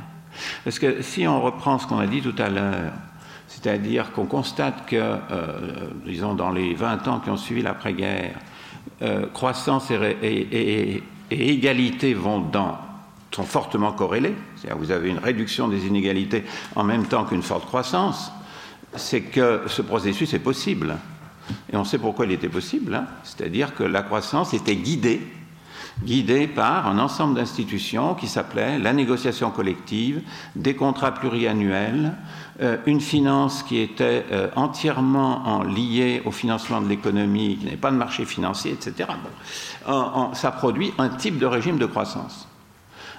[0.66, 2.92] Parce que si on reprend ce qu'on a dit tout à l'heure,
[3.48, 5.16] c'est-à-dire qu'on constate que,
[6.06, 8.36] disons, dans les 20 ans qui ont suivi l'après-guerre,
[9.34, 12.78] croissance et égalité vont dans
[13.32, 16.44] sont fortement corrélés, c'est-à-dire vous avez une réduction des inégalités
[16.76, 18.32] en même temps qu'une forte croissance,
[18.96, 20.98] c'est que ce processus est possible.
[21.72, 23.06] Et on sait pourquoi il était possible, hein.
[23.24, 25.22] c'est-à-dire que la croissance était guidée
[26.04, 30.22] guidée par un ensemble d'institutions qui s'appelait la négociation collective,
[30.56, 32.14] des contrats pluriannuels,
[32.62, 37.92] euh, une finance qui était euh, entièrement liée au financement de l'économie, qui n'avait pas
[37.92, 39.10] de marché financier, etc.
[40.34, 42.48] ça produit un type de régime de croissance.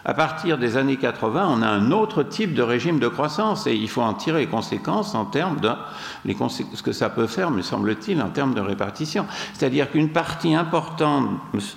[0.04, 3.74] À partir des années 80, on a un autre type de régime de croissance et
[3.74, 5.70] il faut en tirer les conséquences en termes de
[6.38, 9.26] ce que ça peut faire, me semble-t-il, en termes de répartition.
[9.54, 11.28] C'est-à-dire qu'une partie importante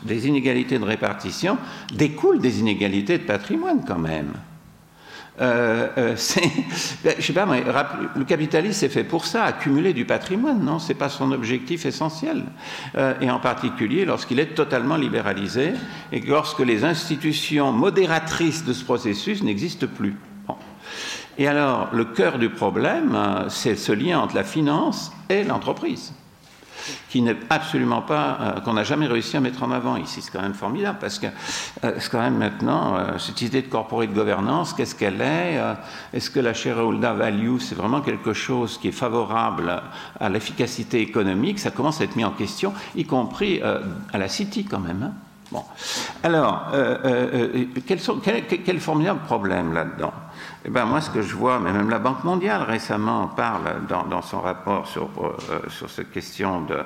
[0.03, 1.57] des inégalités de répartition
[1.93, 4.33] découle des inégalités de patrimoine quand même.
[5.41, 6.15] Euh, euh,
[7.33, 7.63] ben,
[8.15, 10.77] le capitalisme est fait pour ça, accumuler du patrimoine, non?
[10.77, 12.43] C'est pas son objectif essentiel.
[12.97, 15.73] Euh, et en particulier lorsqu'il est totalement libéralisé
[16.11, 20.15] et lorsque les institutions modératrices de ce processus n'existent plus.
[21.37, 23.17] Et alors, le cœur du problème,
[23.47, 26.13] c'est ce lien entre la finance et l'entreprise
[27.09, 30.21] qui n'est absolument pas, euh, qu'on n'a jamais réussi à mettre en avant ici.
[30.21, 31.27] C'est quand même formidable parce que
[31.83, 35.59] euh, c'est quand même maintenant, euh, cette idée de corporate gouvernance, qu'est-ce qu'elle est,
[36.13, 39.81] Est-ce que la shareholder value, c'est vraiment quelque chose qui est favorable
[40.19, 41.59] à l'efficacité économique?
[41.59, 45.03] Ça commence à être mis en question, y compris à la City quand même.
[45.03, 45.13] Hein.
[45.51, 45.63] bon.
[46.23, 46.71] Alors,
[47.87, 50.13] quels sont, quel, quel formidable problème là-dedans?
[50.63, 54.21] Eh ben, moi, ce que je vois, mais même la Banque mondiale récemment parle dans,
[54.21, 56.83] son rapport sur, euh, sur cette question de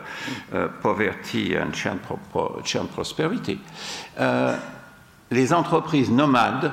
[0.54, 2.00] euh, poverty and child,
[2.94, 3.60] prosperity,
[4.20, 4.56] euh,
[5.32, 6.72] les entreprises nomades,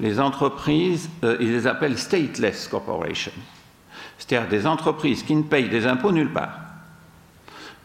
[0.00, 3.32] les entreprises, ils les appellent stateless corporations,
[4.18, 6.58] c'est-à-dire des entreprises qui ne payent des impôts nulle part,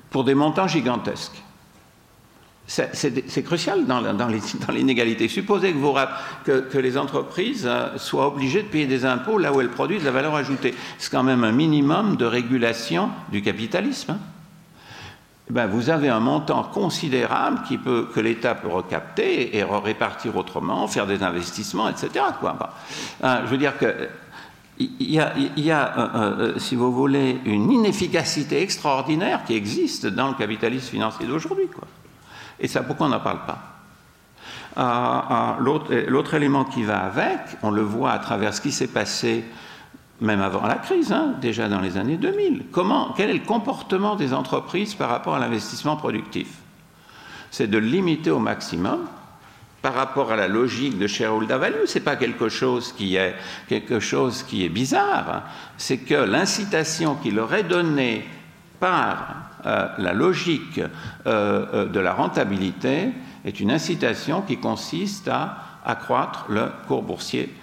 [0.09, 1.41] pour des montants gigantesques.
[2.65, 4.01] C'est crucial dans,
[4.73, 5.27] l'inégalité.
[5.27, 5.75] Supposez
[6.45, 10.05] que, les entreprises euh, soient obligées de payer des impôts là où elles produisent de
[10.05, 10.73] la valeur ajoutée.
[10.97, 14.11] C'est quand même un minimum de régulation du capitalisme.
[14.11, 14.19] Hein.
[15.49, 20.37] Eh ben, vous avez un montant considérable qui peut, que l'État peut recapter et répartir
[20.37, 22.25] autrement, faire des investissements, etc.
[22.39, 22.57] Quoi.
[23.21, 24.07] Hein, je veux dire que
[24.79, 29.53] il y a, il y a euh, euh, si vous voulez, une inefficacité extraordinaire qui
[29.53, 31.67] existe dans le capitalisme financier d'aujourd'hui.
[32.59, 33.59] Et ça, pourquoi on n'en parle pas?
[34.75, 38.87] Ah, ah, L'autre élément qui va avec, on le voit à travers ce qui s'est
[38.87, 39.45] passé
[40.21, 42.65] même avant la crise, hein, déjà dans les années 2000.
[42.71, 46.47] Comment, quel est le comportement des entreprises par rapport à l'investissement productif?
[47.51, 49.05] C'est de limiter au maximum
[49.81, 53.35] par rapport à la logique de shareholder value, ce n'est pas quelque chose qui est,
[53.67, 55.43] quelque chose qui est bizarre, hein.
[55.77, 58.25] c'est que l'incitation qui leur est donnée
[58.79, 63.09] par euh, la logique euh, euh, de la rentabilité
[63.45, 67.53] est une incitation qui consiste à accroître le cours boursier.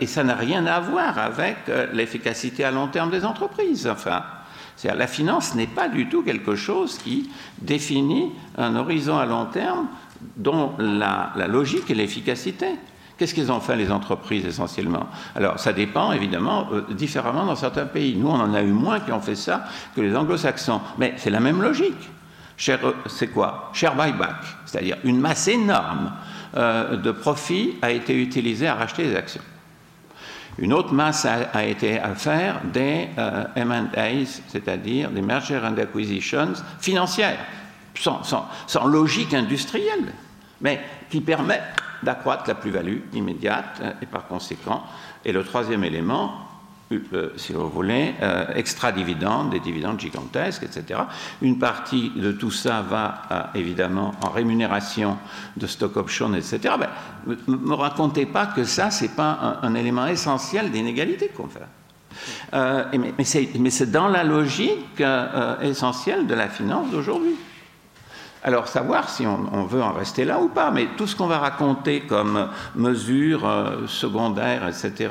[0.00, 1.58] et ça n'a rien à voir avec
[1.92, 3.86] l'efficacité à long terme des entreprises.
[3.86, 4.22] Enfin,
[4.82, 9.88] la finance n'est pas du tout quelque chose qui définit un horizon à long terme
[10.38, 12.68] dont la, la logique est l'efficacité.
[13.16, 15.06] Qu'est-ce qu'ils ont fait les entreprises essentiellement?
[15.36, 18.16] Alors ça dépend évidemment euh, différemment dans certains pays.
[18.16, 20.80] Nous on en a eu moins qui ont fait ça que les anglo-saxons.
[20.98, 22.10] Mais c'est la même logique.
[22.68, 23.70] Euh, c'est quoi?
[23.72, 24.36] Share buyback,
[24.66, 26.12] c'est-à-dire une masse énorme
[26.56, 29.42] euh, de profits a été utilisée à racheter des actions.
[30.58, 33.08] Une autre masse a, été à faire des
[33.56, 37.40] M&As, c'est-à-dire des mergers and acquisitions financières,
[37.96, 38.22] sans,
[38.68, 40.12] sans logique industrielle,
[40.60, 44.82] mais qui permettent d'accroître la plus-value immédiate euh, et par conséquent.
[45.24, 46.34] Et le troisième élément,
[46.92, 51.00] euh, si vous voulez, euh, extra-dividendes, des dividendes gigantesques, etc.
[51.42, 55.16] Une partie de tout ça va évidemment en rémunération
[55.56, 56.74] de stock options, etc.
[56.78, 56.88] Ben,
[57.48, 61.60] ne me racontez pas que ça, ce n'est pas un, élément essentiel d'inégalité qu'on fait.
[62.52, 65.02] mais c'est dans la logique
[65.62, 67.34] essentielle de la finance d'aujourd'hui.
[68.46, 71.38] Alors savoir si on, veut en rester là ou pas, mais tout ce qu'on va
[71.38, 75.08] raconter comme mesures euh, secondaires, etc.,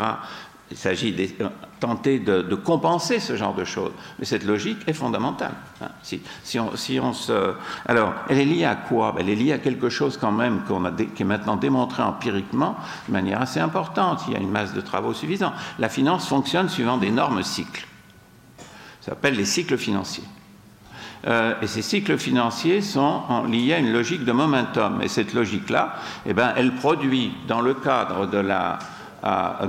[0.70, 1.28] il s'agit de
[1.80, 3.92] tenter de, compenser ce genre de choses.
[4.18, 5.52] Mais cette logique est fondamentale.
[5.82, 5.90] Hein.
[6.04, 7.54] Si, on, se...
[7.86, 9.12] Alors, elle est liée à quoi?
[9.12, 12.76] Ben, Elle est liée à quelque chose quand même a qui est maintenant démontré empiriquement
[13.08, 14.22] de manière assez importante.
[14.28, 15.54] Il y a une masse de travaux suffisants.
[15.78, 17.86] La finance fonctionne suivant d'énormes cycles.
[19.02, 20.24] Ça s'appelle les cycles financiers.
[21.26, 25.02] Euh, et ces cycles financiers sont liés à une logique de momentum.
[25.02, 25.96] Et cette logique-là,
[26.26, 28.80] eh ben, elle produit dans le cadre de la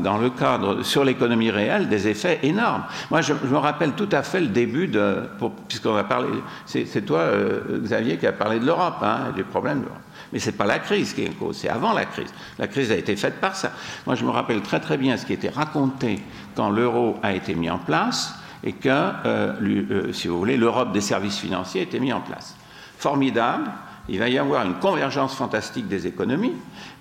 [0.03, 2.83] dans le cadre sur l'économie réelle des effets énormes.
[3.11, 5.29] Moi, je, me rappelle tout à fait le début de,
[5.69, 6.29] puisqu'on a parlé,
[6.67, 9.85] c'est toi, euh, Xavier, qui a parlé de l'Europe, hein, des problèmes.
[10.33, 12.35] Mais ce n'est pas la crise qui est cause, c'est avant la crise.
[12.59, 13.71] La crise a été faite par ça.
[14.07, 16.21] Moi, je me rappelle très très bien ce qui était raconté
[16.57, 18.35] quand l'euro a été mis en place
[18.65, 22.23] et que, euh, euh, si vous voulez, l'Europe des services financiers a été mis en
[22.23, 22.57] place.
[22.99, 23.71] Formidable,
[24.09, 26.53] il va y avoir une convergence fantastique des économies,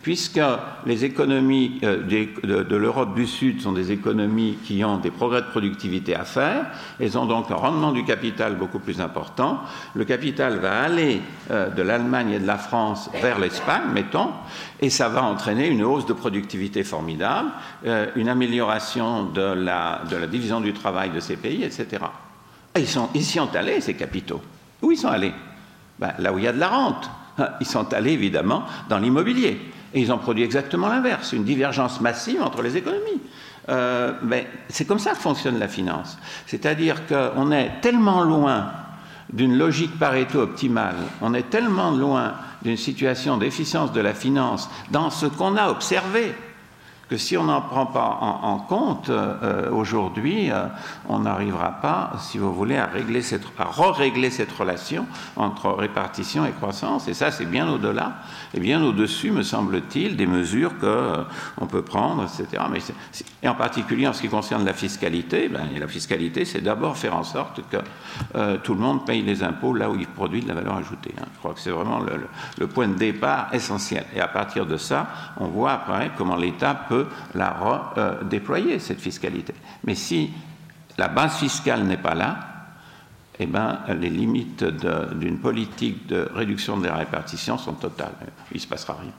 [0.01, 0.39] puisque
[0.85, 5.47] les économies euh, de, l'Europe du Sud sont des économies qui ont des progrès de
[5.47, 6.67] productivité à faire,
[6.99, 9.59] elles ont donc un rendement du capital beaucoup plus important.
[9.95, 14.29] Le capital va aller euh, de l'Allemagne et de la France vers l'Espagne, mettons,
[14.79, 17.49] et ça va entraîner une hausse de productivité formidable,
[17.85, 20.01] euh, une amélioration de la,
[20.31, 22.03] division du travail de ces pays, etc.
[22.77, 24.41] ils, sont, ils y sont allés, ces capitaux.
[24.81, 25.33] Où ils sont allés?
[25.99, 27.09] Ben, Là où il y a de la rente.
[27.59, 29.59] Ils sont allés évidemment dans l'immobilier.
[29.93, 33.21] Et ils ont produit exactement l'inverse, une divergence massive entre les économies.
[33.69, 36.17] Euh, ben, c'est comme ça que fonctionne la finance.
[36.47, 38.71] C'est-à-dire qu'on est tellement loin
[39.31, 45.09] d'une logique Pareto optimale, on est tellement loin d'une situation d'efficience de la finance dans
[45.09, 46.33] ce qu'on a observé
[47.13, 50.65] que si on n'en prend pas en, compte euh, aujourd'hui, euh,
[51.07, 55.05] on n'arrivera pas, si vous voulez, à, régler cette, à re-régler cette relation
[55.35, 57.07] entre répartition et croissance.
[57.07, 58.15] Et ça, c'est bien au-delà
[58.55, 62.63] et bien au-dessus, me semble-t-il, des mesures qu'on euh, peut prendre, etc.
[62.71, 62.79] Mais
[63.43, 67.15] et en particulier en ce qui concerne la fiscalité, ben, la fiscalité, c'est d'abord faire
[67.15, 67.77] en sorte que
[68.63, 71.13] tout le monde paye les impôts là où il produit de la valeur ajoutée.
[71.19, 71.25] Hein.
[71.33, 71.99] Je crois que c'est vraiment
[72.57, 74.05] le point de départ essentiel.
[74.15, 75.07] Et à partir de ça,
[75.37, 77.02] on voit après comment l'État peut
[77.35, 79.53] la redéployer, cette fiscalité.
[79.83, 80.31] Mais si
[80.97, 82.39] la base fiscale n'est pas là,
[83.39, 88.13] eh ben, les limites d'une politique de réduction des répartitions sont totales.
[88.51, 89.11] Il ne se passera rien.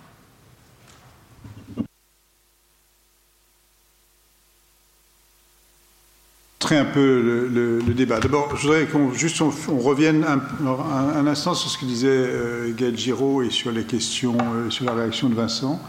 [6.72, 8.20] un peu le, débat.
[8.20, 13.51] D'abord, je voudrais qu'on revienne un, instant sur ce que disait euh, Gaël Giraud et
[13.51, 15.80] sur les questions, euh, sur la réaction de Vincent.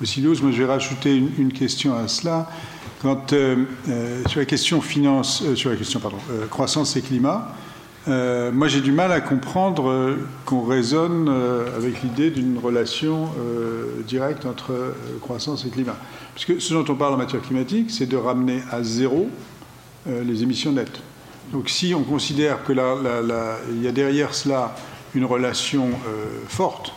[0.00, 2.48] Moi, je vais rajouter une, question à cela.
[3.02, 6.16] Quand, euh, euh, sur la question finance, euh, sur la question pardon,
[6.50, 7.54] croissance et climat,
[8.06, 11.28] moi j'ai du mal à comprendre qu'on raisonne
[11.76, 13.28] avec l'idée d'une relation
[14.08, 15.96] directe entre croissance et climat.
[16.34, 19.28] Parce que ce dont on parle en matière climatique, c'est de ramener à zéro
[20.06, 21.02] les émissions nettes.
[21.52, 24.74] Donc si on considère que il y a derrière cela
[25.14, 25.90] une relation
[26.48, 26.94] forte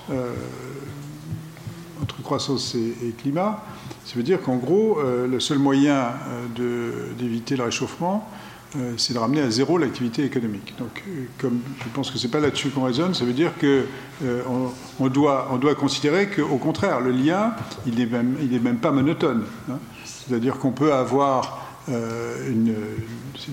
[2.02, 3.64] entre croissance et, climat,
[4.06, 6.12] ça veut dire qu'en gros, euh, le seul moyen
[6.60, 8.28] euh, d'éviter le réchauffement,
[8.76, 10.74] euh, c'est de ramener à zéro l'activité économique.
[10.80, 11.04] Donc,
[11.38, 15.08] comme je pense que ce n'est pas là-dessus qu'on raisonne, ça veut dire qu'on on
[15.08, 17.54] doit, on doit considérer qu'au contraire, le lien,
[17.86, 19.44] il n'est même, même pas monotone.
[19.70, 19.78] Hein.
[20.04, 22.74] C'est-à-dire qu'on peut avoir une.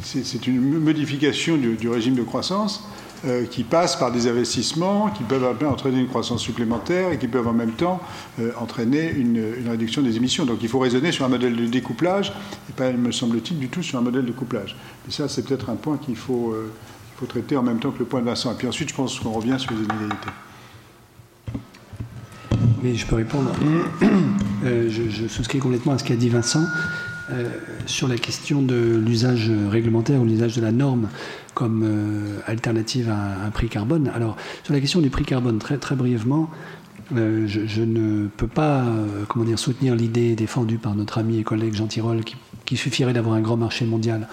[0.04, 2.84] C'est une modification du, régime de croissance
[3.26, 7.46] euh, qui passent par des investissements qui peuvent entraîner une croissance supplémentaire et qui peuvent
[7.46, 8.00] en même temps
[8.40, 10.46] euh, entraîner une, réduction des émissions.
[10.46, 12.32] Donc il faut raisonner sur un modèle de découplage
[12.70, 14.74] et pas, me semble-t-il, du tout sur un modèle de couplage.
[15.06, 16.72] Et ça, c'est peut-être un point qu'il faut, euh,
[17.16, 18.52] faut, traiter en même temps que le point de Vincent.
[18.52, 20.30] Et puis ensuite, je pense qu'on revient sur les inégalités.
[22.82, 23.50] Oui, je peux répondre.
[24.64, 26.64] je, je, souscris complètement à ce qu'a dit Vincent.
[27.86, 31.08] Sur la question de l'usage réglementaire ou l'usage de la norme
[31.54, 34.10] comme euh, alternative à un prix carbone.
[34.14, 36.48] Alors, sur la question du prix carbone, très, très brièvement,
[37.16, 41.42] euh, je, ne peux pas euh, comment dire, soutenir l'idée défendue par notre ami et
[41.42, 42.20] collègue Jean Tirole
[42.64, 44.28] qu'il suffirait d'avoir un grand marché mondial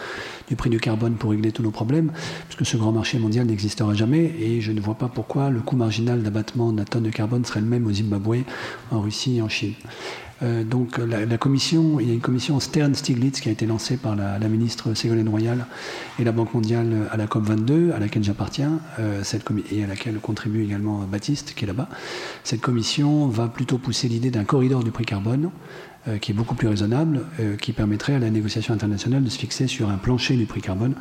[0.47, 2.11] du prix du carbone pour régler tous nos problèmes,
[2.47, 5.75] puisque ce grand marché mondial n'existera jamais et je ne vois pas pourquoi le coût
[5.75, 8.43] marginal d'abattement de la tonne de carbone serait le même au Zimbabwe,
[8.91, 9.73] en Russie et en Chine.
[10.43, 14.15] Euh, donc la, commission, il y a une commission Stern-Stiglitz qui a été lancée par
[14.15, 15.65] la, ministre Ségolène Royal
[16.19, 19.23] et la Banque mondiale à la COP22, à laquelle j'appartiens, euh,
[19.71, 21.89] et à laquelle contribue également Baptiste, qui est là-bas.
[22.43, 25.49] Cette commission va plutôt pousser l'idée d'un corridor du prix carbone,
[26.07, 27.21] euh, qui est beaucoup plus raisonnable,
[27.59, 30.93] qui permettrait à la négociation internationale de se fixer sur un plancher du prix carbone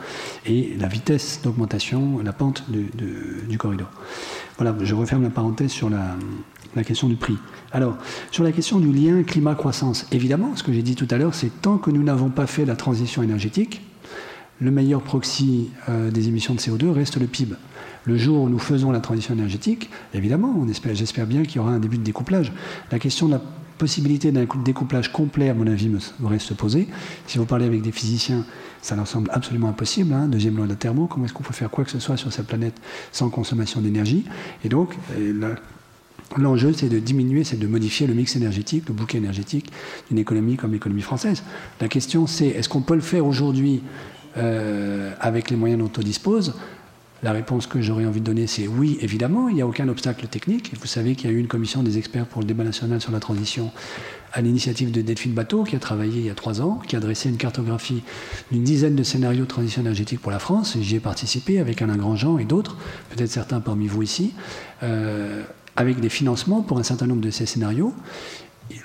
[0.47, 3.91] et la vitesse d'augmentation, la pente du corridor.
[4.59, 6.16] Voilà, je referme la parenthèse sur la,
[6.77, 7.37] la question du prix.
[7.72, 7.97] Alors,
[8.31, 11.62] sur la question du lien climat-croissance, évidemment, ce que j'ai dit tout à l'heure, c'est
[11.62, 13.81] tant que nous n'avons pas fait la transition énergétique,
[14.61, 17.57] le meilleur proxy euh, des émissions de CO2 reste le PIB.
[18.05, 20.64] Le jour où nous faisons la transition énergétique, évidemment,
[20.95, 22.53] j'espère bien qu'il y aura un début de découplage.
[22.93, 23.41] La question de la
[23.79, 26.89] possibilité d'un découplage complet, à mon avis, me, reste posée.
[27.27, 28.45] Si vous parlez avec des physiciens,
[28.81, 30.14] ça leur semble absolument impossible.
[30.14, 30.29] Hein.
[30.29, 32.33] Deuxième loi de la thermo, comment est-ce qu'on peut faire quoi que ce soit sur
[32.33, 32.81] cette planète
[33.12, 34.24] sans consommation d'énergie?
[34.64, 35.55] Et donc, euh,
[36.37, 39.70] L'enjeu, c'est de diminuer, c'est de modifier le mix énergétique, le bouquet énergétique
[40.09, 41.43] d'une économie comme l'économie française.
[41.81, 43.83] La question, c'est est-ce qu'on peut le faire aujourd'hui
[44.37, 46.55] euh, avec les moyens dont on dispose?
[47.22, 50.27] La réponse que j'aurais envie de donner, c'est oui, évidemment, il n'y a aucun obstacle
[50.27, 50.72] technique.
[50.79, 53.11] Vous savez qu'il y a eu une commission des experts pour le débat national sur
[53.11, 53.72] la transition
[54.35, 57.01] à l'initiative de Delphine Bateau, qui a travaillé il y a trois ans, qui a
[57.01, 58.03] dressé une cartographie
[58.53, 60.77] d'une dizaine de scénarios de transition énergétique pour la France.
[60.79, 62.77] J'y ai participé avec Alain Grandjean et d'autres,
[63.09, 64.35] peut-être certains parmi vous ici,
[64.83, 65.43] euh,
[65.77, 67.95] avec des financements pour un certain nombre de ces scénarios.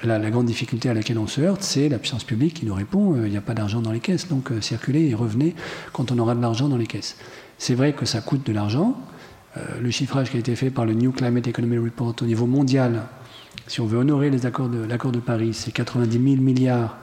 [0.04, 3.16] La, grande difficulté à laquelle on se heurte, c'est la puissance publique qui nous répond
[3.16, 5.56] euh, il n'y a pas d'argent dans les caisses, donc euh, circulez et revenez
[5.92, 7.18] quand on aura de l'argent dans les caisses.
[7.58, 8.96] C'est vrai que ça coûte de l'argent.
[9.82, 13.04] le chiffrage qui a été fait par le New Climate Economy Report au niveau mondial
[13.68, 16.98] si on veut honorer les accords de l'accord de Paris, c'est 90 000 milliards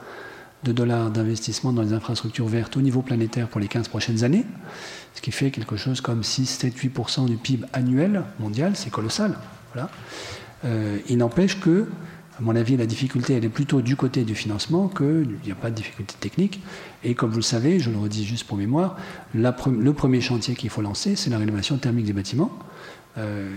[0.63, 4.45] de dollars d'investissement dans les infrastructures vertes au niveau planétaire pour les 15 prochaines années,
[5.15, 9.35] ce qui fait quelque chose comme 6, 7, 8% du PIB annuel mondial, c'est colossal.
[10.65, 11.87] Euh, il n'empêche que,
[12.37, 15.55] à mon avis, la difficulté, elle est plutôt du côté du financement qu'il n'y a
[15.55, 16.61] pas de difficulté technique.
[17.03, 18.97] Et comme vous le savez, je le redis juste pour mémoire,
[19.33, 22.51] le premier chantier qu'il faut lancer, c'est la rénovation thermique des bâtiments.
[23.17, 23.49] Euh,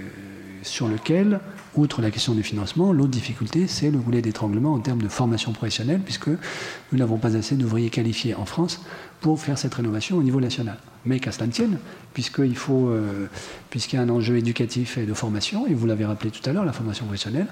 [0.63, 1.41] sur lequel,
[1.75, 5.53] outre la question du financement, l'autre difficulté, c'est le goulet d'étranglement en termes de formation
[5.53, 8.85] professionnelle, puisque nous n'avons pas assez d'ouvriers qualifiés en France
[9.21, 10.79] pour faire cette rénovation au niveau national.
[11.05, 11.79] Mais qu'à cela ne tienne,
[12.13, 13.27] puisqu'il faut, euh,
[13.71, 16.53] puisqu'il y a un enjeu éducatif et de formation, et vous l'avez rappelé tout à
[16.53, 17.49] l'heure, la formation professionnelle,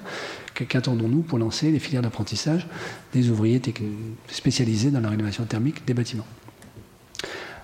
[0.54, 2.66] qu'attendons-nous pour lancer les filières d'apprentissage
[3.12, 3.60] des ouvriers
[4.28, 6.26] spécialisés dans la rénovation thermique des bâtiments?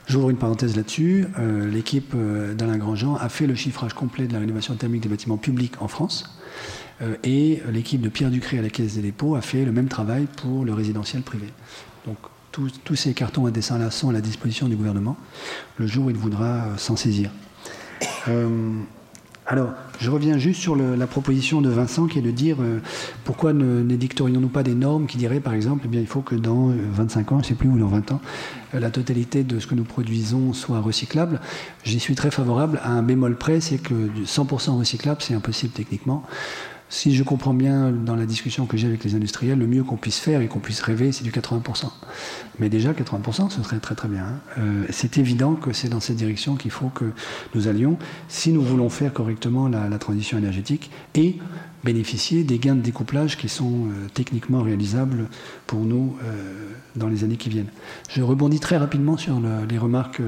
[0.07, 1.27] J'ouvre une parenthèse là-dessus.
[1.39, 5.09] Euh, l'équipe euh, d'Alain Grandjean a fait le chiffrage complet de la rénovation thermique des
[5.09, 6.36] bâtiments publics en France.
[7.03, 9.89] Euh, et l'équipe de Pierre Ducré à la Caisse des dépôts a fait le même
[9.89, 11.47] travail pour le résidentiel privé.
[12.07, 12.17] Donc
[12.53, 15.19] tous ces cartons à dessin-là sont à la disposition du gouvernement
[15.77, 17.31] le jour où il voudra s'en saisir.
[19.49, 19.71] Alors,
[20.01, 22.81] je reviens juste sur la proposition de Vincent qui est de dire euh,
[23.25, 26.73] pourquoi n'édicterions-nous pas des normes qui diraient, par exemple, eh bien, il faut que dans
[26.95, 28.21] 25 euh, ans, je ne sais plus, ou dans 20 ans,
[28.75, 31.41] euh, la totalité de ce que nous produisons soit recyclable.
[31.85, 33.95] J'y suis très favorable à un bémol près, c'est que
[34.25, 36.25] 100% recyclable, c'est impossible techniquement
[36.89, 39.97] si je comprends bien dans la discussion que j'ai avec les industriels, le mieux qu'on
[39.97, 41.91] puisse faire et qu'on puisse rêver, c'est du 80%.
[42.59, 44.24] Mais déjà, 80%, ce serait très très bien.
[44.24, 44.41] Hein.
[44.59, 47.07] Euh, c'est évident que c'est dans cette direction qu'il faut que
[47.55, 51.37] nous allions si nous voulons faire correctement la, transition énergétique et
[51.82, 55.26] bénéficier des gains de découplage qui sont euh, techniquement réalisables
[55.66, 56.53] pour nous euh,
[56.97, 57.70] dans les années qui viennent.
[58.11, 60.20] Je rebondis très rapidement sur les remarques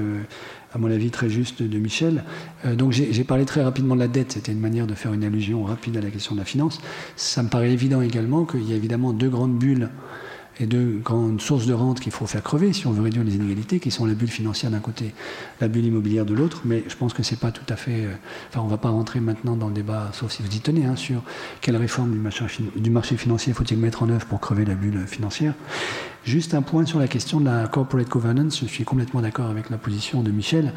[0.73, 2.23] à mon avis très juste de Michel.
[2.65, 5.23] Euh, donc j'ai parlé très rapidement de la dette, c'était une manière de faire une
[5.23, 6.79] allusion rapide à la question de la finance.
[7.15, 9.89] Ça me paraît évident également qu'il y a évidemment deux grandes bulles
[10.59, 13.35] et deux grandes sources de rente qu'il faut faire crever si on veut réduire les
[13.35, 15.13] inégalités, qui sont la bulle financière d'un côté,
[15.61, 16.61] la bulle immobilière de l'autre.
[16.65, 18.05] Mais je pense que c'est pas tout à fait.
[18.05, 18.13] Euh,
[18.49, 20.95] enfin, on va pas rentrer maintenant dans le débat, sauf si vous y tenez, hein,
[20.95, 21.23] sur
[21.61, 22.45] quelle réforme du marché,
[22.75, 25.53] du marché financier faut-il mettre en œuvre pour crever la bulle financière.
[26.25, 28.59] Juste un point sur la question de la corporate governance.
[28.59, 30.73] Je suis complètement d'accord avec la position de Michel.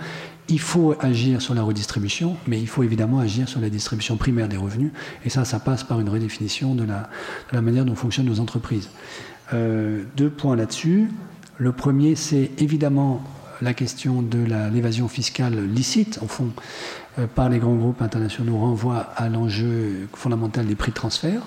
[0.48, 4.48] Il faut agir sur la redistribution, mais il faut évidemment agir sur la distribution primaire
[4.48, 4.92] des revenus.
[5.24, 8.88] Et ça, ça passe par une redéfinition de la, manière dont fonctionnent nos entreprises.
[9.52, 11.08] Euh, deux points là-dessus.
[11.58, 13.22] Le premier, c'est évidemment
[13.60, 14.38] la question de
[14.72, 16.50] l'évasion fiscale licite, au fond,
[17.18, 21.42] euh, par les grands groupes internationaux, renvoie à l'enjeu fondamental des prix de transfert.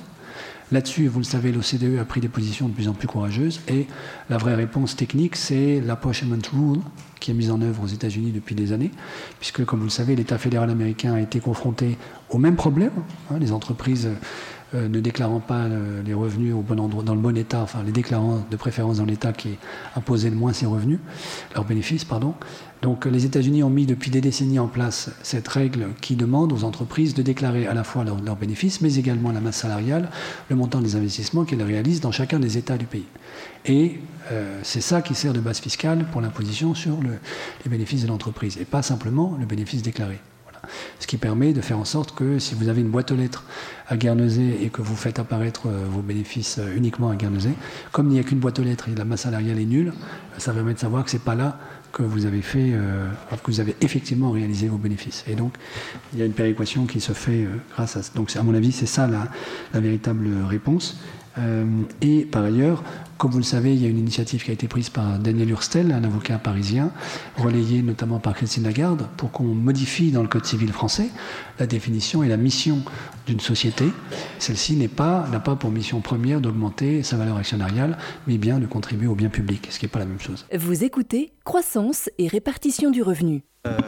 [0.71, 3.85] Là-dessus, vous le savez, l'OCDE a pris des positions de plus en plus courageuses et
[4.29, 6.79] la vraie réponse technique, c'est l'apportionment rule
[7.19, 8.91] qui est mise en œuvre aux États-Unis depuis des années,
[9.39, 11.97] puisque, comme vous le savez, l'État fédéral américain a été confronté
[12.29, 12.91] au même problème.
[13.31, 14.09] Hein, les entreprises
[14.75, 17.81] euh, ne déclarant pas euh, les revenus au bon endroit, dans le bon état, enfin
[17.85, 19.57] les déclarants de préférence dans l'état qui
[19.95, 20.99] imposait le moins ses revenus,
[21.53, 22.33] leurs bénéfices, pardon.
[22.81, 26.63] Donc les États-Unis ont mis depuis des décennies en place cette règle qui demande aux
[26.63, 30.09] entreprises de déclarer à la fois leurs bénéfices, mais également la masse salariale,
[30.49, 33.05] le montant des investissements qu'elles réalisent dans chacun des États du pays.
[33.65, 33.99] Et
[34.31, 38.57] euh, c'est ça qui sert de base fiscale pour l'imposition sur les bénéfices de l'entreprise,
[38.59, 40.19] et pas simplement le bénéfice déclaré.
[40.99, 43.43] Ce qui permet de faire en sorte que si vous avez une boîte aux lettres
[43.87, 47.53] à Guernesey et que vous faites apparaître euh, vos bénéfices euh, uniquement à Guernesey,
[47.91, 49.93] comme il n'y a qu'une boîte aux lettres et la masse salariale est nulle,
[50.37, 51.59] ça permet de savoir que ce n'est pas là
[51.91, 55.23] que vous avez fait, euh, que vous avez effectivement réalisé vos bénéfices.
[55.27, 55.53] Et donc,
[56.13, 58.11] il y a une péréquation qui se fait grâce à ça.
[58.15, 59.29] Donc, à mon avis, c'est ça la,
[59.79, 60.97] véritable réponse.
[62.01, 62.83] Et par ailleurs,
[63.17, 65.49] comme vous le savez, il y a une initiative qui a été prise par Daniel
[65.49, 66.91] Hurstel, un avocat parisien,
[67.37, 71.09] relayé notamment par Christine Lagarde, pour qu'on modifie dans le Code civil français
[71.59, 72.81] la définition et la mission
[73.25, 73.85] d'une société.
[74.39, 79.07] Celle-ci n'a pas, pas pour mission première d'augmenter sa valeur actionnariale, mais bien de contribuer
[79.07, 80.45] au bien public, ce qui n'est pas la même chose.
[80.53, 83.43] Vous écoutez Croissance et répartition du revenu.
[83.65, 83.79] Euh,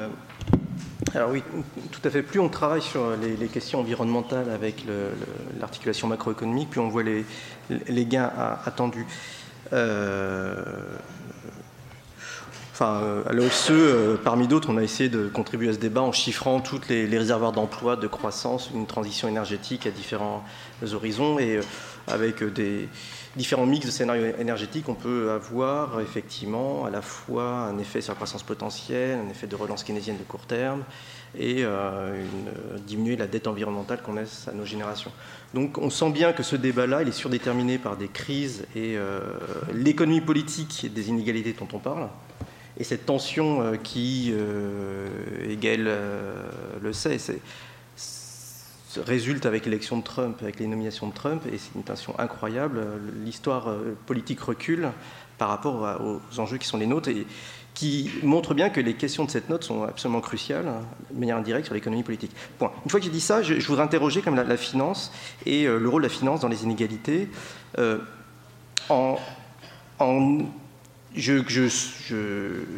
[1.16, 1.44] alors oui,
[1.92, 2.22] tout à fait.
[2.22, 4.84] Plus on travaille sur les, questions environnementales avec
[5.60, 8.32] l'articulation macroéconomique, plus on voit les, gains
[8.66, 9.06] attendus.
[9.74, 10.56] Euh,
[12.80, 16.60] Enfin, à l'OFCE, parmi d'autres, on a essayé de contribuer à ce débat en chiffrant
[16.60, 20.44] tous les, les, réservoirs d'emploi, de croissance, une transition énergétique à différents
[20.94, 21.60] horizons et
[22.06, 22.88] avec des,
[23.38, 28.12] différents mix de scénarios énergétiques, on peut avoir effectivement à la fois un effet sur
[28.12, 30.84] la croissance potentielle, un effet de relance keynésienne de court terme
[31.38, 32.24] et euh,
[32.86, 35.12] diminuer la dette environnementale qu'on laisse à nos générations.
[35.54, 39.22] Donc on sent bien que ce débat-là, il est surdéterminé par des crises et euh,
[39.74, 42.10] l'économie politique des inégalités dont on parle.
[42.80, 44.34] Et cette tension euh, qui,
[45.48, 45.90] Hegel
[46.82, 47.40] le sait, c'est
[49.06, 52.82] résulte avec l'élection de Trump, avec les nominations de Trump, et c'est une tension incroyable.
[53.24, 54.90] L'histoire euh, politique recule
[55.38, 57.28] par rapport aux enjeux qui sont les nôtres et
[57.76, 60.82] qui montre bien que les questions de cette note sont absolument cruciales, hein,
[61.12, 62.32] de manière indirecte, sur l'économie politique.
[62.58, 62.72] Point.
[62.84, 65.12] Une fois que j'ai dit ça, je, voudrais interroger la, finance
[65.46, 67.30] et euh, le rôle de la finance dans les inégalités
[67.78, 68.00] euh,
[68.90, 69.20] en
[71.18, 71.68] je,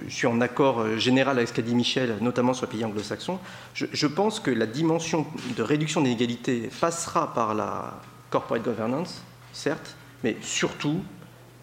[0.08, 3.40] suis en accord euh, général avec ce qu'a dit Michel, notamment sur les pays anglo-saxons.
[3.74, 9.24] Je, pense que la dimension de réduction des inégalités passera par la corporate governance,
[9.54, 11.02] certes, mais surtout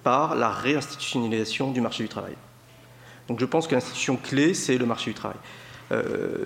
[0.03, 2.35] par la réinstitutionnalisation du marché du travail.
[3.29, 5.39] Donc je pense que l'institution clé, c'est le marché du travail.
[5.93, 6.45] Euh,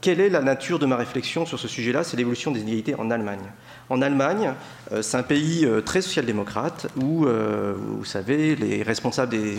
[0.00, 2.04] quelle est la nature de ma réflexion sur ce sujet-là?
[2.04, 3.52] C'est l'évolution des inégalités en Allemagne.
[3.90, 4.54] En Allemagne,
[4.92, 9.58] euh, c'est un pays euh, très social-démocrate où, euh, vous savez, les responsables des,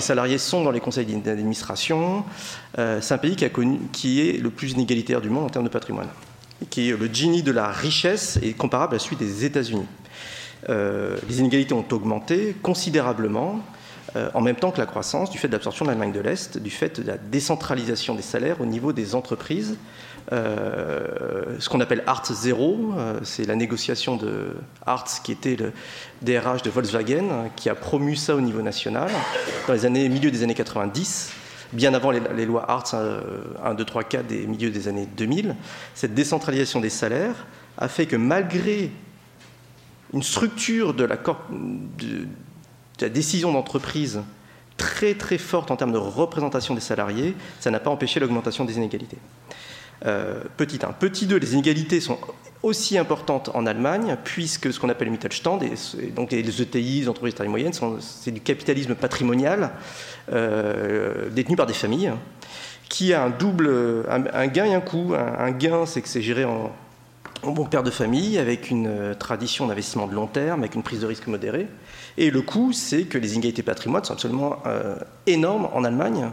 [0.00, 2.24] salariés sont dans les conseils d'administration.
[2.76, 6.08] c'est un pays qui, est le plus inégalitaire du monde en termes de patrimoine,
[6.68, 9.86] qui est le Gini de la richesse et comparable à celui des États-Unis.
[10.68, 13.60] les inégalités ont augmenté considérablement
[14.34, 16.70] en même temps que la croissance, du fait de l'absorption de l'Allemagne de l'Est, du
[16.70, 19.76] fait de la décentralisation des salaires au niveau des entreprises.
[20.32, 24.56] Euh, ce qu'on appelle Art 0, euh, c'est la négociation de
[24.86, 25.72] Hartz, qui était le
[26.22, 29.10] DRH de Volkswagen, qui a promu ça au niveau national
[29.66, 31.32] dans les années, milieu des années 90
[31.72, 35.56] bien avant les, lois Hartz 1, 2, 3, 4 des milieux des années 2000,
[35.94, 37.46] cette décentralisation des salaires
[37.78, 38.90] a fait que malgré
[40.12, 42.28] une structure de de,
[43.00, 44.22] la décision d'entreprise
[44.76, 48.76] très très forte en termes de représentation des salariés, ça n'a pas empêché l'augmentation des
[48.76, 49.18] inégalités.
[50.06, 50.92] Euh, petit 1.
[50.92, 52.18] Petit 2, les inégalités sont
[52.62, 57.08] aussi importantes en Allemagne, puisque ce qu'on appelle le Mittelstand, et, donc les ETI, les
[57.08, 59.70] entreprises taille moyenne, c'est du capitalisme patrimonial
[60.32, 62.12] euh, détenu par des familles,
[62.90, 63.70] qui a un double,
[64.08, 65.14] un, gain et un coût.
[65.14, 66.70] Un, gain, c'est que c'est géré en,
[67.42, 71.00] bon père de famille, avec une euh, tradition d'investissement de long terme, avec une prise
[71.00, 71.66] de risque modérée.
[72.18, 74.62] Et le coût, c'est que les inégalités patrimoine sont absolument
[75.26, 76.30] énormes en Allemagne,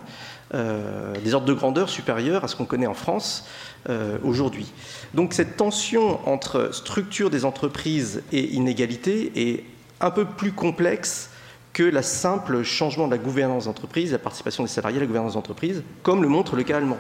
[0.53, 3.45] euh, des ordres de grandeur supérieurs à ce qu'on connaît en France
[3.89, 4.71] euh, aujourd'hui.
[5.13, 9.63] Donc cette tension entre structure des entreprises et inégalité est
[10.01, 11.29] un peu plus complexe
[11.73, 15.33] que la simple changement de la gouvernance d'entreprise, la participation des salariés à la gouvernance
[15.33, 16.97] d'entreprise, comme le montre le cas allemand.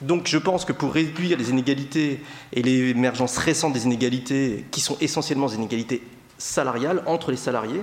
[0.00, 4.96] Donc je pense que pour réduire les inégalités et l'émergence récente des inégalités, qui sont
[5.00, 6.02] essentiellement des inégalités
[6.38, 7.82] salariale entre les salariés,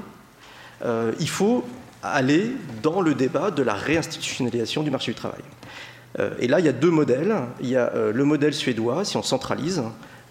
[0.83, 1.63] euh, il faut
[2.03, 5.41] aller dans le débat de la réinstitutionnalisation du marché du travail.
[6.19, 7.35] Euh, et là, il y a deux modèles.
[7.61, 9.83] Il y a euh, le modèle suédois, si on centralise,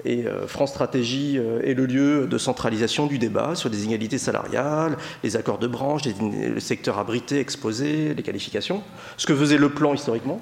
[0.04, 5.34] et France Stratégie est le lieu de centralisation du débat sur des inégalités salariales, les
[5.34, 8.84] accords de branche, le secteur abrité, exposé, les qualifications.
[9.16, 10.40] Ce que faisait le plan historiquement,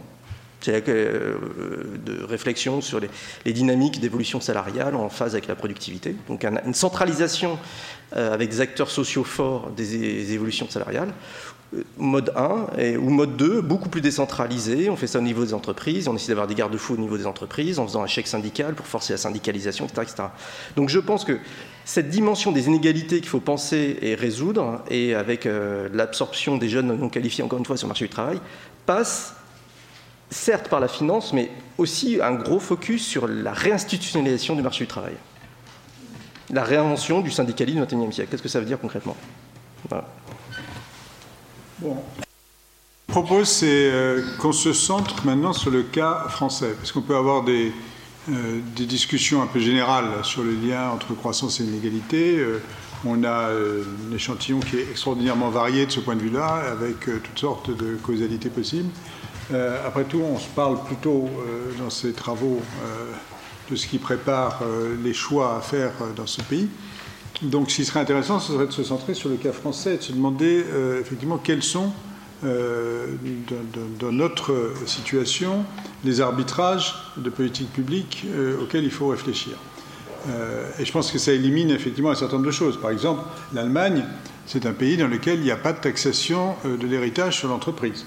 [0.66, 1.36] c'est euh,
[2.04, 6.16] de réflexion sur les, dynamiques d'évolution salariale en phase avec la productivité.
[6.28, 7.56] Donc une centralisation euh,
[8.12, 11.12] avec des acteurs sociaux forts des, évolutions salariales.
[11.74, 14.88] Euh, mode 1 et, ou mode 2, beaucoup plus décentralisé.
[14.88, 16.06] On fait ça au niveau des entreprises.
[16.06, 18.86] On essaie d'avoir des garde-fous au niveau des entreprises en faisant un chèque syndical pour
[18.86, 20.28] forcer la syndicalisation, etc.
[20.76, 21.38] Donc je pense que
[21.84, 25.48] cette dimension des inégalités qu'il faut penser et résoudre, et avec
[25.92, 28.40] l'absorption des jeunes non qualifiés, encore une fois, sur le marché du travail,
[28.86, 29.34] passe
[30.30, 34.88] certes par la finance, mais aussi un gros focus sur la réinstitutionnalisation du marché du
[34.88, 35.14] travail.
[36.50, 38.30] La réinvention du syndicalisme du XXIe siècle.
[38.30, 39.16] Qu'est-ce que ça veut dire concrètement?
[41.80, 41.96] Bon.
[43.08, 47.16] Je propose, c'est euh, qu'on se centre maintenant sur le cas français, parce qu'on peut
[47.16, 47.72] avoir des,
[48.30, 52.38] euh, discussions un peu générales sur le lien entre croissance et inégalité.
[52.38, 52.62] Euh,
[53.04, 57.38] on a un échantillon qui est extraordinairement varié de ce point de vue-là, avec toutes
[57.38, 58.88] sortes de causalités possibles.
[59.86, 61.28] Après tout, on se parle plutôt
[61.78, 62.60] dans ces travaux
[63.70, 64.62] de ce qui prépare
[65.02, 66.68] les choix à faire dans ce pays.
[67.42, 69.98] Donc, ce qui serait intéressant, ce serait de se centrer sur le cas français et
[69.98, 70.64] de se demander
[71.00, 71.92] effectivement quels sont,
[72.42, 75.64] dans, notre situation,
[76.04, 78.26] les arbitrages de politique publique
[78.62, 79.52] auxquels il faut réfléchir.
[80.78, 82.80] et je pense que ça élimine effectivement un certain nombre de choses.
[82.80, 83.22] Par exemple,
[83.52, 84.04] l'Allemagne
[84.46, 88.06] c'est un pays dans lequel il n'y a pas de taxation de l'héritage sur l'entreprise.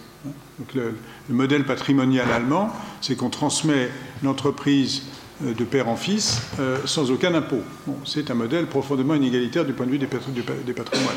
[0.74, 0.96] le,
[1.30, 2.72] modèle patrimonial allemand,
[3.02, 3.90] c'est qu'on transmet
[4.24, 5.04] l'entreprise
[5.42, 6.42] de père en fils
[6.86, 7.62] sans aucun impôt.
[8.06, 10.08] c'est un modèle profondément inégalitaire du point de vue des,
[10.74, 11.16] patrimoines.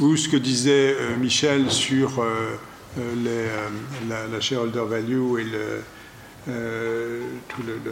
[0.00, 2.24] ou ce que disait Michel sur
[2.96, 5.82] la, shareholder value et le,
[6.46, 7.22] euh,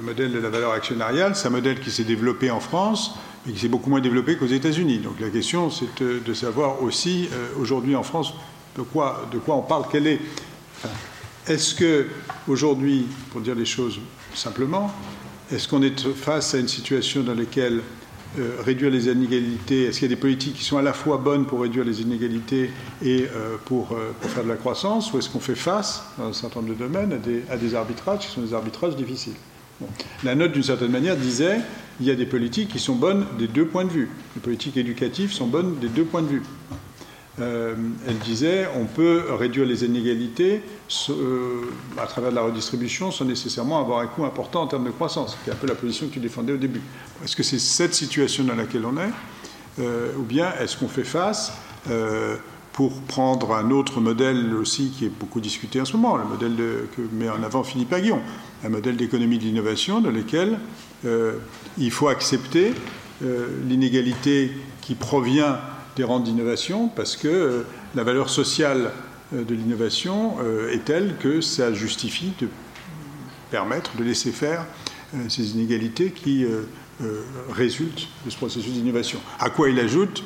[0.03, 1.35] modèle de la valeur actionnariale.
[1.35, 3.15] C'est un modèle qui s'est développé en France,
[3.47, 4.99] mais qui s'est beaucoup moins développé qu'aux États-Unis.
[4.99, 8.35] Donc la question, c'est de, savoir aussi, euh, aujourd'hui en France,
[8.77, 10.21] de quoi, de quoi on parle, quelle est.
[11.47, 12.09] est-ce que,
[12.47, 14.01] aujourd'hui, pour dire les choses
[14.35, 14.93] simplement,
[15.51, 17.81] est-ce qu'on est face à une situation dans laquelle
[18.39, 21.19] euh, réduire les inégalités Est-ce qu'il y a des politiques qui sont à la fois
[21.19, 22.71] bonnes pour réduire les inégalités
[23.03, 26.29] et euh, pour, euh, pour, faire de la croissance Ou est-ce qu'on fait face, dans
[26.29, 29.35] un certain nombre de domaines, à des arbitrages qui sont des arbitrages difficiles?
[30.25, 31.59] La note, d'une certaine manière, disait
[32.01, 34.09] il y a des politiques qui sont bonnes des deux points de vue.
[34.35, 36.43] Les politiques éducatives sont bonnes des deux points de vue.
[37.43, 37.75] Euh,
[38.07, 40.63] elle disait on peut réduire les inégalités
[41.09, 41.63] euh,
[41.99, 45.37] à travers la redistribution sans nécessairement avoir un coût important en termes de croissance.
[45.45, 46.83] C'est un peu la position que tu défendais au début.
[47.25, 51.05] Est-ce que c'est cette situation dans laquelle on est euh, Ou bien est-ce qu'on fait
[51.05, 51.53] face
[52.73, 56.57] pour prendre un autre modèle aussi qui est beaucoup discuté en ce moment, le modèle
[56.97, 58.21] que met en avant Philippe Aguillon,
[58.65, 60.59] un modèle d'économie de l'innovation dans lequel
[61.77, 62.73] il faut accepter
[63.67, 65.59] l'inégalité qui provient
[65.97, 67.63] des rentes d'innovation parce que euh,
[67.95, 68.91] la valeur sociale
[69.35, 72.49] euh, de l'innovation euh, est telle que ça justifie de
[73.51, 74.65] permettre de laisser faire
[75.29, 76.47] ces inégalités qui
[77.51, 79.19] résultent de ce processus d'innovation.
[79.39, 80.25] À quoi il ajoute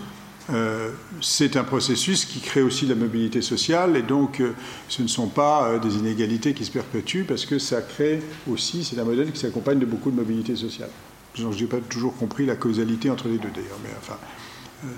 [1.20, 4.40] c'est un processus qui crée aussi la mobilité sociale et donc
[4.86, 8.96] ce ne sont pas des inégalités qui se perpétuent parce que ça crée aussi, c'est
[9.00, 10.90] un modèle qui s'accompagne de beaucoup de mobilité sociale.
[11.34, 14.18] Je n'ai pas toujours compris la causalité entre les deux d'ailleurs, mais enfin,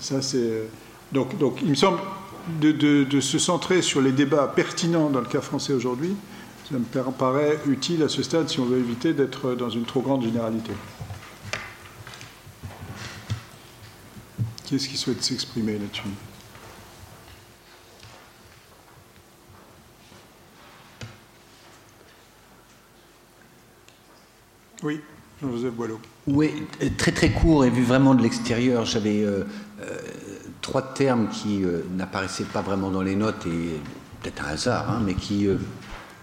[0.00, 0.38] ça, c'est.
[0.38, 0.66] Euh,
[1.12, 1.98] donc, donc, il me semble
[2.60, 6.14] de, se centrer sur les débats pertinents dans le cas français aujourd'hui,
[6.70, 10.02] ça me paraît utile à ce stade si on veut éviter d'être dans une trop
[10.02, 10.72] grande généralité.
[14.64, 16.02] Qui est-ce qui souhaite s'exprimer là-dessus?
[24.82, 25.00] Oui,
[25.40, 26.00] Jean-Joseph Boileau.
[26.26, 29.44] Oui, très très court et vu vraiment de l'extérieur, j'avais euh, euh,
[30.60, 33.80] trois termes qui euh, n'apparaissaient pas vraiment dans les notes et
[34.22, 35.46] peut-être un hasard, hein, mais qui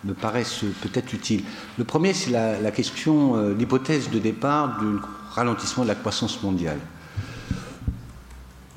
[0.03, 1.43] me paraissent peut-être utiles.
[1.77, 4.97] Le premier, c'est la, question, l'hypothèse de départ du
[5.31, 6.79] ralentissement de la croissance mondiale.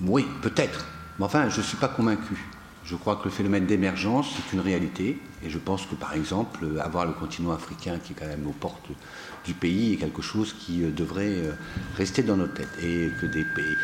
[0.01, 0.87] Oui, peut-être,
[1.19, 2.47] mais enfin, je ne suis pas convaincu.
[2.85, 6.61] Je crois que le phénomène d'émergence, c'est une réalité, et je pense que, par exemple,
[6.81, 8.89] avoir le continent africain qui est quand même aux portes
[9.45, 11.53] du pays est quelque chose qui euh, devrait euh,
[11.97, 12.69] rester dans nos têtes.
[12.83, 13.77] Et que des pays.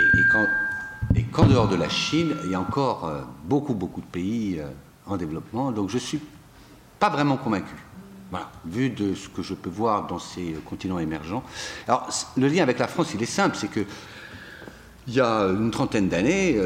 [0.00, 4.06] Et, et qu'en dehors de la Chine, il y a encore euh, beaucoup, beaucoup de
[4.06, 4.60] pays
[5.06, 5.72] en développement.
[5.72, 6.20] Donc je ne suis
[6.98, 7.74] pas vraiment convaincu.
[8.30, 11.42] Voilà, vu de ce que je peux voir dans ces continents émergents.
[11.88, 13.84] Alors, le lien avec la France, il est simple, c'est que
[15.08, 16.56] il y a une trentaine d'années,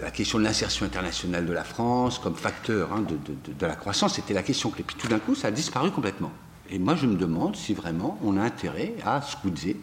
[0.00, 4.32] la question de l'insertion internationale de la France comme facteur hein, de, la croissance, c'était
[4.32, 4.84] la question clé.
[4.86, 6.30] Puis tout d'un coup, ça a disparu complètement.
[6.70, 9.78] Et moi, je me demande si vraiment on a intérêt à scouter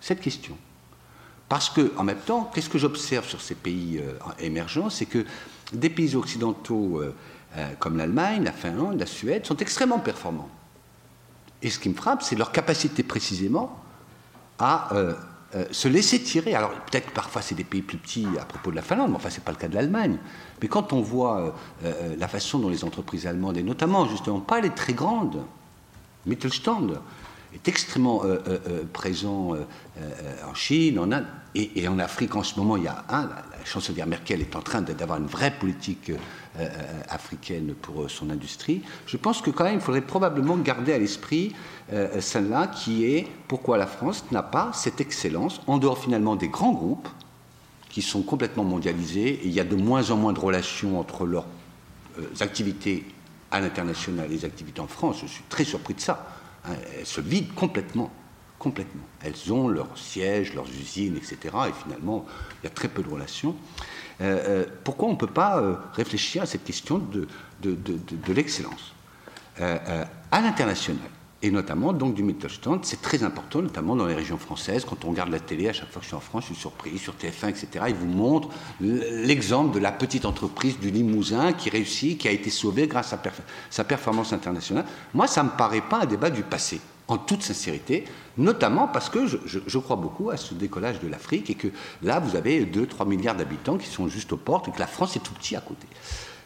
[0.00, 0.56] cette question.
[1.50, 5.26] Parce que, en même temps, qu'est-ce que j'observe sur ces pays euh, émergents C'est que
[5.72, 7.12] des pays occidentaux euh,
[7.56, 10.48] euh, comme l'Allemagne, la Finlande, la Suède sont extrêmement performants.
[11.60, 13.82] Et ce qui me frappe, c'est leur capacité précisément
[14.60, 14.90] à
[15.72, 16.54] se laisser tirer.
[16.54, 19.30] Alors peut-être parfois c'est des pays plus petits à propos de la Finlande, mais enfin
[19.30, 20.18] c'est pas le cas de l'Allemagne.
[20.62, 24.70] Mais quand on voit la façon dont les entreprises allemandes, et notamment justement pas les
[24.70, 25.42] très grandes,
[26.26, 27.00] Mittelstand
[27.54, 29.56] est extrêmement euh, euh, euh, présent
[30.48, 32.76] en Chine, en Inde et, en Afrique en ce moment.
[32.76, 36.10] Il y a un, la, chancelière Merkel est en train d'avoir une vraie politique
[37.08, 38.82] africaine pour son industrie.
[39.06, 41.54] Je pense que quand même, il faudrait probablement garder à l'esprit
[42.18, 46.72] celle-là qui est pourquoi la France n'a pas cette excellence en dehors finalement des grands
[46.72, 47.08] groupes
[47.90, 51.26] qui sont complètement mondialisés et il y a de moins en moins de relations entre
[51.26, 51.46] leurs
[52.40, 53.04] activités
[53.50, 56.39] à l'international les activités en France, je suis très surpris de ça.
[56.66, 58.10] Elles se vident complètement.
[58.58, 59.04] Complètement.
[59.22, 61.38] Elles ont leurs sièges, leurs usines, etc.
[61.68, 62.26] Et finalement,
[62.62, 63.56] il y a très peu de relations.
[64.20, 67.26] Euh, euh, pourquoi on ne peut pas euh, réfléchir à cette question de,
[67.62, 68.92] de, de l'excellence?
[69.58, 71.10] À l'international
[71.42, 72.80] et notamment donc du Mittelstand.
[72.82, 74.84] C'est très important, notamment dans les régions françaises.
[74.84, 76.60] Quand on regarde la télé, à chaque fois que je suis en France, je suis
[76.60, 77.84] surpris, sur TF1, etc.
[77.88, 78.50] Ils vous montrent
[78.80, 83.22] l'exemple de la petite entreprise du Limousin qui réussit, qui a été sauvée grâce à
[83.70, 84.84] sa performance internationale.
[85.14, 86.80] Moi, ça ne me paraît pas un débat du passé.
[87.08, 88.04] en toute sincérité,
[88.36, 91.66] notamment parce que je, crois beaucoup à ce décollage de l'Afrique et que
[92.02, 95.16] là, vous avez 2-3 milliards d'habitants qui sont juste aux portes et que la France
[95.16, 95.88] est tout petit à côté.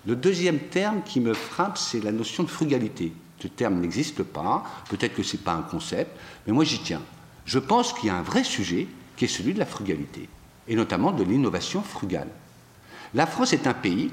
[0.06, 3.12] Le deuxième terme qui me frappe, c'est la notion de frugalité.
[3.44, 7.02] Ce terme n'existe pas, peut-être que ce n'est pas un concept, mais moi j'y tiens.
[7.44, 8.86] Je pense qu'il y a un vrai sujet
[9.18, 10.30] qui est celui de la frugalité,
[10.66, 12.28] et notamment de l'innovation frugale.
[13.12, 14.10] La France est un pays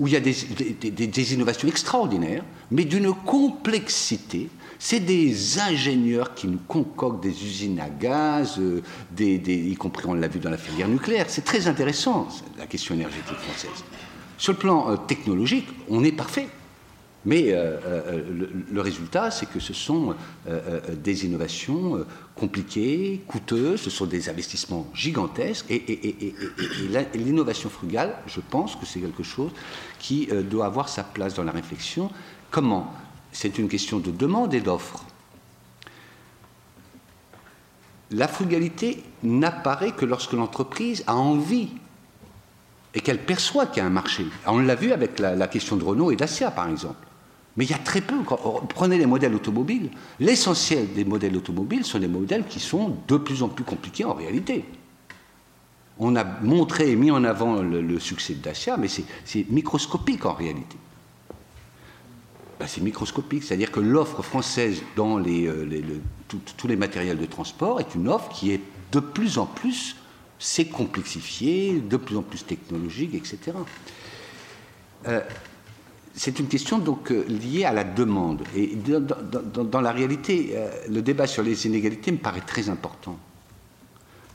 [0.00, 2.42] où il y a des, innovations extraordinaires,
[2.72, 4.48] mais d'une complexité.
[4.80, 8.82] C'est des ingénieurs qui nous concoctent des usines à gaz, euh,
[9.16, 11.26] y compris on l'a vu dans la filière nucléaire.
[11.28, 12.26] C'est très intéressant,
[12.58, 13.84] la question énergétique française.
[14.36, 16.48] Sur le plan euh, technologique, on est parfait.
[17.26, 18.22] Mais euh, euh,
[18.70, 20.14] le, résultat, c'est que ce sont
[21.02, 25.66] des innovations compliquées, coûteuses, ce sont des investissements gigantesques.
[25.70, 26.34] Et,
[27.14, 29.52] l'innovation frugale, je pense que c'est quelque chose
[29.98, 32.10] qui doit avoir sa place dans la réflexion.
[32.50, 32.92] Comment?
[33.32, 35.04] C'est une question de demande et d'offre.
[38.10, 41.68] La frugalité n'apparaît que lorsque l'entreprise a envie
[42.94, 44.24] et qu'elle perçoit qu'il y a un marché.
[44.46, 47.06] On l'a vu avec la, question de Renault et Dacia, par exemple.
[47.56, 48.16] Mais il y a très peu.
[48.68, 49.90] prenez les modèles automobiles.
[50.18, 54.14] L'essentiel des modèles automobiles sont des modèles qui sont de plus en plus compliqués en
[54.14, 54.64] réalité.
[55.98, 60.32] On a montré et mis en avant le, succès de Dacia, mais c'est microscopique en
[60.32, 60.76] réalité.
[62.58, 66.00] Ben, c'est microscopique, c'est-à-dire que l'offre française dans euh,
[66.56, 68.60] tous les matériels de transport est une offre qui est
[68.90, 69.96] de plus en plus
[70.38, 73.52] c'est complexifié, de plus en plus technologique, etc.
[76.14, 78.42] c'est une question donc euh, liée à la demande.
[78.56, 83.18] Et dans, la réalité, euh, le débat sur les inégalités me paraît très important.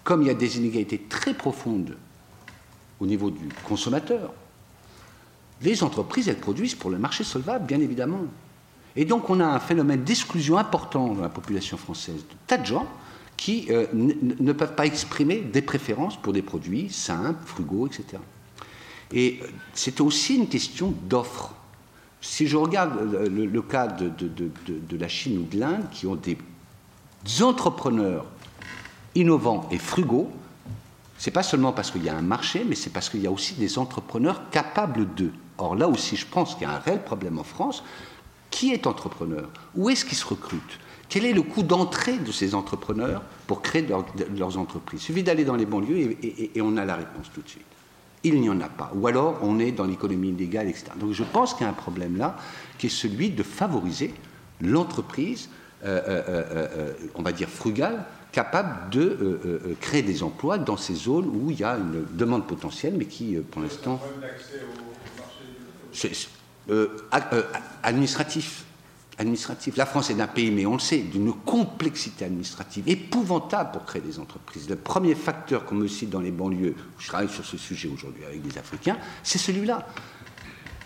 [0.03, 1.95] Comme il y a des inégalités très profondes
[2.99, 4.34] au niveau du consommateur,
[5.61, 8.22] les entreprises, elles produisent pour le marché solvable, bien évidemment.
[8.95, 12.65] Et donc on a un phénomène d'exclusion important dans la population française de tas de
[12.65, 12.88] gens
[13.38, 18.22] qui euh, ne peuvent pas exprimer des préférences pour des produits simples, frugaux, etc.
[19.14, 19.39] Et
[19.73, 21.53] c'est aussi une question d'offre.
[22.21, 26.37] Si je regarde le, cas de, la Chine ou de l'Inde, qui ont des
[27.41, 28.25] entrepreneurs
[29.15, 30.29] innovants et frugaux,
[31.17, 33.31] c'est pas seulement parce qu'il y a un marché, mais c'est parce qu'il y a
[33.31, 35.33] aussi des entrepreneurs capables d'eux.
[35.57, 37.83] Or là aussi, je pense qu'il y a un réel problème en France.
[38.49, 39.49] Qui est entrepreneur?
[39.75, 40.79] Où est-ce qu'ils se recrutent?
[41.09, 43.85] Quel est le coût d'entrée de ces entrepreneurs pour créer
[44.37, 45.01] leurs entreprises?
[45.01, 47.65] Il suffit d'aller dans les banlieues et, on a la réponse tout de suite.
[48.23, 48.91] Il n'y en a pas.
[48.95, 50.91] Ou alors on est dans l'économie illégale, etc.
[50.99, 52.35] Donc je pense qu'il y a un problème là
[52.77, 54.13] qui est celui de favoriser
[54.61, 55.49] l'entreprise,
[55.83, 61.27] euh, euh, euh, on va dire frugale, capable de créer des emplois dans ces zones
[61.27, 63.99] où il y a une demande potentielle, mais qui, pour l'instant,
[67.81, 68.65] administratif
[69.19, 69.73] administrative.
[69.77, 74.01] La France est un pays, mais on le sait, d'une complexité administrative épouvantable pour créer
[74.01, 74.69] des entreprises.
[74.69, 78.23] Le premier facteur qu'on me cite dans les banlieues, je travaille sur ce sujet aujourd'hui
[78.25, 79.85] avec des Africains, c'est celui-là.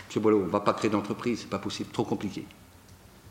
[0.08, 2.46] Monsieur Boileau, on ne va pas créer d'entreprise, c'est pas possible, trop compliqué.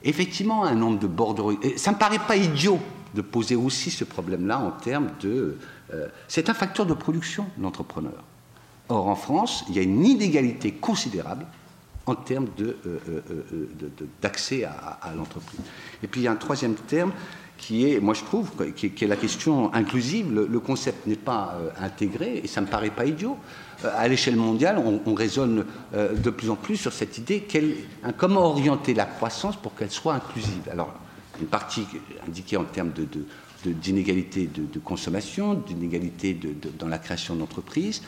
[0.05, 1.53] Effectivement, un nombre de bordereaux.
[1.77, 2.79] Ça ne me paraît pas idiot
[3.15, 5.59] de poser aussi ce problème-là en termes de.
[5.93, 8.25] Euh, c'est un facteur de production, l'entrepreneur.
[8.89, 11.47] Or, en France, il y a une inégalité considérable
[12.07, 13.89] en termes euh, euh, euh,
[14.21, 15.61] d'accès à, l'entreprise.
[16.03, 17.13] Et puis il y a un troisième terme
[17.59, 20.33] qui est, moi je trouve, qui est, la question inclusive.
[20.33, 23.37] Le, concept n'est pas intégré et ça ne me paraît pas idiot.
[23.85, 25.65] à l'échelle mondiale, on, raisonne
[25.95, 27.47] de plus en plus sur cette idée
[28.17, 30.69] comment orienter la croissance pour qu'elle soit inclusive.
[30.73, 30.93] Alors,
[31.41, 31.87] une partie
[32.27, 32.91] indiquée en termes
[33.65, 36.37] d'inégalité de, consommation, d'inégalité
[36.81, 38.03] dans la création d'entreprises,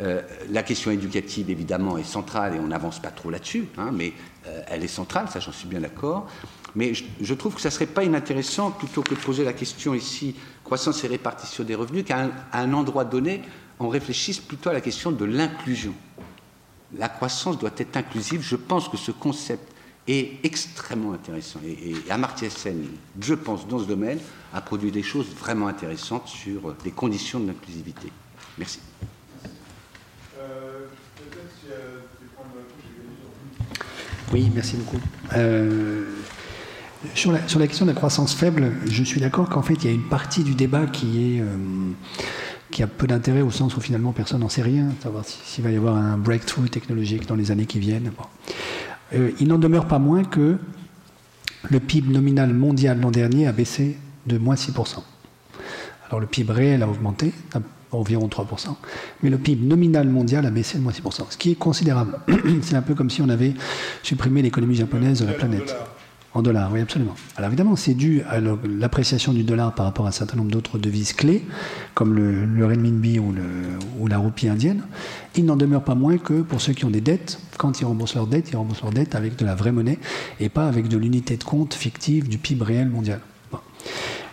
[0.00, 4.12] euh, la question éducative, évidemment, est centrale et on n'avance pas trop là-dessus, hein, mais
[4.46, 6.26] euh, elle est centrale, ça j'en suis bien d'accord.
[6.74, 10.36] Mais je, trouve que ça serait pas inintéressant, plutôt que de poser la question ici,
[10.64, 13.42] croissance et répartition des revenus, qu'à un, endroit donné,
[13.78, 15.92] on réfléchisse plutôt à la question de l'inclusion.
[16.96, 18.40] La croissance doit être inclusive.
[18.42, 19.72] Je pense que ce concept
[20.06, 21.60] est extrêmement intéressant.
[21.64, 22.86] Et, et Amartya Sen,
[23.20, 24.18] je pense, dans ce domaine,
[24.54, 28.12] a produit des choses vraiment intéressantes sur les conditions de l'inclusivité.
[28.58, 28.78] Merci.
[34.32, 35.00] Oui, merci beaucoup.
[35.36, 36.04] Euh,
[37.14, 39.84] sur, la, sur, la, question de la croissance faible, je suis d'accord qu'en fait, il
[39.84, 41.40] y a une partie du débat qui.
[41.40, 41.44] Euh,
[42.82, 45.76] a peu d'intérêt au sens où finalement personne n'en sait rien, savoir s'il va y
[45.76, 48.10] avoir un breakthrough technologique dans les années qui viennent.
[49.12, 50.56] Euh, il n'en demeure pas moins que
[51.68, 55.02] le PIB nominal mondial l'an dernier a baissé de moins 6%.
[56.08, 57.34] Alors le PIB réel a augmenté,
[57.92, 58.76] environ 3%,
[59.22, 62.18] mais le PIB nominal mondial a baissé de moins 6%, ce qui est considérable.
[62.62, 63.54] C'est un peu comme si on avait
[64.02, 65.74] supprimé l'économie japonaise de la planète.
[66.32, 67.16] En dollars, oui, absolument.
[67.36, 70.78] Alors évidemment, c'est dû à l'appréciation du dollar par rapport à un certain nombre d'autres
[70.78, 71.44] devises clés,
[71.94, 73.42] comme le, le renminbi ou, le,
[73.98, 74.84] ou, la roupie indienne.
[75.34, 78.14] Il n'en demeure pas moins que pour ceux qui ont des dettes, quand ils remboursent
[78.14, 79.98] leurs dettes, ils remboursent leurs dettes avec de la vraie monnaie
[80.38, 83.20] et pas avec de l'unité de compte fictive du PIB réel mondial.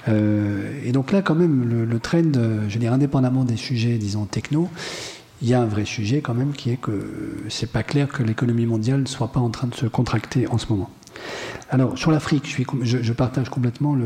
[0.07, 4.25] Euh, et donc là, quand même, le, trend, je veux dire, indépendamment des sujets, disons,
[4.25, 4.69] techno,
[5.41, 8.23] il y a un vrai sujet quand même qui est que c'est pas clair que
[8.23, 10.89] l'économie mondiale ne soit pas en train de se contracter en ce moment.
[11.69, 13.97] Alors, sur l'Afrique, je, partage complètement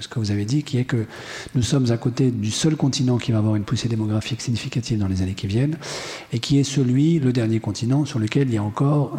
[0.00, 1.06] ce, que, vous avez dit, qui est que
[1.54, 5.08] nous sommes à côté du seul continent qui va avoir une poussée démographique significative dans
[5.08, 5.78] les années qui viennent,
[6.32, 9.16] et qui est celui, le dernier continent, sur lequel il y a encore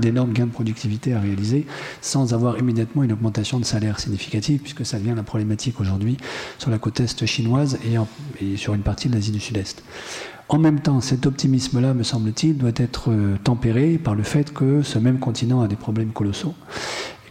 [0.00, 1.66] d'énormes gains de productivité à réaliser,
[2.00, 6.16] sans avoir immédiatement une augmentation de salaire significative, puisque ça devient la problématique aujourd'hui
[6.58, 9.82] sur la côte est chinoise et, et sur une partie de l'Asie du Sud-Est.
[10.50, 14.82] En même temps, cet optimisme-là, me semble-t-il, doit être euh, tempéré par le fait que
[14.82, 16.54] ce même continent a des problèmes colossaux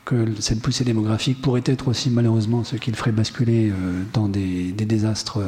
[0.09, 4.27] que cette poussée démographique pourrait être aussi malheureusement ce qui le ferait basculer euh, dans
[4.27, 5.47] des, désastres euh,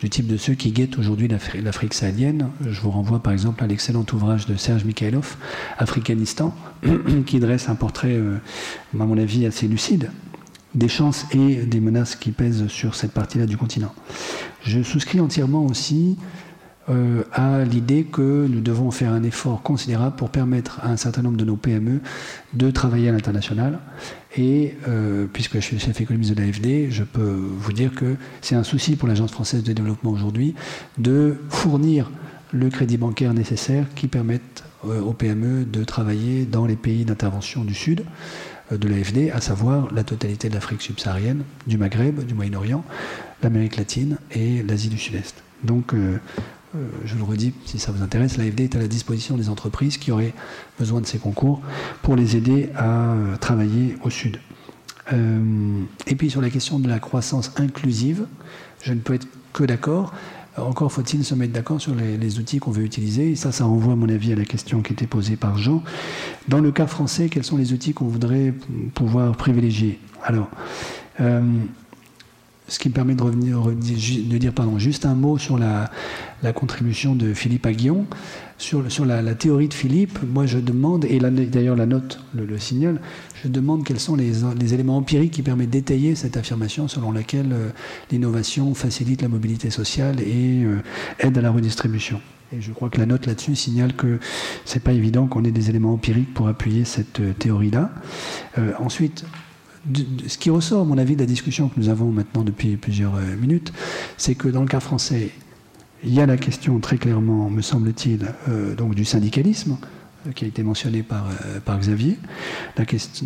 [0.00, 2.50] du type de ceux qui guettent aujourd'hui l'Afrique sahélienne.
[2.64, 5.36] Je vous renvoie par exemple à l'excellent ouvrage de Serge Mikhailov,
[5.76, 6.54] Africanistan,
[7.26, 8.36] qui dresse un portrait, euh,
[8.94, 10.10] à mon avis, assez lucide
[10.74, 13.92] des chances et des menaces qui pèsent sur cette partie-là du continent.
[14.64, 16.16] Je souscris entièrement aussi
[16.90, 21.22] euh, à l'idée que nous devons faire un effort considérable pour permettre à un certain
[21.22, 22.00] nombre de nos PME
[22.52, 23.78] de travailler à l'international.
[24.36, 28.54] Et euh, puisque je suis chef économiste de l'AFD, je peux vous dire que c'est
[28.54, 30.54] un souci pour l'Agence française de développement aujourd'hui
[30.98, 32.10] de fournir
[32.52, 37.64] le crédit bancaire nécessaire qui permette euh, aux PME de travailler dans les pays d'intervention
[37.64, 38.04] du Sud
[38.70, 42.84] de l'AFD, à savoir la totalité de l'Afrique subsaharienne, du Maghreb, du Moyen-Orient,
[43.42, 45.44] l'Amérique latine et l'Asie du Sud-Est.
[45.64, 45.94] Donc
[47.04, 50.10] je le redis, si ça vous intéresse, l'AFD est à la disposition des entreprises qui
[50.10, 50.34] auraient
[50.78, 51.60] besoin de ces concours
[52.02, 54.38] pour les aider à euh, travailler au Sud.
[55.12, 58.26] Euh, et puis sur la question de la croissance inclusive,
[58.82, 60.12] je ne peux être que d'accord.
[60.56, 63.32] Encore faut-il se mettre d'accord sur les, outils qu'on veut utiliser.
[63.32, 65.82] Et ça, ça renvoie, à mon avis, à la question qui était posée par Jean.
[66.46, 68.54] Dans le cas français, quels sont les outils qu'on voudrait
[68.94, 69.98] pouvoir privilégier?
[70.22, 70.48] Alors,
[72.66, 75.90] ce qui me permet de, revenir, de dire pardon, juste un mot sur la,
[76.54, 78.06] contribution de Philippe Aguillon.
[78.56, 83.00] Sur, la, théorie de Philippe, moi je demande, et d'ailleurs la note le, signale,
[83.42, 87.52] je demande quels sont les, les, éléments empiriques qui permettent d'étayer cette affirmation selon laquelle
[87.52, 87.68] euh,
[88.10, 90.78] l'innovation facilite la mobilité sociale et euh,
[91.18, 92.20] aide à la redistribution.
[92.52, 94.18] Et je crois que la note là-dessus signale que
[94.64, 97.90] c'est pas évident qu'on ait des éléments empiriques pour appuyer cette euh, théorie-là.
[98.78, 99.24] ensuite,
[100.26, 103.16] ce qui ressort, à mon avis, de la discussion que nous avons maintenant depuis plusieurs
[103.16, 103.72] euh, minutes,
[104.16, 105.30] c'est que dans le cas français,
[106.02, 109.76] il y a la question très clairement, me semble-t-il, euh, donc du syndicalisme
[110.26, 111.28] euh, qui a été mentionné par,
[111.78, 112.18] Xavier.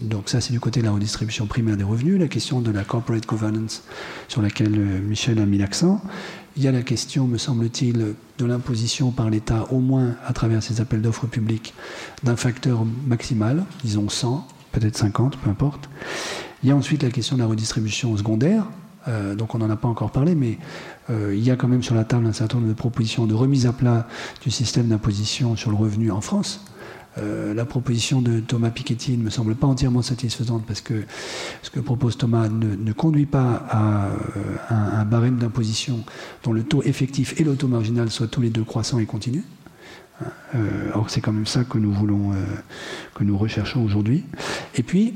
[0.03, 2.19] Donc ça, c'est du côté de la redistribution primaire des revenus.
[2.19, 3.85] La question de la corporate governance
[4.27, 6.03] sur laquelle Michel a mis l'accent.
[6.57, 10.61] Il y a la question, me semble-t-il, de l'imposition par l'État, au moins à travers
[10.61, 11.73] ces appels d'offres publics,
[12.25, 15.89] d'un facteur maximal, disons 100, peut-être 50, peu importe.
[16.63, 18.65] Il y a ensuite la question de la redistribution secondaire.
[19.07, 20.59] Euh, donc on n'en a pas encore parlé, mais
[21.09, 23.35] euh, il y a quand même sur la table un certain nombre de propositions de
[23.35, 24.09] remise à plat
[24.43, 26.65] du système d'imposition sur le revenu en France.
[27.17, 31.05] Euh, la proposition de Thomas Piketty ne me semble pas entièrement satisfaisante parce que
[31.63, 34.09] ce que propose Thomas ne, conduit pas à
[34.71, 36.05] un, barème d'imposition
[36.45, 39.43] dont le taux effectif et le taux marginal soient tous les deux croissants et continus.
[40.95, 42.33] or c'est quand même ça que nous voulons,
[43.15, 44.25] que nous recherchons aujourd'hui.
[44.77, 45.15] Et puis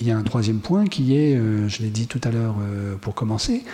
[0.00, 2.56] il y a un troisième point qui est, euh, je l'ai dit tout à l'heure
[2.60, 3.64] euh, pour commencer,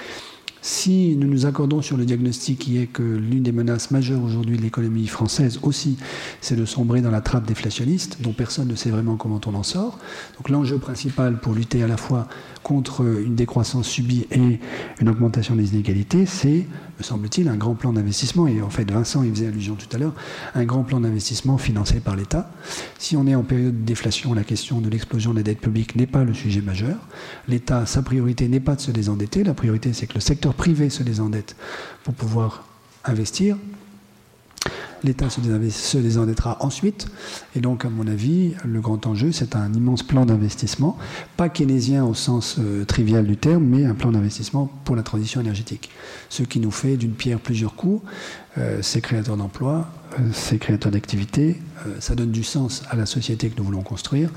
[0.66, 4.56] si nous nous accordons sur le diagnostic qui est que l'une des menaces majeures aujourd'hui
[4.56, 5.98] de l'économie française aussi,
[6.40, 9.62] c'est de sombrer dans la trappe déflationniste, dont personne ne sait vraiment comment on en
[9.62, 9.98] sort.
[10.38, 12.28] Donc l'enjeu principal pour lutter à la fois
[12.62, 14.58] contre une décroissance subie et
[15.00, 16.66] une augmentation des inégalités, c'est,
[16.98, 18.46] me semble-t-il, un grand plan d'investissement.
[18.46, 20.14] Et en fait, Vincent y faisait allusion tout à l'heure,
[20.54, 22.50] un grand plan d'investissement financé par l'État.
[22.98, 25.96] Si on est en période de déflation, la question de l'explosion de la dette publique
[25.96, 26.96] n'est pas le sujet majeur.
[27.48, 29.44] L'État, sa priorité n'est pas de se désendetter.
[29.44, 31.56] La priorité, c'est que le secteur privé se désendette
[32.04, 32.64] pour pouvoir
[33.04, 33.56] investir.
[35.04, 37.08] L'État se désendettera ensuite.
[37.54, 40.96] Et donc, à mon avis, le grand enjeu, c'est un immense plan d'investissement,
[41.36, 45.42] pas keynésien au sens euh, trivial du terme, mais un plan d'investissement pour la transition
[45.42, 45.90] énergétique.
[46.30, 48.02] Ce qui nous fait d'une pierre plusieurs coups.
[48.56, 49.88] Euh, c'est créateur d'emplois,
[50.18, 51.60] euh, c'est créateur d'activités,
[51.98, 54.30] ça donne du sens à la société que nous voulons construire.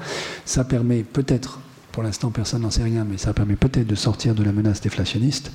[0.44, 1.60] Ça permet peut-être
[1.94, 4.82] pour l'instant, personne n'en sait rien, mais ça permet peut-être de sortir de la menace
[4.82, 5.52] déflationniste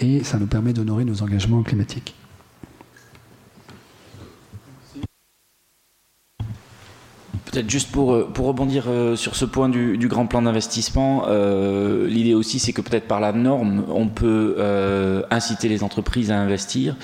[0.00, 2.16] et ça nous permet d'honorer nos engagements climatiques.
[7.50, 12.06] Peut-être juste pour, euh, pour rebondir euh, sur ce point du, grand plan d'investissement, euh,
[12.06, 14.56] l'idée aussi c'est que peut-être par la norme, on peut
[15.30, 16.96] inciter les entreprises à investir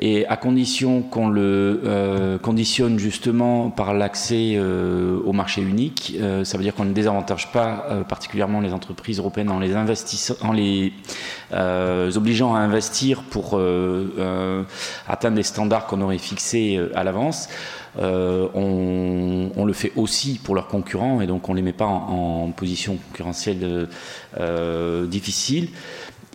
[0.00, 6.74] et à condition qu'on le conditionne justement par l'accès au marché unique, ça veut dire
[6.74, 10.92] qu'on ne désavantage pas particulièrement les entreprises européennes en les, en les
[12.16, 13.60] obligeant à investir pour
[15.08, 17.48] atteindre des standards qu'on aurait fixés à l'avance.
[17.98, 21.86] Euh, on, le fait aussi pour leurs concurrents et donc on ne les met pas
[21.86, 23.88] en, position concurrentielle
[24.38, 25.68] euh, difficile.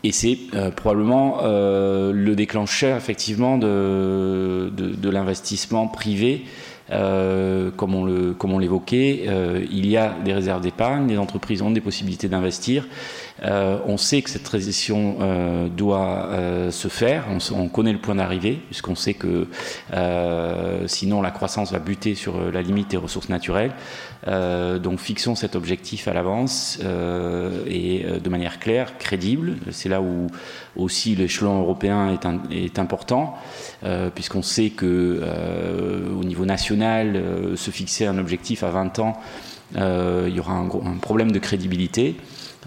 [0.04, 6.46] Et c'est euh, probablement le déclencheur effectivement de, l'investissement privé.
[6.90, 9.28] Comme on l'évoquait,
[9.72, 12.88] il y a des réserves d'épargne, les entreprises ont des possibilités d'investir
[13.44, 18.16] on sait que cette transition euh, doit euh, se faire, on, on, connaît le point
[18.16, 19.48] d'arrivée, puisqu'on sait que
[19.94, 23.74] euh, sinon la croissance va buter sur la limite des ressources naturelles.
[24.28, 26.80] Euh, donc fixons cet objectif à l'avance
[27.68, 29.56] et de manière claire, crédible.
[29.72, 30.28] C'est là où
[30.76, 32.18] aussi l'échelon européen
[32.52, 33.36] est, important,
[34.14, 35.22] puisqu'on sait que
[36.20, 37.22] au niveau national,
[37.56, 39.14] se fixer un objectif à 20 ans,
[39.76, 42.16] il y aura un problème de crédibilité.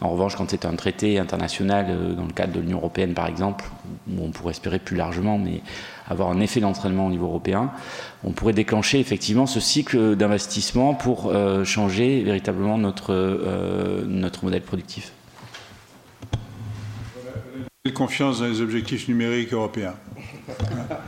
[0.01, 3.27] En revanche, quand c'est un traité international, euh, dans le cadre de l'Union européenne par
[3.27, 3.65] exemple,
[4.09, 5.61] où on pourrait espérer plus largement, mais
[6.07, 7.71] avoir un effet d'entraînement au niveau européen,
[8.25, 14.63] on pourrait déclencher effectivement ce cycle d'investissement pour euh, changer véritablement notre, euh, notre modèle
[14.63, 15.13] productif.
[17.95, 19.95] Confiance dans les objectifs numériques européens?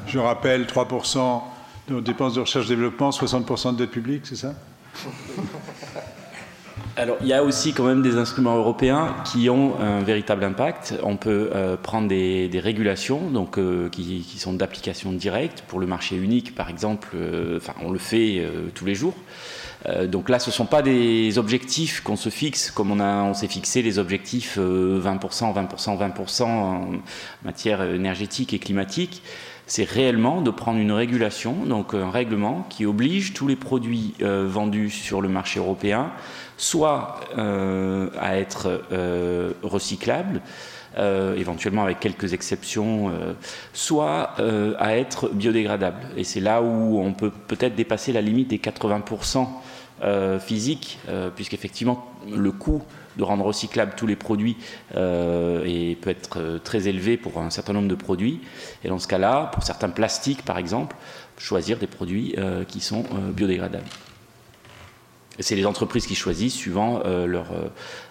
[0.07, 1.43] Je rappelle 3%
[1.89, 4.55] de dépenses de recherche-développement, 60% de dette publique, c'est ça?
[6.97, 10.95] Alors, il y a aussi quand même des instruments européens qui ont un véritable impact.
[11.03, 15.79] On peut euh, prendre des, des, régulations, donc euh, qui, qui, sont d'application directe pour
[15.79, 17.11] le marché unique, par exemple.
[17.15, 19.15] Euh, enfin, on le fait euh, tous les jours.
[19.87, 23.35] Euh, donc là, ce ne sont pas des objectifs qu'on se fixe, comme on, on
[23.35, 26.91] s'est fixé les objectifs 20%, 20%, 20% en
[27.45, 29.23] matière énergétique et climatique
[29.71, 34.45] c'est réellement de prendre une régulation, donc un règlement qui oblige tous les produits euh,
[34.49, 36.11] vendus sur le marché européen
[36.57, 40.43] soit euh, à être euh, recyclables,
[41.37, 43.13] éventuellement avec quelques exceptions,
[43.73, 44.35] soit
[44.79, 46.01] à être biodégradables.
[46.17, 49.47] Et c'est là où on peut peut-être dépasser la limite des 80%
[50.41, 50.99] physiques,
[51.37, 52.83] puisqu'effectivement le coût
[53.21, 54.57] de rendre recyclables tous les produits
[54.97, 58.41] euh, et peut être très élevé pour un certain nombre de produits.
[58.83, 60.97] Et dans ce cas-là, pour certains plastiques par exemple,
[61.37, 63.89] choisir des produits euh, qui sont euh, biodégradables.
[65.39, 67.47] C'est les entreprises qui choisissent suivant leur,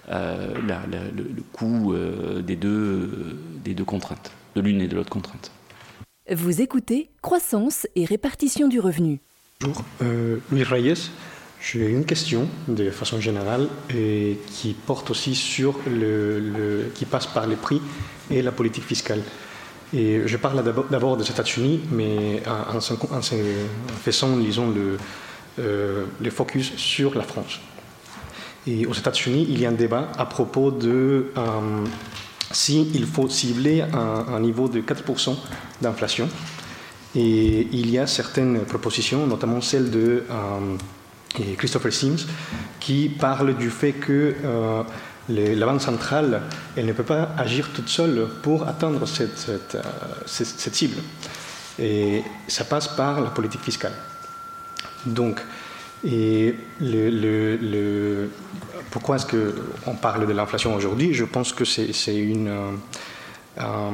[0.07, 1.93] la, la, le, le, coût
[2.41, 5.51] des, deux, des deux contraintes, de l'une et de l'autre contrainte.
[6.31, 9.19] Vous écoutez Croissance et répartition du revenu.
[9.61, 9.83] Bonjour,
[10.49, 11.11] Louis Reyes.
[11.61, 17.47] J'ai une question de façon générale et qui porte aussi sur le, qui passe par
[17.47, 17.81] les prix
[18.31, 19.21] et la politique fiscale.
[19.93, 22.79] Et je parle d'abord des États-Unis, mais en,
[24.01, 24.97] faisant, disons, le,
[25.59, 27.59] euh, le, focus sur la France.
[28.65, 31.41] Et aux États-Unis, il y a un débat à propos de euh,
[32.51, 35.35] s'il si faut cibler un, un, niveau de 4%
[35.81, 36.29] d'inflation.
[37.15, 40.77] Et il y a certaines propositions, notamment celle de euh,
[41.37, 42.25] et Christopher Sims,
[42.79, 44.83] qui parle du fait que euh,
[45.29, 46.41] la Banque centrale
[46.75, 51.01] elle ne peut pas agir toute seule pour atteindre cette, euh, cible.
[51.77, 53.93] Et ça passe par la politique fiscale.
[55.05, 55.39] Donc,
[56.03, 56.55] et
[58.89, 61.13] pourquoi est-ce qu'on parle de l'inflation aujourd'hui?
[61.13, 62.47] Je pense que c'est une.
[63.59, 63.91] Euh,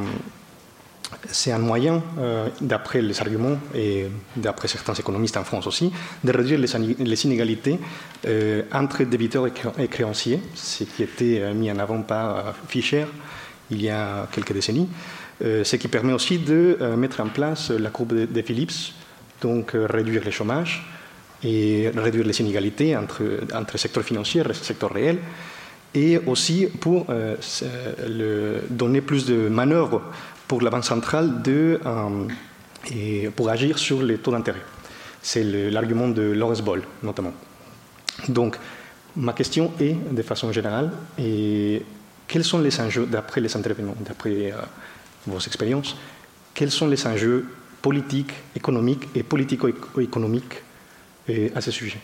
[1.32, 5.92] c'est un moyen, euh, d'après les arguments et d'après certains économistes en France aussi,
[6.24, 7.80] de réduire les, inégalités
[8.28, 13.06] euh, entre débiteurs et créanciers, ce qui était euh, mis en avant par Fischer
[13.72, 14.88] il y a quelques décennies,
[15.42, 18.94] ce qui permet aussi de mettre en place la courbe de, de Phillips,
[19.42, 20.88] donc réduire le chômage
[21.44, 23.24] et réduire les inégalités entre,
[23.56, 25.18] entre secteur financier et secteur réel,
[25.96, 27.08] et aussi pour
[28.70, 30.04] donner plus de manœuvre
[30.48, 32.28] pour la Banque centrale de, euh,
[32.92, 34.62] et pour agir sur les taux d'intérêt.
[35.22, 37.34] C'est l'argument de Lawrence Ball, notamment.
[38.30, 38.58] Donc,
[39.16, 41.84] ma question est, de façon générale, et
[42.28, 44.62] quels sont les enjeux, d'après les intervenants, d'après euh,
[45.26, 45.96] vos expériences,
[46.54, 47.46] quels sont les enjeux
[47.82, 50.62] politiques, économiques et politico-économiques
[51.30, 52.00] euh, à ce sujet?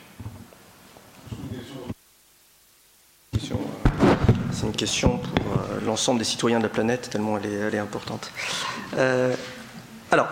[4.52, 8.32] C'est une question pour euh, l'ensemble des citoyens de la planète, tellement elle est, importante.
[8.98, 9.34] Euh,
[10.11, 10.28] alors,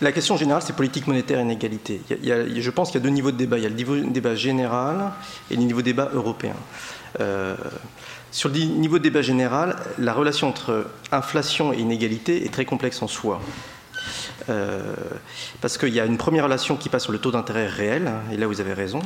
[0.00, 2.00] la question générale, c'est politique monétaire et inégalité.
[2.08, 3.58] je pense qu'il y a deux niveaux de débat.
[3.58, 5.12] Il y a le niveau débat général
[5.50, 6.54] et le niveau débat européen.
[7.20, 7.56] Euh,
[8.30, 13.02] sur le niveau de débat général, la relation entre inflation et inégalité est très complexe
[13.02, 13.40] en soi.
[15.60, 18.36] Parce qu'il y a une première relation qui passe sur le taux d'intérêt réel, et
[18.36, 19.00] là vous avez raison.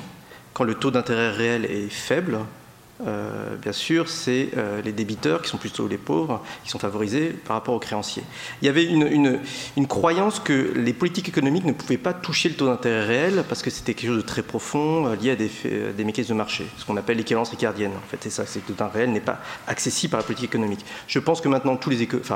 [0.52, 2.40] Quand le taux d'intérêt réel est faible,
[3.06, 7.28] euh, bien sûr, c'est euh, les débiteurs, qui sont plutôt les pauvres, qui sont favorisés
[7.28, 8.22] par rapport aux créanciers.
[8.62, 9.40] Il y avait une,
[9.88, 13.70] croyance que les politiques économiques ne pouvaient pas toucher le taux d'intérêt réel parce que
[13.70, 16.96] c'était quelque chose de très profond euh, lié à des, mécanismes de marché, ce qu'on
[16.96, 17.92] appelle l'équivalence ricardienne.
[17.92, 20.24] En fait, c'est ça, c'est que le taux d'intérêt réel n'est pas accessible par la
[20.24, 20.84] politique économique.
[21.06, 21.78] Je pense que maintenant,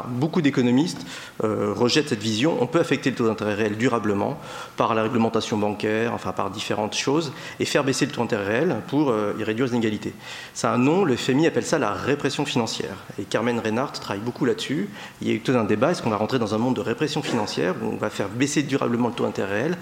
[0.08, 1.04] beaucoup d'économistes
[1.40, 2.56] rejettent cette vision.
[2.60, 4.38] On peut affecter le taux d'intérêt réel durablement
[4.76, 8.76] par la réglementation bancaire, enfin par différentes choses, et faire baisser le taux d'intérêt réel
[8.88, 10.14] pour y réduire les inégalités.
[10.56, 12.94] C'est un nom, le FMI appelle ça la répression financière.
[13.18, 14.88] Et Carmen Reinhardt travaille beaucoup là-dessus.
[15.20, 16.80] Il y a eu tout un débat, est-ce qu'on va rentrer dans un monde de
[16.80, 19.78] répression financière où on va faire baisser durablement le taux d'intérêt réel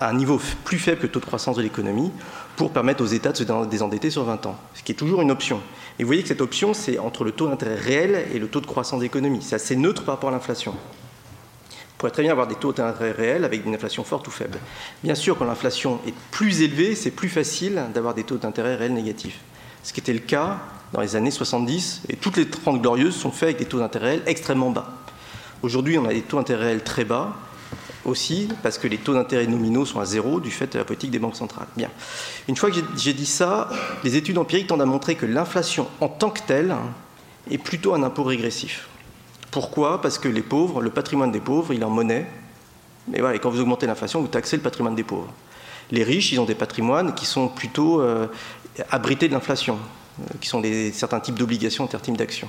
[0.00, 2.12] à un niveau plus faible que le taux de croissance de l'économie
[2.56, 5.30] pour permettre aux États de se désendetter sur 20 ans, ce qui est toujours une
[5.30, 5.60] option.
[5.98, 8.60] Et vous voyez que cette option, c'est entre le taux d'intérêt réel et le taux
[8.60, 9.40] de croissance de l'économie.
[9.40, 10.74] C'est assez neutre par rapport à l'inflation.
[11.98, 14.58] Pourrait très bien avoir des taux d'intérêt réels avec une inflation forte ou faible.
[15.02, 18.94] Bien sûr, quand l'inflation est plus élevée, c'est plus facile d'avoir des taux d'intérêt réels
[18.94, 19.40] négatifs.
[19.82, 20.58] Ce qui était le cas
[20.92, 24.10] dans les années 70, et toutes les 30 glorieuses sont faites avec des taux d'intérêt
[24.10, 24.92] réels extrêmement bas.
[25.62, 27.34] Aujourd'hui, on a des taux d'intérêt réels très bas,
[28.04, 31.10] aussi parce que les taux d'intérêt nominaux sont à zéro du fait de la politique
[31.10, 31.66] des banques centrales.
[31.76, 31.90] Bien.
[32.48, 33.68] Une fois que j'ai dit ça,
[34.04, 36.74] les études empiriques tendent à montrer que l'inflation en tant que telle
[37.50, 38.88] est plutôt un impôt régressif.
[39.50, 40.00] Pourquoi?
[40.00, 42.26] Parce que les pauvres, le patrimoine des pauvres, il est en monnaie.
[43.14, 45.32] Et, voilà, quand vous augmentez l'inflation, vous taxez le patrimoine des pauvres.
[45.90, 48.26] Les riches, ils ont des patrimoines qui sont plutôt euh,
[48.90, 49.78] abrités de l'inflation,
[50.20, 52.48] euh, qui sont des, certains types d'obligations, certains types d'actions.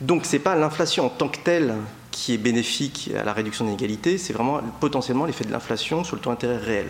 [0.00, 1.74] Donc ce n'est pas l'inflation en tant que telle
[2.10, 6.16] qui est bénéfique à la réduction de l'inégalité, c'est vraiment potentiellement l'effet de l'inflation sur
[6.16, 6.88] le taux d'intérêt réel.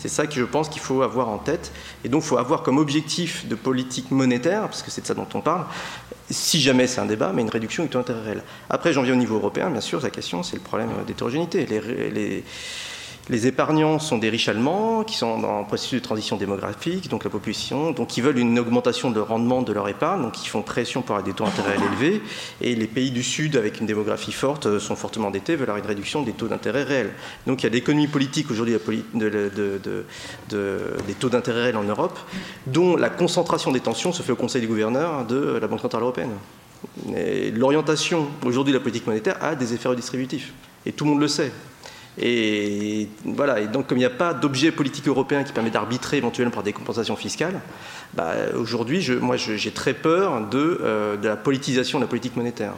[0.00, 1.72] C'est ça que je pense qu'il faut avoir en tête.
[2.04, 5.12] Et donc, il faut avoir comme objectif de politique monétaire, parce que c'est de ça
[5.12, 5.66] dont on parle,
[6.30, 8.42] si jamais c'est un débat, mais une réduction du taux d'intérêt réel.
[8.70, 11.66] Après, j'en viens au niveau européen, bien sûr, la question, c'est le problème d'hétérogénéité.
[13.46, 17.30] Épargnants sont des riches allemands qui sont dans un processus de transition démographique, donc la
[17.30, 21.02] population, donc qui veulent une augmentation de rendement de leur épargne, donc qui font pression
[21.02, 22.22] pour avoir des taux d'intérêt élevés.
[22.60, 25.78] Et les pays du Sud, avec une démographie forte, euh, sont fortement endettés, veulent avoir
[25.78, 27.12] une réduction des taux d'intérêt réels.
[27.46, 28.76] Donc il y a l'économie politique aujourd'hui
[29.14, 32.18] des taux d'intérêt réels en Europe,
[32.66, 36.02] dont la concentration des tensions se fait au Conseil des gouverneurs de la Banque centrale
[36.02, 36.32] européenne.
[37.54, 40.52] L'orientation aujourd'hui de la politique monétaire a des effets redistributifs.
[40.86, 41.52] Et tout le monde le sait.
[42.18, 43.60] Et voilà.
[43.60, 46.62] Et donc, comme il n'y a pas d'objet politique européen qui permet d'arbitrer éventuellement par
[46.62, 47.60] des compensations fiscales,
[48.14, 52.72] bah, aujourd'hui, moi, j'ai très peur euh, de, la politisation de la politique monétaire,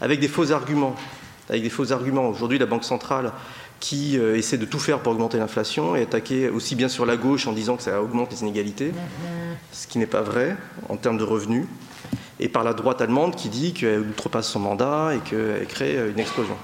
[0.00, 0.94] avec des faux arguments.
[1.48, 2.28] Avec des faux arguments.
[2.28, 3.32] Aujourd'hui, la Banque centrale
[3.80, 7.16] qui euh, essaie de tout faire pour augmenter l'inflation et attaquer aussi bien sur la
[7.16, 8.92] gauche en disant que ça augmente les inégalités,
[9.72, 10.56] ce qui n'est pas vrai
[10.90, 11.66] en termes de revenus,
[12.38, 16.20] et par la droite allemande qui dit qu'elle outrepasse son mandat et qu'elle crée une
[16.20, 16.56] explosion.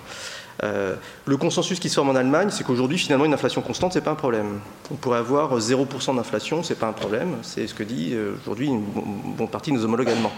[0.62, 0.94] Euh,
[1.26, 4.12] le consensus qui se forme en Allemagne, c'est qu'aujourd'hui, finalement, une inflation constante, c'est pas
[4.12, 4.60] un problème.
[4.90, 7.36] On pourrait avoir 0% d'inflation, c'est pas un problème.
[7.42, 8.82] C'est ce que dit euh, aujourd'hui une
[9.36, 10.32] bonne partie de nos homologues allemands.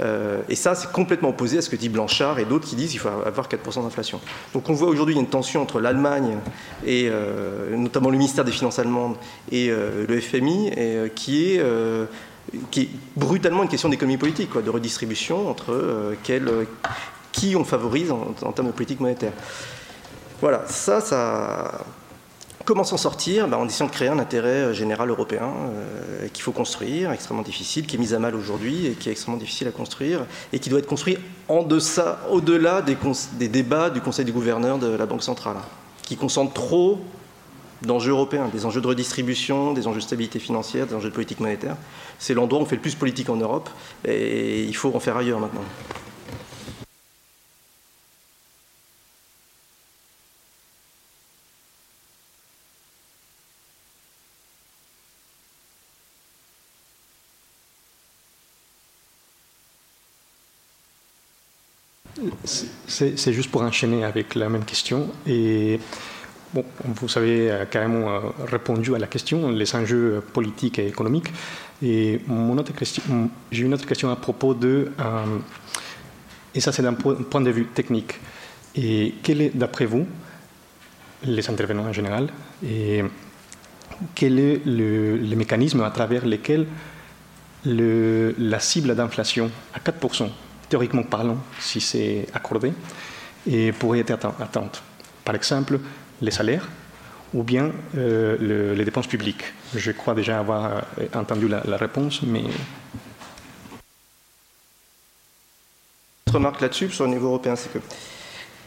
[0.00, 2.90] Euh, et ça, c'est complètement opposé à ce que dit Blanchard et d'autres qui disent
[2.90, 4.20] qu'il faut avoir 4% d'inflation.
[4.54, 6.38] Donc on voit aujourd'hui une tension entre l'Allemagne
[6.86, 7.10] et
[7.70, 9.16] notamment le ministère des Finances allemandes
[9.52, 11.62] et le FMI et, qui est
[12.70, 16.50] qui est brutalement une question d'économie politique, de redistribution entre quel,
[17.32, 19.32] qui on favorise en, termes de politique monétaire.
[20.40, 21.84] Voilà, ça, ça.
[22.64, 23.48] Comment s'en sortir?
[23.48, 27.42] Ben, En essayant de créer un intérêt euh, général européen euh, qu'il faut construire, extrêmement
[27.42, 30.60] difficile, qui est mis à mal aujourd'hui et qui est extrêmement difficile à construire, et
[30.60, 31.18] qui doit être construit
[31.48, 32.96] en deçà, au-delà des,
[33.32, 35.56] des, débats du Conseil des gouverneurs de la Banque centrale,
[36.02, 37.00] qui concentrent trop
[37.82, 41.40] d'enjeux européens, des enjeux de redistribution, des enjeux de stabilité financière, des enjeux de politique
[41.40, 41.76] monétaire.
[42.18, 43.68] C'est l'endroit où on fait le plus politique en Europe,
[44.04, 45.64] et il faut en faire ailleurs maintenant.
[63.16, 65.08] C'est juste pour enchaîner avec la même question.
[65.26, 65.80] Et
[66.54, 68.20] bon, vous avez euh, carrément euh,
[68.50, 71.32] répondu à la question, les enjeux politiques et économiques.
[71.82, 72.20] Et
[73.50, 75.38] j'ai une autre question à propos de, euh,
[76.54, 78.20] et ça c'est d'un point de vue technique.
[78.76, 80.06] Et quel est, d'après vous,
[81.24, 82.28] les intervenants en général,
[82.64, 83.02] et
[84.14, 86.66] quel est le, mécanisme à travers lequel
[87.64, 90.28] le, la cible d'inflation à 4%
[90.72, 92.72] théoriquement parlant, si c'est accordé,
[93.46, 94.82] et pourrait être atteinte.
[95.22, 95.78] Par exemple,
[96.22, 96.66] les salaires
[97.34, 99.44] ou bien les dépenses publiques.
[99.74, 102.44] Je crois déjà avoir entendu la, réponse, mais
[106.32, 107.80] remarque là-dessus sur le niveau européen, c'est que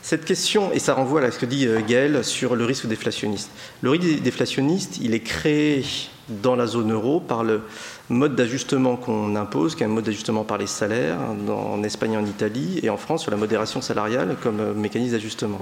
[0.03, 3.49] cette question, et ça renvoie à ce que dit euh, Gaël sur le risque déflationniste.
[3.81, 5.83] Le risque déflationniste, il est créé
[6.29, 7.61] dans la zone euro par le
[8.09, 11.17] mode d'ajustement qu'on impose, qui est un mode d'ajustement par les salaires,
[11.49, 15.13] en Espagne et en Italie, et en France sur la modération salariale comme euh, mécanisme
[15.13, 15.59] d'ajustement.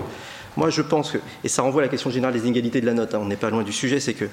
[0.57, 2.93] Moi, je pense que, et ça renvoie à la question générale des inégalités de la
[2.93, 4.25] note, hein, on n'est pas loin du sujet, c'est que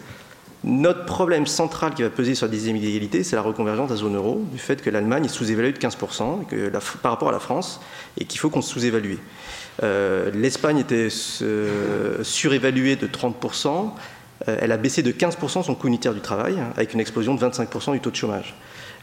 [0.63, 4.17] notre problème central qui va peser sur des inégalités, c'est la reconvergence de la zone
[4.17, 6.71] euro, du fait que l'Allemagne est sous-évaluée de 15% que
[7.01, 7.81] par rapport à la France
[8.19, 9.17] et qu'il faut qu'on se sous-évalue.
[9.83, 11.09] Euh, L'Espagne était
[11.43, 13.83] euh, surévaluée de 30%, euh,
[14.47, 17.93] elle a baissé de 15% son coût unitaire du travail, avec une explosion de 25%
[17.93, 18.55] du taux de chômage.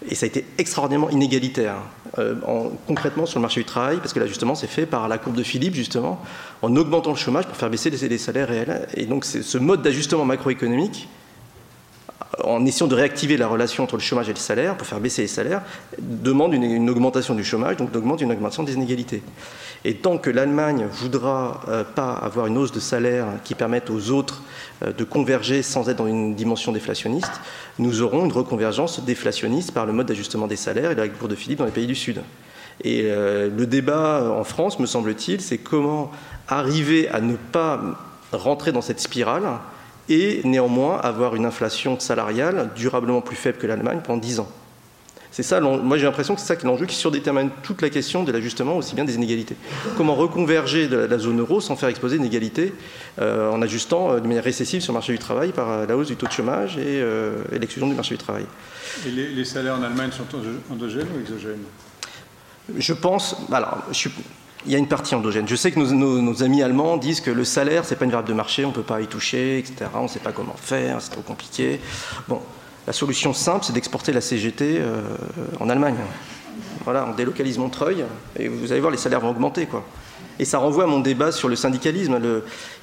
[0.09, 1.77] Et ça a été extraordinairement inégalitaire,
[2.87, 5.43] concrètement sur le marché du travail, parce que l'ajustement s'est fait par la courbe de
[5.43, 6.21] Philippe, justement,
[6.61, 8.87] en augmentant le chômage pour faire baisser les, les salaires réels.
[8.95, 11.07] Et donc, ce mode d'ajustement macroéconomique
[12.47, 15.23] en essayant de réactiver la relation entre le chômage et le salaire, pour faire baisser
[15.23, 15.61] les salaires,
[15.99, 19.21] demande une, augmentation du chômage, donc demande une augmentation des inégalités.
[19.85, 23.89] Et tant que l'Allemagne ne voudra euh, pas avoir une hausse de salaire qui permette
[23.89, 24.41] aux autres
[24.83, 27.41] euh, de converger sans être dans une dimension déflationniste,
[27.79, 31.35] nous aurons une reconvergence déflationniste par le mode d'ajustement des salaires et la règle de
[31.35, 32.21] Philippe dans les pays du Sud.
[32.83, 36.11] Et euh, le débat en France, me semble-t-il, c'est comment
[36.47, 37.81] arriver à ne pas
[38.31, 39.43] rentrer dans cette spirale
[40.09, 44.49] et néanmoins avoir une inflation salariale durablement plus faible que l'Allemagne pendant 10 ans.
[45.37, 47.91] C'est ça, moi j'ai l'impression que c'est ça qui est l'enjeu qui surdétermine toute la
[47.91, 49.55] question de l'ajustement, aussi bien des inégalités.
[49.95, 52.73] Comment reconverger de la zone euro sans faire exploser l'inégalité
[53.19, 55.95] euh, en ajustant euh, de manière récessive sur le marché du travail par euh, la
[55.95, 57.03] hausse du taux de chômage et,
[57.51, 58.45] l'exclusion du marché du travail.
[59.05, 60.25] Et les, les, salaires en Allemagne sont
[60.71, 61.65] endogènes ou exogènes?
[62.75, 64.11] Je pense, alors je suis,
[64.65, 65.47] il y a une partie endogène.
[65.47, 68.33] Je sais que nos, amis allemands disent que le salaire, c'est pas une variable de
[68.33, 69.85] marché, on ne peut pas y toucher, etc.
[69.93, 71.79] On ne sait pas comment faire, c'est trop compliqué.
[72.27, 72.41] Bon,
[72.85, 75.01] la solution simple, c'est d'exporter la CGT euh,
[75.59, 75.95] en Allemagne.
[76.83, 78.03] Voilà, on délocalise Montreuil
[78.37, 79.83] et vous allez voir, les salaires vont augmenter, quoi.
[80.39, 82.19] Et ça renvoie à mon débat sur le syndicalisme.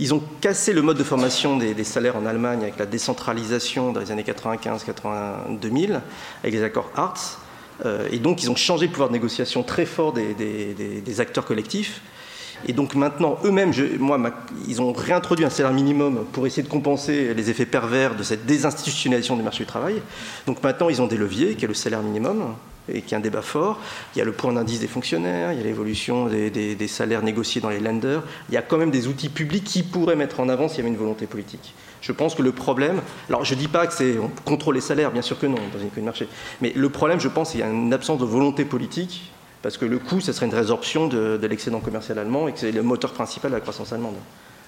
[0.00, 3.92] ils ont cassé le mode de formation des, des, salaires en Allemagne avec la décentralisation
[3.92, 6.00] dans les années 95-2000,
[6.42, 7.38] avec les accords Hartz.
[7.84, 12.00] Euh, et donc, ils ont changé le pouvoir de négociation très fort des, acteurs collectifs.
[12.66, 14.18] Et donc maintenant, eux-mêmes, moi,
[14.66, 18.46] ils ont réintroduit un salaire minimum pour essayer de compenser les effets pervers de cette
[18.46, 20.00] désinstitutionnalisation du marché du travail.
[20.46, 22.54] Donc maintenant, ils ont des leviers, qui est le salaire minimum,
[22.88, 23.78] et qui est un débat fort.
[24.14, 27.22] Il y a le point d'indice des fonctionnaires, il y a l'évolution des, des, salaires
[27.22, 28.22] négociés dans les lenders.
[28.48, 30.80] Il y a quand même des outils publics qui pourraient mettre en avant s'il y
[30.80, 31.74] avait une volonté politique.
[32.04, 33.00] Je pense que le problème,
[33.30, 35.78] alors je ne dis pas que c'est contrôle les salaires, bien sûr que non, dans
[35.78, 36.28] une économie de marché,
[36.60, 39.32] mais le problème, je pense, qu'il y a une absence de volonté politique,
[39.62, 42.72] parce que le coût, ce serait une résorption de, l'excédent commercial allemand et que c'est
[42.72, 44.16] le moteur principal de la croissance allemande.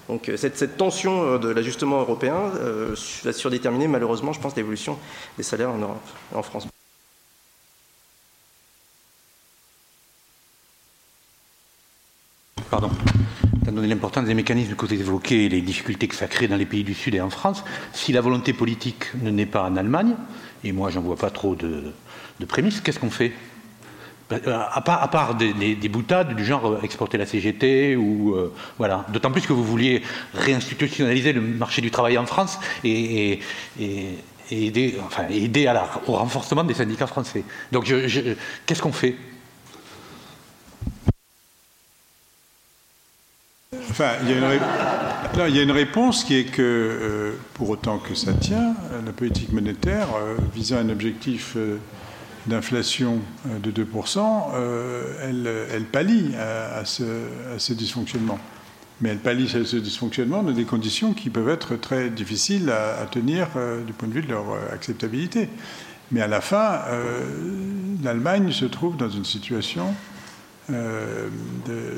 [0.09, 4.97] Donc euh, cette, tension euh, de l'ajustement européen euh, va surdéterminer malheureusement, je pense, l'évolution
[5.37, 6.01] des salaires en Europe,
[6.33, 6.67] en France.
[12.71, 12.89] Pardon
[13.67, 16.47] étant donné l'importance des mécanismes que vous avez évoqués et les difficultés que ça crée
[16.47, 19.63] dans les pays du Sud et en France, si la volonté politique ne naît pas
[19.63, 20.15] en Allemagne,
[20.63, 21.91] et moi j'en vois pas trop de,
[22.47, 23.33] prémices, qu'est-ce qu'on fait?
[24.29, 29.05] Ben, euh, à part, des, boutades du genre euh, exporter la CGT ou euh, voilà.
[29.11, 30.01] D'autant plus que vous vouliez
[30.33, 33.39] réinstitutionnaliser le marché du travail en France et,
[34.49, 34.95] aider,
[36.07, 37.43] au renforcement des syndicats français.
[37.71, 37.85] Donc,
[38.65, 39.15] qu'est-ce qu'on fait?
[43.99, 48.75] Il y, a une réponse qui est que, euh, pour autant que ça tient,
[49.05, 51.77] la politique monétaire, euh, visant un objectif euh,
[52.45, 54.51] d'inflation de 2%,
[55.23, 58.39] elle, elle, pallie à, ce, dysfonctionnement.
[59.01, 63.05] Mais elle pallie à ce dysfonctionnement dans des conditions qui peuvent être très difficiles à,
[63.05, 63.47] tenir
[63.85, 65.49] du point de vue de leur acceptabilité.
[66.11, 66.83] Mais à la fin,
[68.01, 69.93] l'Allemagne se trouve dans une situation
[70.69, 71.95] de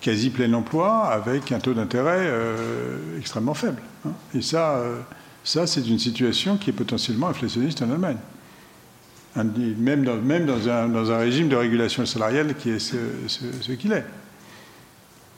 [0.00, 3.82] quasi plein emploi avec un taux d'intérêt euh, extrêmement faible.
[4.06, 4.12] Hein.
[4.34, 5.00] Et ça, euh,
[5.44, 8.18] ça c'est une situation qui est potentiellement inflationniste en Allemagne.
[9.36, 14.04] Même dans, un, régime de régulation salariale qui est ce, qu'il est.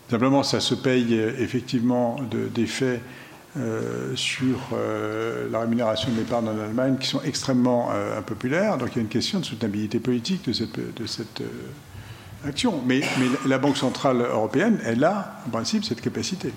[0.09, 2.16] Simplement, ça se paye euh, effectivement
[2.55, 3.01] d'effets
[4.14, 4.70] sur
[5.52, 8.78] la rémunération de l'épargne en Allemagne qui sont extrêmement impopulaires.
[8.78, 11.43] Donc il y a une question de soutenabilité politique de cette
[12.47, 12.81] action.
[12.86, 13.01] Mais,
[13.47, 16.52] la Banque Centrale Européenne, elle a, en principe, cette capacité.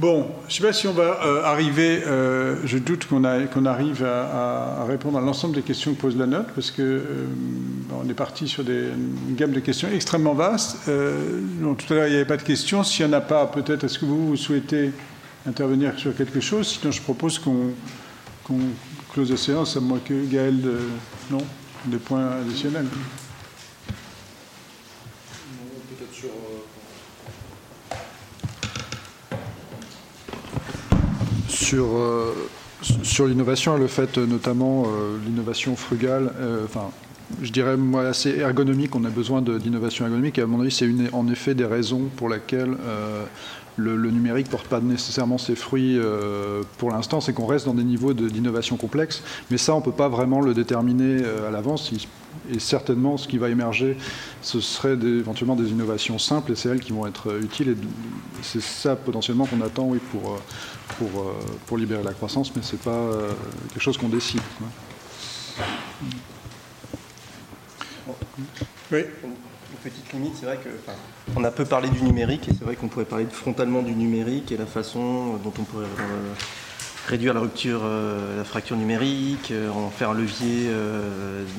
[0.00, 4.02] Bon, je ne sais pas si on va euh, arriver, euh, je doute qu'on arrive
[4.02, 7.26] à, répondre à l'ensemble des questions que pose la note, parce que euh,
[8.02, 10.88] on est parti sur une gamme de questions extrêmement vaste.
[10.88, 11.40] Euh,
[11.76, 12.82] tout à l'heure, il n'y avait pas de questions.
[12.82, 14.90] S'il n'y en a pas, peut-être, est-ce que vous, souhaitez
[15.46, 16.78] intervenir sur quelque chose?
[16.78, 17.74] Sinon, je propose qu'on
[19.12, 20.78] close la séance, à moins que Gaël, de,
[21.30, 21.42] non,
[21.86, 22.86] des points additionnels.
[25.88, 26.30] Peut-être sur.
[31.48, 32.34] Sur, euh,
[33.02, 36.90] sur l'innovation et le fait notamment euh, l'innovation frugale, euh, enfin
[37.42, 40.90] je dirais moi assez ergonomique, on a besoin d'innovation ergonomique et à mon avis c'est
[41.12, 42.76] en effet des raisons pour lesquelles
[43.76, 45.98] le, numérique ne porte pas nécessairement ses fruits
[46.78, 49.92] pour l'instant, c'est qu'on reste dans des niveaux d'innovation complexes, mais ça on ne peut
[49.92, 51.90] pas vraiment le déterminer à l'avance.
[52.52, 53.96] Et certainement, ce qui va émerger,
[54.42, 57.70] ce serait éventuellement des innovations simples, et c'est elles qui vont être utiles.
[57.70, 57.76] Et
[58.42, 60.38] c'est ça potentiellement qu'on attend oui, pour,
[60.98, 61.32] pour, euh,
[61.66, 63.32] pour libérer la croissance, mais ce n'est pas euh,
[63.72, 64.40] quelque chose qu'on décide.
[68.92, 69.04] Oui.
[69.22, 70.68] Une petite limite, c'est vrai que
[71.36, 74.52] on a peu parlé du numérique et c'est vrai qu'on pourrait parler frontalement du numérique
[74.52, 76.32] et la façon dont on pourrait euh,
[77.08, 77.82] réduire la rupture,
[78.36, 80.70] la fracture numérique, en faire un levier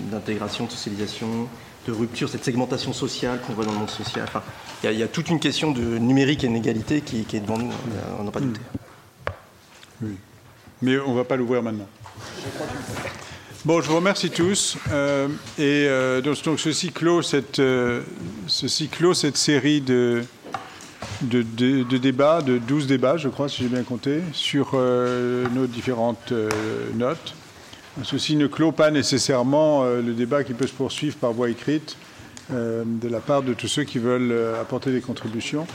[0.10, 1.48] d'intégration, de socialisation,
[1.88, 4.24] de rupture, cette segmentation sociale qu'on voit dans le monde social.
[4.28, 4.44] Enfin,
[4.84, 7.72] il y, a toute une question de numérique et d'inégalité qui, qui, est devant nous,
[8.20, 8.62] on n'a pas douté.
[10.02, 10.16] Oui.
[10.82, 11.88] Mais on ne va pas l'ouvrir maintenant.
[13.64, 14.76] Bon, je vous remercie tous.
[14.92, 15.28] Euh,
[15.60, 18.02] et euh, donc, ceci, clôt cette, euh,
[18.92, 20.24] clôt cette série de,
[21.22, 26.34] de, de, débats, de 12 débats, je crois, si j'ai bien compté, sur nos différentes
[26.96, 27.36] notes.
[28.02, 31.98] Ceci ne clôt pas nécessairement le débat qui peut se poursuivre par voie écrite
[32.50, 35.68] de la part de tous ceux qui veulent apporter des contributions.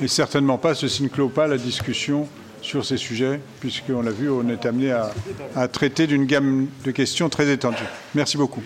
[0.00, 2.26] Et certainement pas, ceci ne clôt pas la discussion
[2.64, 5.12] sur ces sujets, puisqu'on l'a vu, on est amené à,
[5.68, 7.84] traiter d'une gamme de questions très étendue.
[8.14, 8.62] Merci beaucoup.